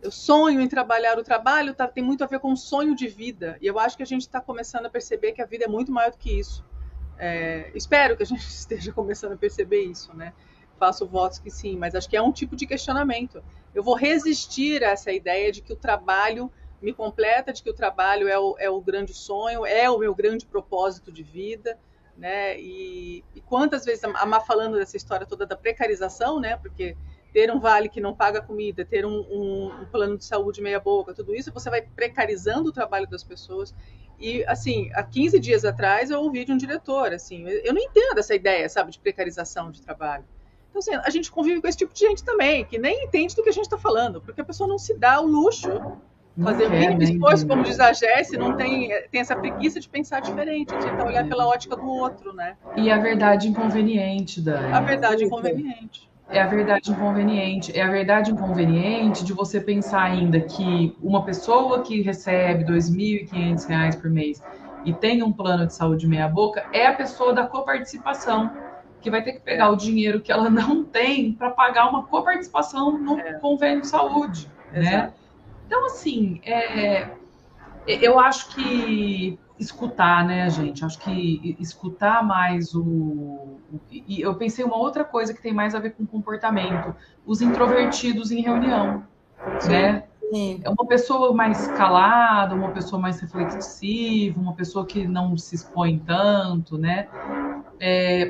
Eu 0.00 0.10
sonho 0.10 0.60
em 0.60 0.68
trabalhar 0.68 1.18
o 1.18 1.24
trabalho, 1.24 1.74
tá, 1.74 1.86
tem 1.86 2.02
muito 2.02 2.24
a 2.24 2.26
ver 2.26 2.38
com 2.38 2.52
um 2.52 2.56
sonho 2.56 2.94
de 2.94 3.08
vida. 3.08 3.58
E 3.60 3.66
eu 3.66 3.78
acho 3.78 3.96
que 3.96 4.02
a 4.02 4.06
gente 4.06 4.22
está 4.22 4.40
começando 4.40 4.86
a 4.86 4.90
perceber 4.90 5.32
que 5.32 5.42
a 5.42 5.46
vida 5.46 5.64
é 5.64 5.68
muito 5.68 5.92
maior 5.92 6.10
do 6.10 6.16
que 6.16 6.38
isso. 6.38 6.64
É, 7.18 7.70
espero 7.74 8.16
que 8.16 8.22
a 8.22 8.26
gente 8.26 8.40
esteja 8.48 8.92
começando 8.92 9.32
a 9.32 9.36
perceber 9.36 9.82
isso, 9.82 10.16
né? 10.16 10.32
Faço 10.78 11.06
votos 11.06 11.38
que 11.38 11.50
sim, 11.50 11.76
mas 11.76 11.94
acho 11.94 12.08
que 12.08 12.16
é 12.16 12.22
um 12.22 12.32
tipo 12.32 12.56
de 12.56 12.66
questionamento. 12.66 13.42
Eu 13.74 13.82
vou 13.82 13.94
resistir 13.94 14.82
a 14.82 14.90
essa 14.90 15.12
ideia 15.12 15.52
de 15.52 15.60
que 15.60 15.72
o 15.72 15.76
trabalho 15.76 16.50
me 16.80 16.92
completa 16.92 17.52
de 17.52 17.62
que 17.62 17.70
o 17.70 17.74
trabalho 17.74 18.28
é 18.28 18.38
o, 18.38 18.56
é 18.58 18.70
o 18.70 18.80
grande 18.80 19.12
sonho, 19.12 19.66
é 19.66 19.90
o 19.90 19.98
meu 19.98 20.14
grande 20.14 20.46
propósito 20.46 21.12
de 21.12 21.22
vida, 21.22 21.78
né? 22.16 22.58
E, 22.58 23.24
e 23.34 23.40
quantas 23.40 23.84
vezes 23.84 24.04
a 24.04 24.26
Má 24.26 24.40
falando 24.40 24.76
dessa 24.76 24.96
história 24.96 25.26
toda 25.26 25.46
da 25.46 25.56
precarização, 25.56 26.40
né? 26.40 26.56
Porque 26.56 26.96
ter 27.32 27.50
um 27.50 27.60
vale 27.60 27.88
que 27.88 28.00
não 28.00 28.14
paga 28.14 28.40
comida, 28.40 28.84
ter 28.84 29.06
um, 29.06 29.20
um, 29.30 29.82
um, 29.82 29.86
plano 29.86 30.18
de 30.18 30.24
saúde 30.24 30.60
meia 30.60 30.80
boca, 30.80 31.14
tudo 31.14 31.34
isso, 31.34 31.52
você 31.52 31.70
vai 31.70 31.82
precarizando 31.82 32.70
o 32.70 32.72
trabalho 32.72 33.06
das 33.06 33.22
pessoas. 33.22 33.74
E, 34.18 34.44
assim, 34.44 34.90
há 34.94 35.02
15 35.02 35.38
dias 35.38 35.64
atrás 35.64 36.10
eu 36.10 36.20
ouvi 36.20 36.44
de 36.44 36.52
um 36.52 36.56
diretor, 36.56 37.12
assim, 37.12 37.48
eu 37.48 37.72
não 37.72 37.80
entendo 37.80 38.18
essa 38.18 38.34
ideia, 38.34 38.68
sabe, 38.68 38.90
de 38.90 38.98
precarização 38.98 39.70
de 39.70 39.80
trabalho. 39.80 40.24
Então, 40.68 40.78
assim, 40.78 40.94
a 40.94 41.10
gente 41.10 41.30
convive 41.30 41.60
com 41.60 41.68
esse 41.68 41.78
tipo 41.78 41.92
de 41.92 42.00
gente 42.00 42.22
também, 42.22 42.64
que 42.64 42.78
nem 42.78 43.04
entende 43.04 43.34
do 43.34 43.42
que 43.42 43.48
a 43.48 43.52
gente 43.52 43.64
está 43.64 43.78
falando, 43.78 44.20
porque 44.20 44.40
a 44.40 44.44
pessoa 44.44 44.68
não 44.68 44.78
se 44.78 44.94
dá 44.94 45.20
o 45.20 45.26
luxo 45.26 45.68
fazer 46.42 46.66
o 46.66 46.70
mínimo 46.70 47.02
esforço, 47.02 47.46
como 47.46 47.62
diz 47.62 47.78
a 47.80 47.92
Jesse, 47.92 48.36
não 48.36 48.56
tem, 48.56 48.90
tem 49.10 49.20
essa 49.20 49.36
preguiça 49.36 49.80
de 49.80 49.88
pensar 49.88 50.20
diferente, 50.20 50.74
de 50.74 50.84
tentar 50.84 51.06
olhar 51.06 51.26
pela 51.26 51.46
ótica 51.46 51.76
do 51.76 51.86
outro, 51.86 52.32
né? 52.32 52.56
E 52.76 52.90
a 52.90 52.98
verdade 52.98 53.48
inconveniente, 53.48 54.40
Dani. 54.40 54.72
A 54.72 54.80
verdade 54.80 55.24
inconveniente. 55.24 56.10
É 56.28 56.40
a 56.40 56.46
verdade 56.46 56.92
inconveniente. 56.92 57.76
É 57.76 57.82
a 57.82 57.90
verdade 57.90 58.30
inconveniente 58.30 59.24
de 59.24 59.32
você 59.32 59.60
pensar 59.60 60.02
ainda 60.02 60.40
que 60.40 60.96
uma 61.02 61.24
pessoa 61.24 61.82
que 61.82 62.02
recebe 62.02 62.64
R$ 62.64 62.78
2.500 62.78 64.00
por 64.00 64.10
mês 64.10 64.40
e 64.84 64.92
tem 64.92 65.22
um 65.22 65.32
plano 65.32 65.66
de 65.66 65.74
saúde 65.74 66.06
meia-boca 66.06 66.64
é 66.72 66.86
a 66.86 66.94
pessoa 66.94 67.32
da 67.32 67.46
coparticipação, 67.46 68.50
que 69.00 69.10
vai 69.10 69.22
ter 69.22 69.32
que 69.32 69.40
pegar 69.40 69.66
é. 69.66 69.68
o 69.68 69.76
dinheiro 69.76 70.20
que 70.20 70.30
ela 70.30 70.48
não 70.50 70.84
tem 70.84 71.32
para 71.32 71.50
pagar 71.50 71.88
uma 71.88 72.04
coparticipação 72.04 72.96
no 72.96 73.18
é. 73.18 73.34
convênio 73.34 73.80
de 73.80 73.88
saúde. 73.88 74.48
Exato. 74.72 74.96
Né? 74.96 75.12
Então, 75.70 75.86
assim, 75.86 76.40
é, 76.42 77.08
eu 77.86 78.18
acho 78.18 78.52
que 78.56 79.38
escutar, 79.56 80.26
né, 80.26 80.50
gente? 80.50 80.84
Acho 80.84 80.98
que 80.98 81.56
escutar 81.60 82.26
mais 82.26 82.74
o. 82.74 83.60
E 83.88 84.20
eu 84.20 84.34
pensei 84.34 84.64
uma 84.64 84.76
outra 84.76 85.04
coisa 85.04 85.32
que 85.32 85.40
tem 85.40 85.54
mais 85.54 85.72
a 85.72 85.78
ver 85.78 85.90
com 85.90 86.04
comportamento: 86.04 86.92
os 87.24 87.40
introvertidos 87.40 88.32
em 88.32 88.40
reunião, 88.40 89.04
Sim. 89.60 89.68
né? 89.68 90.02
Sim. 90.32 90.60
É 90.64 90.68
uma 90.68 90.84
pessoa 90.88 91.32
mais 91.32 91.68
calada, 91.68 92.52
uma 92.56 92.72
pessoa 92.72 93.00
mais 93.00 93.20
reflexiva, 93.20 94.40
uma 94.40 94.54
pessoa 94.54 94.84
que 94.84 95.06
não 95.06 95.38
se 95.38 95.54
expõe 95.54 96.00
tanto, 96.00 96.76
né? 96.76 97.06
É, 97.78 98.26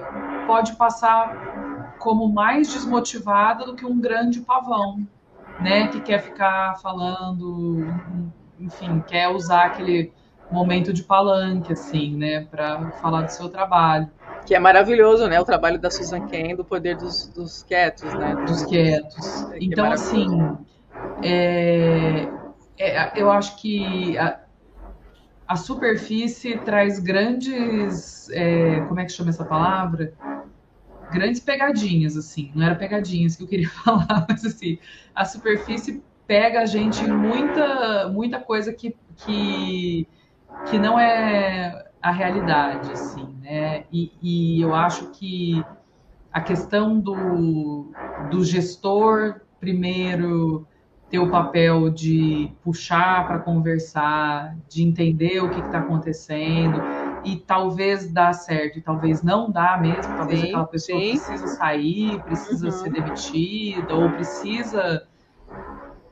pode 0.46 0.76
passar 0.76 1.96
como 2.00 2.28
mais 2.28 2.70
desmotivada 2.70 3.64
do 3.64 3.74
que 3.74 3.86
um 3.86 3.98
grande 3.98 4.42
pavão, 4.42 5.08
né, 5.60 5.88
que 5.88 6.00
quer 6.00 6.22
ficar 6.22 6.76
falando, 6.80 7.86
enfim, 8.58 9.00
quer 9.06 9.28
usar 9.28 9.66
aquele 9.66 10.12
momento 10.50 10.92
de 10.92 11.02
palanque, 11.02 11.72
assim, 11.72 12.16
né, 12.16 12.44
para 12.44 12.90
falar 12.92 13.22
do 13.22 13.32
seu 13.32 13.48
trabalho. 13.48 14.10
Que 14.46 14.54
é 14.54 14.58
maravilhoso, 14.58 15.28
né, 15.28 15.40
o 15.40 15.44
trabalho 15.44 15.78
da 15.78 15.90
Susan 15.90 16.26
Cain, 16.26 16.56
do 16.56 16.64
poder 16.64 16.96
dos, 16.96 17.28
dos 17.28 17.62
quietos, 17.62 18.12
né. 18.14 18.34
Dos 18.46 18.64
quietos. 18.64 19.42
É, 19.52 19.58
então, 19.60 19.86
é 19.86 19.92
assim, 19.92 20.26
é, 21.22 22.28
é, 22.78 23.12
eu 23.14 23.30
acho 23.30 23.60
que 23.60 24.16
a, 24.18 24.40
a 25.46 25.56
superfície 25.56 26.56
traz 26.58 26.98
grandes, 26.98 28.28
é, 28.30 28.80
como 28.82 28.98
é 29.00 29.04
que 29.04 29.12
chama 29.12 29.30
essa 29.30 29.44
palavra? 29.44 30.12
Grandes 31.10 31.40
pegadinhas, 31.40 32.16
assim. 32.16 32.52
Não 32.54 32.64
era 32.64 32.74
pegadinhas 32.74 33.36
que 33.36 33.42
eu 33.42 33.48
queria 33.48 33.68
falar, 33.84 34.26
mas 34.28 34.44
assim, 34.44 34.78
a 35.14 35.24
superfície 35.24 36.02
pega 36.26 36.60
a 36.60 36.66
gente 36.66 37.04
em 37.04 37.10
muita, 37.10 38.08
muita 38.08 38.40
coisa 38.40 38.72
que, 38.72 38.96
que, 39.16 40.08
que 40.64 40.78
não 40.78 40.98
é 40.98 41.90
a 42.00 42.12
realidade, 42.12 42.92
assim, 42.92 43.36
né? 43.42 43.84
E, 43.92 44.12
e 44.22 44.60
eu 44.60 44.74
acho 44.74 45.10
que 45.10 45.68
a 46.32 46.40
questão 46.40 47.00
do, 47.00 47.92
do 48.18 48.44
gestor, 48.44 49.42
primeiro, 49.58 50.66
ter 51.08 51.18
o 51.18 51.28
papel 51.28 51.90
de 51.90 52.52
puxar 52.62 53.26
para 53.26 53.40
conversar, 53.40 54.56
de 54.68 54.84
entender 54.84 55.42
o 55.42 55.50
que 55.50 55.60
está 55.60 55.80
acontecendo, 55.80 56.86
e 57.24 57.36
talvez 57.36 58.10
dá 58.12 58.32
certo 58.32 58.78
e 58.78 58.82
talvez 58.82 59.22
não 59.22 59.50
dá 59.50 59.76
mesmo, 59.76 60.16
talvez 60.16 60.40
sim, 60.40 60.46
aquela 60.48 60.66
pessoa 60.66 61.00
sim. 61.00 61.10
precisa 61.10 61.46
sair, 61.48 62.22
precisa 62.22 62.66
uhum. 62.66 62.72
ser 62.72 62.90
demitida 62.90 63.94
ou 63.94 64.10
precisa 64.10 65.06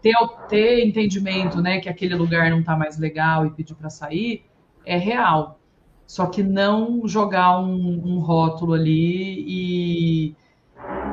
ter, 0.03 0.15
ter 0.49 0.87
entendimento, 0.87 1.61
né, 1.61 1.81
que 1.81 1.89
aquele 1.89 2.15
lugar 2.15 2.51
não 2.51 2.61
está 2.61 2.77
mais 2.77 2.99
legal 2.99 3.47
e 3.47 3.51
pedir 3.51 3.75
para 3.75 3.91
sair, 3.91 4.45
é 4.85 4.97
real. 4.97 5.59
Só 6.07 6.27
que 6.27 6.43
não 6.43 7.07
jogar 7.07 7.61
um, 7.61 8.03
um 8.05 8.19
rótulo 8.19 8.73
ali 8.73 9.45
e, 9.47 10.37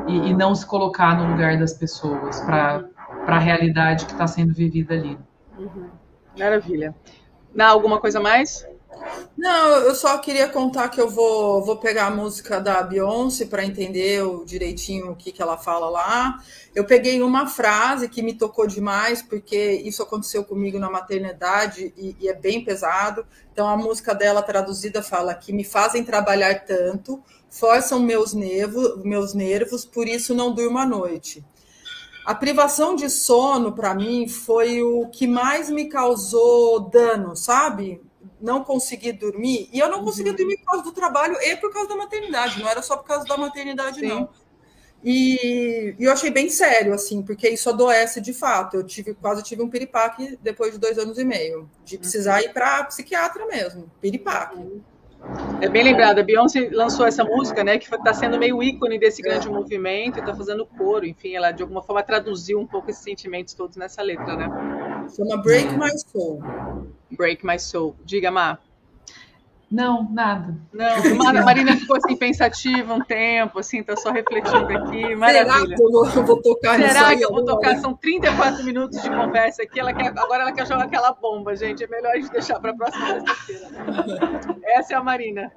e, 0.07 0.29
e, 0.29 0.33
não 0.33 0.55
se 0.55 0.65
colocar 0.65 1.17
no 1.17 1.31
lugar 1.31 1.59
das 1.59 1.73
pessoas 1.73 2.39
para 2.39 2.87
a 3.27 3.39
realidade 3.39 4.05
que 4.05 4.13
está 4.13 4.25
sendo 4.25 4.53
vivida 4.53 4.93
ali. 4.93 5.17
Uhum. 5.57 5.89
Maravilha. 6.39 6.95
Dá 7.53 7.67
alguma 7.67 7.99
coisa 7.99 8.21
mais? 8.21 8.65
Não, 9.37 9.67
eu 9.79 9.93
só 9.93 10.17
queria 10.17 10.47
contar 10.47 10.89
que 10.89 10.99
eu 10.99 11.09
vou, 11.09 11.63
vou 11.63 11.77
pegar 11.77 12.07
a 12.07 12.11
música 12.11 12.59
da 12.59 12.81
Beyoncé 12.81 13.45
para 13.45 13.65
entender 13.65 14.23
o, 14.23 14.45
direitinho 14.45 15.11
o 15.11 15.15
que, 15.15 15.31
que 15.31 15.41
ela 15.41 15.57
fala 15.57 15.89
lá. 15.89 16.39
Eu 16.73 16.85
peguei 16.85 17.21
uma 17.21 17.47
frase 17.47 18.09
que 18.09 18.21
me 18.21 18.33
tocou 18.33 18.65
demais, 18.65 19.21
porque 19.21 19.73
isso 19.85 20.01
aconteceu 20.01 20.43
comigo 20.43 20.79
na 20.79 20.89
maternidade 20.89 21.93
e, 21.97 22.15
e 22.19 22.29
é 22.29 22.33
bem 22.33 22.63
pesado. 22.63 23.25
Então, 23.51 23.67
a 23.67 23.77
música 23.77 24.15
dela 24.15 24.41
traduzida 24.41 25.03
fala 25.03 25.33
que 25.33 25.53
me 25.53 25.63
fazem 25.63 26.03
trabalhar 26.03 26.65
tanto, 26.65 27.21
forçam 27.49 27.99
meus 27.99 28.33
nervos, 28.33 29.03
meus 29.03 29.33
nervos, 29.33 29.85
por 29.85 30.07
isso 30.07 30.33
não 30.33 30.53
durmo 30.53 30.79
à 30.79 30.85
noite. 30.85 31.43
A 32.25 32.33
privação 32.33 32.95
de 32.95 33.09
sono, 33.09 33.73
para 33.73 33.93
mim, 33.93 34.27
foi 34.27 34.81
o 34.81 35.07
que 35.09 35.27
mais 35.27 35.69
me 35.69 35.85
causou 35.85 36.79
dano, 36.89 37.35
sabe? 37.35 38.01
Não 38.41 38.63
consegui 38.63 39.11
dormir, 39.11 39.69
e 39.71 39.79
eu 39.79 39.89
não 39.89 40.03
conseguia 40.03 40.31
uhum. 40.31 40.37
dormir 40.37 40.57
por 40.57 40.65
causa 40.65 40.83
do 40.83 40.91
trabalho 40.91 41.37
e 41.41 41.55
por 41.57 41.71
causa 41.71 41.89
da 41.89 41.95
maternidade, 41.95 42.59
não 42.59 42.69
era 42.69 42.81
só 42.81 42.97
por 42.97 43.07
causa 43.07 43.25
da 43.25 43.37
maternidade, 43.37 43.99
Sim. 43.99 44.07
não. 44.07 44.29
E, 45.03 45.95
e, 45.99 46.03
eu 46.03 46.11
achei 46.11 46.31
bem 46.31 46.49
sério, 46.49 46.91
assim, 46.91 47.21
porque 47.21 47.47
isso 47.47 47.69
adoece 47.69 48.19
de 48.19 48.33
fato. 48.33 48.75
Eu 48.77 48.83
tive 48.83 49.13
quase 49.13 49.43
tive 49.43 49.61
um 49.61 49.69
piripaque 49.69 50.35
depois 50.41 50.73
de 50.73 50.79
dois 50.79 50.97
anos 50.97 51.19
e 51.19 51.23
meio, 51.23 51.69
de 51.83 51.99
precisar 51.99 52.41
ir 52.41 52.51
para 52.51 52.83
psiquiatra 52.85 53.45
mesmo, 53.45 53.89
piripaque. 54.01 54.57
É 55.61 55.69
bem 55.69 55.83
lembrado, 55.83 56.19
a 56.19 56.23
Beyoncé 56.23 56.69
lançou 56.71 57.05
essa 57.05 57.23
música, 57.23 57.63
né, 57.63 57.77
que 57.77 57.93
está 57.93 58.13
sendo 58.13 58.37
meio 58.37 58.61
ícone 58.61 58.99
desse 58.99 59.21
grande 59.21 59.47
é. 59.47 59.51
movimento, 59.51 60.19
está 60.19 60.35
fazendo 60.35 60.65
coro, 60.65 61.05
enfim, 61.05 61.35
ela 61.35 61.51
de 61.51 61.63
alguma 61.63 61.81
forma 61.81 62.03
traduziu 62.03 62.59
um 62.59 62.67
pouco 62.67 62.89
esses 62.89 63.03
sentimentos 63.03 63.53
todos 63.53 63.75
nessa 63.75 64.01
letra, 64.01 64.35
né? 64.35 64.47
Chama 65.07 65.43
Break 65.43 65.75
My 65.77 65.89
Soul. 66.11 66.43
Break 67.11 67.43
My 67.43 67.57
Soul. 67.57 67.95
Diga, 68.05 68.31
Mar. 68.33 68.59
Não, 69.71 70.09
nada. 70.11 70.55
Não, 70.71 70.85
a 71.27 71.43
Marina 71.43 71.75
ficou 71.75 71.97
assim 71.97 72.15
pensativa 72.15 72.93
um 72.93 73.01
tempo, 73.01 73.59
assim, 73.59 73.83
tá 73.83 73.95
só 73.95 74.11
refletindo 74.11 74.65
aqui. 74.77 75.15
Maravilha. 75.15 75.53
Será 75.53 75.65
que 75.65 76.19
eu 76.19 76.25
vou, 76.25 76.41
tocar 76.41 76.79
Será 76.79 77.15
que 77.15 77.25
eu 77.25 77.29
vou 77.29 77.45
tocar? 77.45 77.77
São 77.77 77.93
34 77.95 78.63
minutos 78.63 79.01
de 79.01 79.09
conversa 79.09 79.63
aqui. 79.63 79.79
Ela 79.79 79.93
quer, 79.93 80.07
agora 80.07 80.43
ela 80.43 80.51
quer 80.51 80.67
jogar 80.67 80.83
aquela 80.83 81.11
bomba, 81.13 81.55
gente. 81.55 81.83
É 81.83 81.87
melhor 81.87 82.11
a 82.11 82.15
gente 82.15 82.31
deixar 82.31 82.59
para 82.59 82.71
a 82.71 82.75
próxima 82.75 83.07
sexta-feira. 83.45 84.57
Essa 84.63 84.93
é 84.93 84.97
a 84.97 85.03
Marina. 85.03 85.51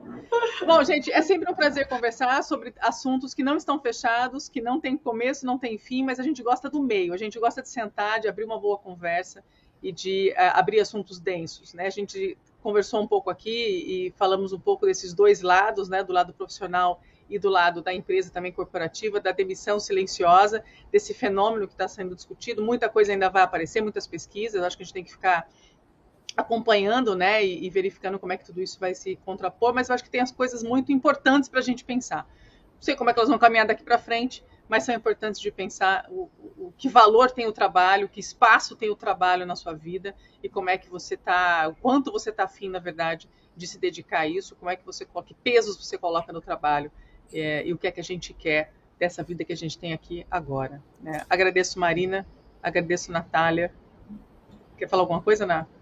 Bom, 0.66 0.82
gente, 0.82 1.12
é 1.12 1.22
sempre 1.22 1.50
um 1.50 1.54
prazer 1.54 1.86
conversar 1.88 2.42
sobre 2.42 2.74
assuntos 2.80 3.34
que 3.34 3.42
não 3.42 3.56
estão 3.56 3.78
fechados, 3.80 4.48
que 4.48 4.60
não 4.60 4.80
tem 4.80 4.96
começo, 4.96 5.46
não 5.46 5.58
tem 5.58 5.78
fim, 5.78 6.02
mas 6.02 6.18
a 6.18 6.22
gente 6.22 6.42
gosta 6.42 6.70
do 6.70 6.82
meio. 6.82 7.12
A 7.12 7.16
gente 7.16 7.38
gosta 7.38 7.62
de 7.62 7.68
sentar, 7.68 8.20
de 8.20 8.28
abrir 8.28 8.44
uma 8.44 8.58
boa 8.58 8.78
conversa 8.78 9.42
e 9.82 9.92
de 9.92 10.34
uh, 10.36 10.58
abrir 10.58 10.80
assuntos 10.80 11.20
densos, 11.20 11.72
né? 11.72 11.86
A 11.86 11.90
gente 11.90 12.36
conversou 12.62 13.00
um 13.00 13.06
pouco 13.06 13.30
aqui 13.30 13.50
e 13.50 14.10
falamos 14.16 14.52
um 14.52 14.58
pouco 14.58 14.86
desses 14.86 15.14
dois 15.14 15.42
lados, 15.42 15.88
né, 15.88 16.02
do 16.02 16.12
lado 16.12 16.32
profissional 16.32 17.00
e 17.30 17.38
do 17.38 17.48
lado 17.48 17.82
da 17.82 17.92
empresa 17.92 18.30
também 18.30 18.50
corporativa, 18.50 19.20
da 19.20 19.32
demissão 19.32 19.78
silenciosa, 19.78 20.64
desse 20.90 21.12
fenômeno 21.12 21.66
que 21.66 21.74
está 21.74 21.86
sendo 21.86 22.14
discutido. 22.14 22.62
Muita 22.62 22.88
coisa 22.88 23.12
ainda 23.12 23.28
vai 23.28 23.42
aparecer, 23.42 23.82
muitas 23.82 24.06
pesquisas, 24.06 24.62
acho 24.62 24.76
que 24.76 24.82
a 24.82 24.86
gente 24.86 24.94
tem 24.94 25.04
que 25.04 25.12
ficar 25.12 25.48
acompanhando 26.36 27.16
né, 27.16 27.44
e, 27.44 27.66
e 27.66 27.70
verificando 27.70 28.18
como 28.18 28.32
é 28.32 28.36
que 28.36 28.44
tudo 28.44 28.62
isso 28.62 28.78
vai 28.78 28.94
se 28.94 29.16
contrapor, 29.24 29.74
mas 29.74 29.88
eu 29.88 29.94
acho 29.94 30.04
que 30.04 30.10
tem 30.10 30.20
as 30.20 30.30
coisas 30.30 30.62
muito 30.62 30.92
importantes 30.92 31.48
para 31.48 31.58
a 31.58 31.62
gente 31.62 31.84
pensar. 31.84 32.28
Não 32.74 32.82
sei 32.82 32.94
como 32.94 33.10
é 33.10 33.12
que 33.12 33.18
elas 33.18 33.28
vão 33.28 33.38
caminhar 33.38 33.66
daqui 33.66 33.82
para 33.82 33.98
frente, 33.98 34.44
mas 34.68 34.84
são 34.84 34.94
importantes 34.94 35.40
de 35.40 35.50
pensar 35.50 36.06
o, 36.10 36.30
o, 36.56 36.72
que 36.76 36.88
valor 36.88 37.30
tem 37.30 37.46
o 37.46 37.52
trabalho, 37.52 38.08
que 38.08 38.20
espaço 38.20 38.76
tem 38.76 38.90
o 38.90 38.96
trabalho 38.96 39.46
na 39.46 39.56
sua 39.56 39.72
vida 39.72 40.14
e 40.42 40.48
como 40.48 40.68
é 40.68 40.76
que 40.76 40.88
você 40.88 41.14
está, 41.14 41.68
o 41.68 41.74
quanto 41.76 42.12
você 42.12 42.30
está 42.30 42.44
afim, 42.44 42.68
na 42.68 42.78
verdade, 42.78 43.28
de 43.56 43.66
se 43.66 43.78
dedicar 43.78 44.20
a 44.20 44.26
isso, 44.26 44.54
como 44.56 44.70
é 44.70 44.76
que 44.76 44.84
você 44.84 45.04
que 45.04 45.34
pesos 45.34 45.76
você 45.76 45.96
coloca 45.96 46.32
no 46.32 46.40
trabalho 46.40 46.92
é, 47.32 47.66
e 47.66 47.72
o 47.72 47.78
que 47.78 47.86
é 47.86 47.90
que 47.90 48.00
a 48.00 48.04
gente 48.04 48.32
quer 48.34 48.72
dessa 48.98 49.22
vida 49.22 49.44
que 49.44 49.52
a 49.52 49.56
gente 49.56 49.78
tem 49.78 49.92
aqui 49.92 50.26
agora. 50.30 50.82
Né? 51.00 51.24
Agradeço 51.30 51.78
Marina, 51.78 52.26
agradeço 52.62 53.10
Natália. 53.12 53.72
Quer 54.76 54.88
falar 54.88 55.02
alguma 55.02 55.22
coisa, 55.22 55.46
Nath? 55.46 55.77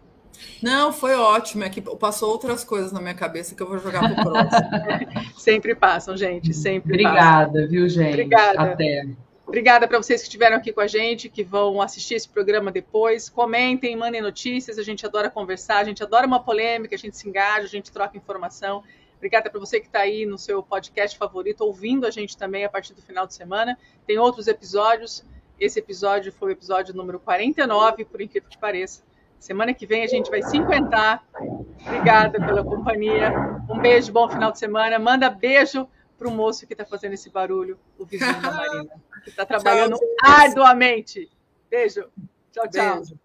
Não, 0.63 0.93
foi 0.93 1.15
ótimo. 1.15 1.65
É 1.65 1.71
que 1.71 1.81
passou 1.81 2.31
outras 2.31 2.65
coisas 2.65 2.93
na 2.93 3.01
minha 3.01 3.15
cabeça 3.15 3.55
que 3.55 3.63
eu 3.63 3.67
vou 3.67 3.79
jogar 3.79 4.01
para 4.01 4.13
o 4.13 4.25
próximo. 4.25 5.33
sempre 5.39 5.75
passam, 5.75 6.17
gente. 6.17 6.53
Sempre 6.55 6.93
Obrigada, 6.95 7.53
passam. 7.53 7.69
viu, 7.69 7.89
gente? 7.89 8.11
Obrigada. 8.11 8.63
Até. 8.63 9.07
Obrigada 9.47 9.87
para 9.87 9.99
vocês 9.99 10.21
que 10.23 10.27
estiveram 10.27 10.57
aqui 10.57 10.73
com 10.73 10.81
a 10.81 10.89
gente, 10.89 11.29
que 11.29 11.45
vão 11.45 11.81
assistir 11.81 12.15
esse 12.15 12.29
programa 12.29 12.73
depois. 12.73 13.29
Comentem, 13.29 13.97
mandem 13.97 14.21
notícias. 14.21 14.77
A 14.77 14.83
gente 14.83 15.07
adora 15.07 15.31
conversar, 15.31 15.79
a 15.79 15.85
gente 15.85 16.03
adora 16.03 16.27
uma 16.27 16.43
polêmica, 16.43 16.97
a 16.97 16.99
gente 16.99 17.17
se 17.17 17.29
engaja, 17.29 17.65
a 17.65 17.69
gente 17.69 17.93
troca 17.93 18.17
informação. 18.17 18.83
Obrigada 19.17 19.49
para 19.49 19.61
você 19.61 19.79
que 19.79 19.87
está 19.87 20.01
aí 20.01 20.27
no 20.27 20.37
seu 20.37 20.63
podcast 20.63 21.17
favorito, 21.17 21.63
ouvindo 21.63 22.07
a 22.07 22.11
gente 22.11 22.37
também 22.37 22.65
a 22.65 22.69
partir 22.69 22.93
do 22.93 23.01
final 23.01 23.27
de 23.27 23.35
semana. 23.35 23.79
Tem 24.07 24.19
outros 24.19 24.49
episódios. 24.49 25.25
Esse 25.59 25.79
episódio 25.79 26.33
foi 26.33 26.49
o 26.49 26.53
episódio 26.53 26.95
número 26.95 27.19
49, 27.21 28.05
por 28.05 28.21
incrível 28.21 28.49
que 28.51 28.59
pareça. 28.59 29.03
Semana 29.39 29.73
que 29.73 29.87
vem 29.87 30.03
a 30.03 30.07
gente 30.07 30.31
vai 30.31 30.43
se 30.43 30.57
encantar. 30.57 31.25
Obrigada 31.81 32.45
pela 32.45 32.65
companhia. 32.65 33.33
Um 33.69 33.79
beijo, 33.79 34.13
bom 34.13 34.29
final 34.29 34.51
de 34.51 34.59
semana. 34.59 34.99
Manda 34.99 35.31
beijo 35.31 35.89
para 36.19 36.29
o 36.29 36.31
moço 36.31 36.67
que 36.67 36.73
está 36.73 36.85
fazendo 36.85 37.13
esse 37.13 37.31
barulho, 37.31 37.79
o 37.99 38.05
vizinho 38.05 38.41
da 38.41 38.51
Marina, 38.51 38.91
que 39.23 39.31
está 39.31 39.45
trabalhando 39.45 39.97
tchau, 39.97 40.09
arduamente. 40.23 41.31
Beijo. 41.71 42.05
Tchau, 42.53 42.69
tchau. 42.69 42.97
Beijo. 42.97 43.19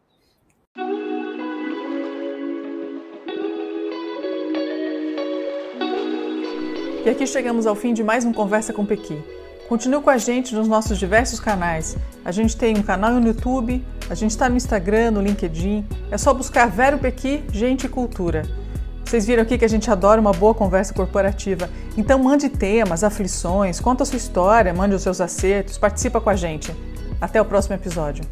E 7.03 7.09
aqui 7.09 7.25
chegamos 7.25 7.65
ao 7.65 7.75
fim 7.75 7.93
de 7.93 8.03
mais 8.03 8.25
um 8.25 8.31
Conversa 8.31 8.71
com 8.71 8.85
Pequi. 8.85 9.40
Continue 9.71 10.01
com 10.01 10.09
a 10.09 10.17
gente 10.17 10.53
nos 10.53 10.67
nossos 10.67 10.99
diversos 10.99 11.39
canais. 11.39 11.95
A 12.25 12.31
gente 12.33 12.57
tem 12.57 12.77
um 12.77 12.83
canal 12.83 13.09
no 13.13 13.25
YouTube, 13.25 13.81
a 14.09 14.13
gente 14.13 14.31
está 14.31 14.49
no 14.49 14.57
Instagram, 14.57 15.11
no 15.11 15.21
LinkedIn. 15.21 15.85
É 16.11 16.17
só 16.17 16.33
buscar 16.33 16.69
Vero 16.69 16.97
Pequi, 16.97 17.41
Gente 17.53 17.85
e 17.85 17.87
Cultura. 17.87 18.43
Vocês 19.05 19.25
viram 19.25 19.43
aqui 19.43 19.57
que 19.57 19.63
a 19.63 19.69
gente 19.69 19.89
adora 19.89 20.19
uma 20.19 20.33
boa 20.33 20.53
conversa 20.53 20.93
corporativa. 20.93 21.69
Então 21.95 22.19
mande 22.19 22.49
temas, 22.49 23.01
aflições, 23.01 23.79
conta 23.79 24.03
a 24.03 24.05
sua 24.05 24.17
história, 24.17 24.73
mande 24.73 24.93
os 24.93 25.03
seus 25.03 25.21
acertos, 25.21 25.77
participa 25.77 26.19
com 26.19 26.29
a 26.29 26.35
gente. 26.35 26.75
Até 27.21 27.41
o 27.41 27.45
próximo 27.45 27.73
episódio. 27.73 28.25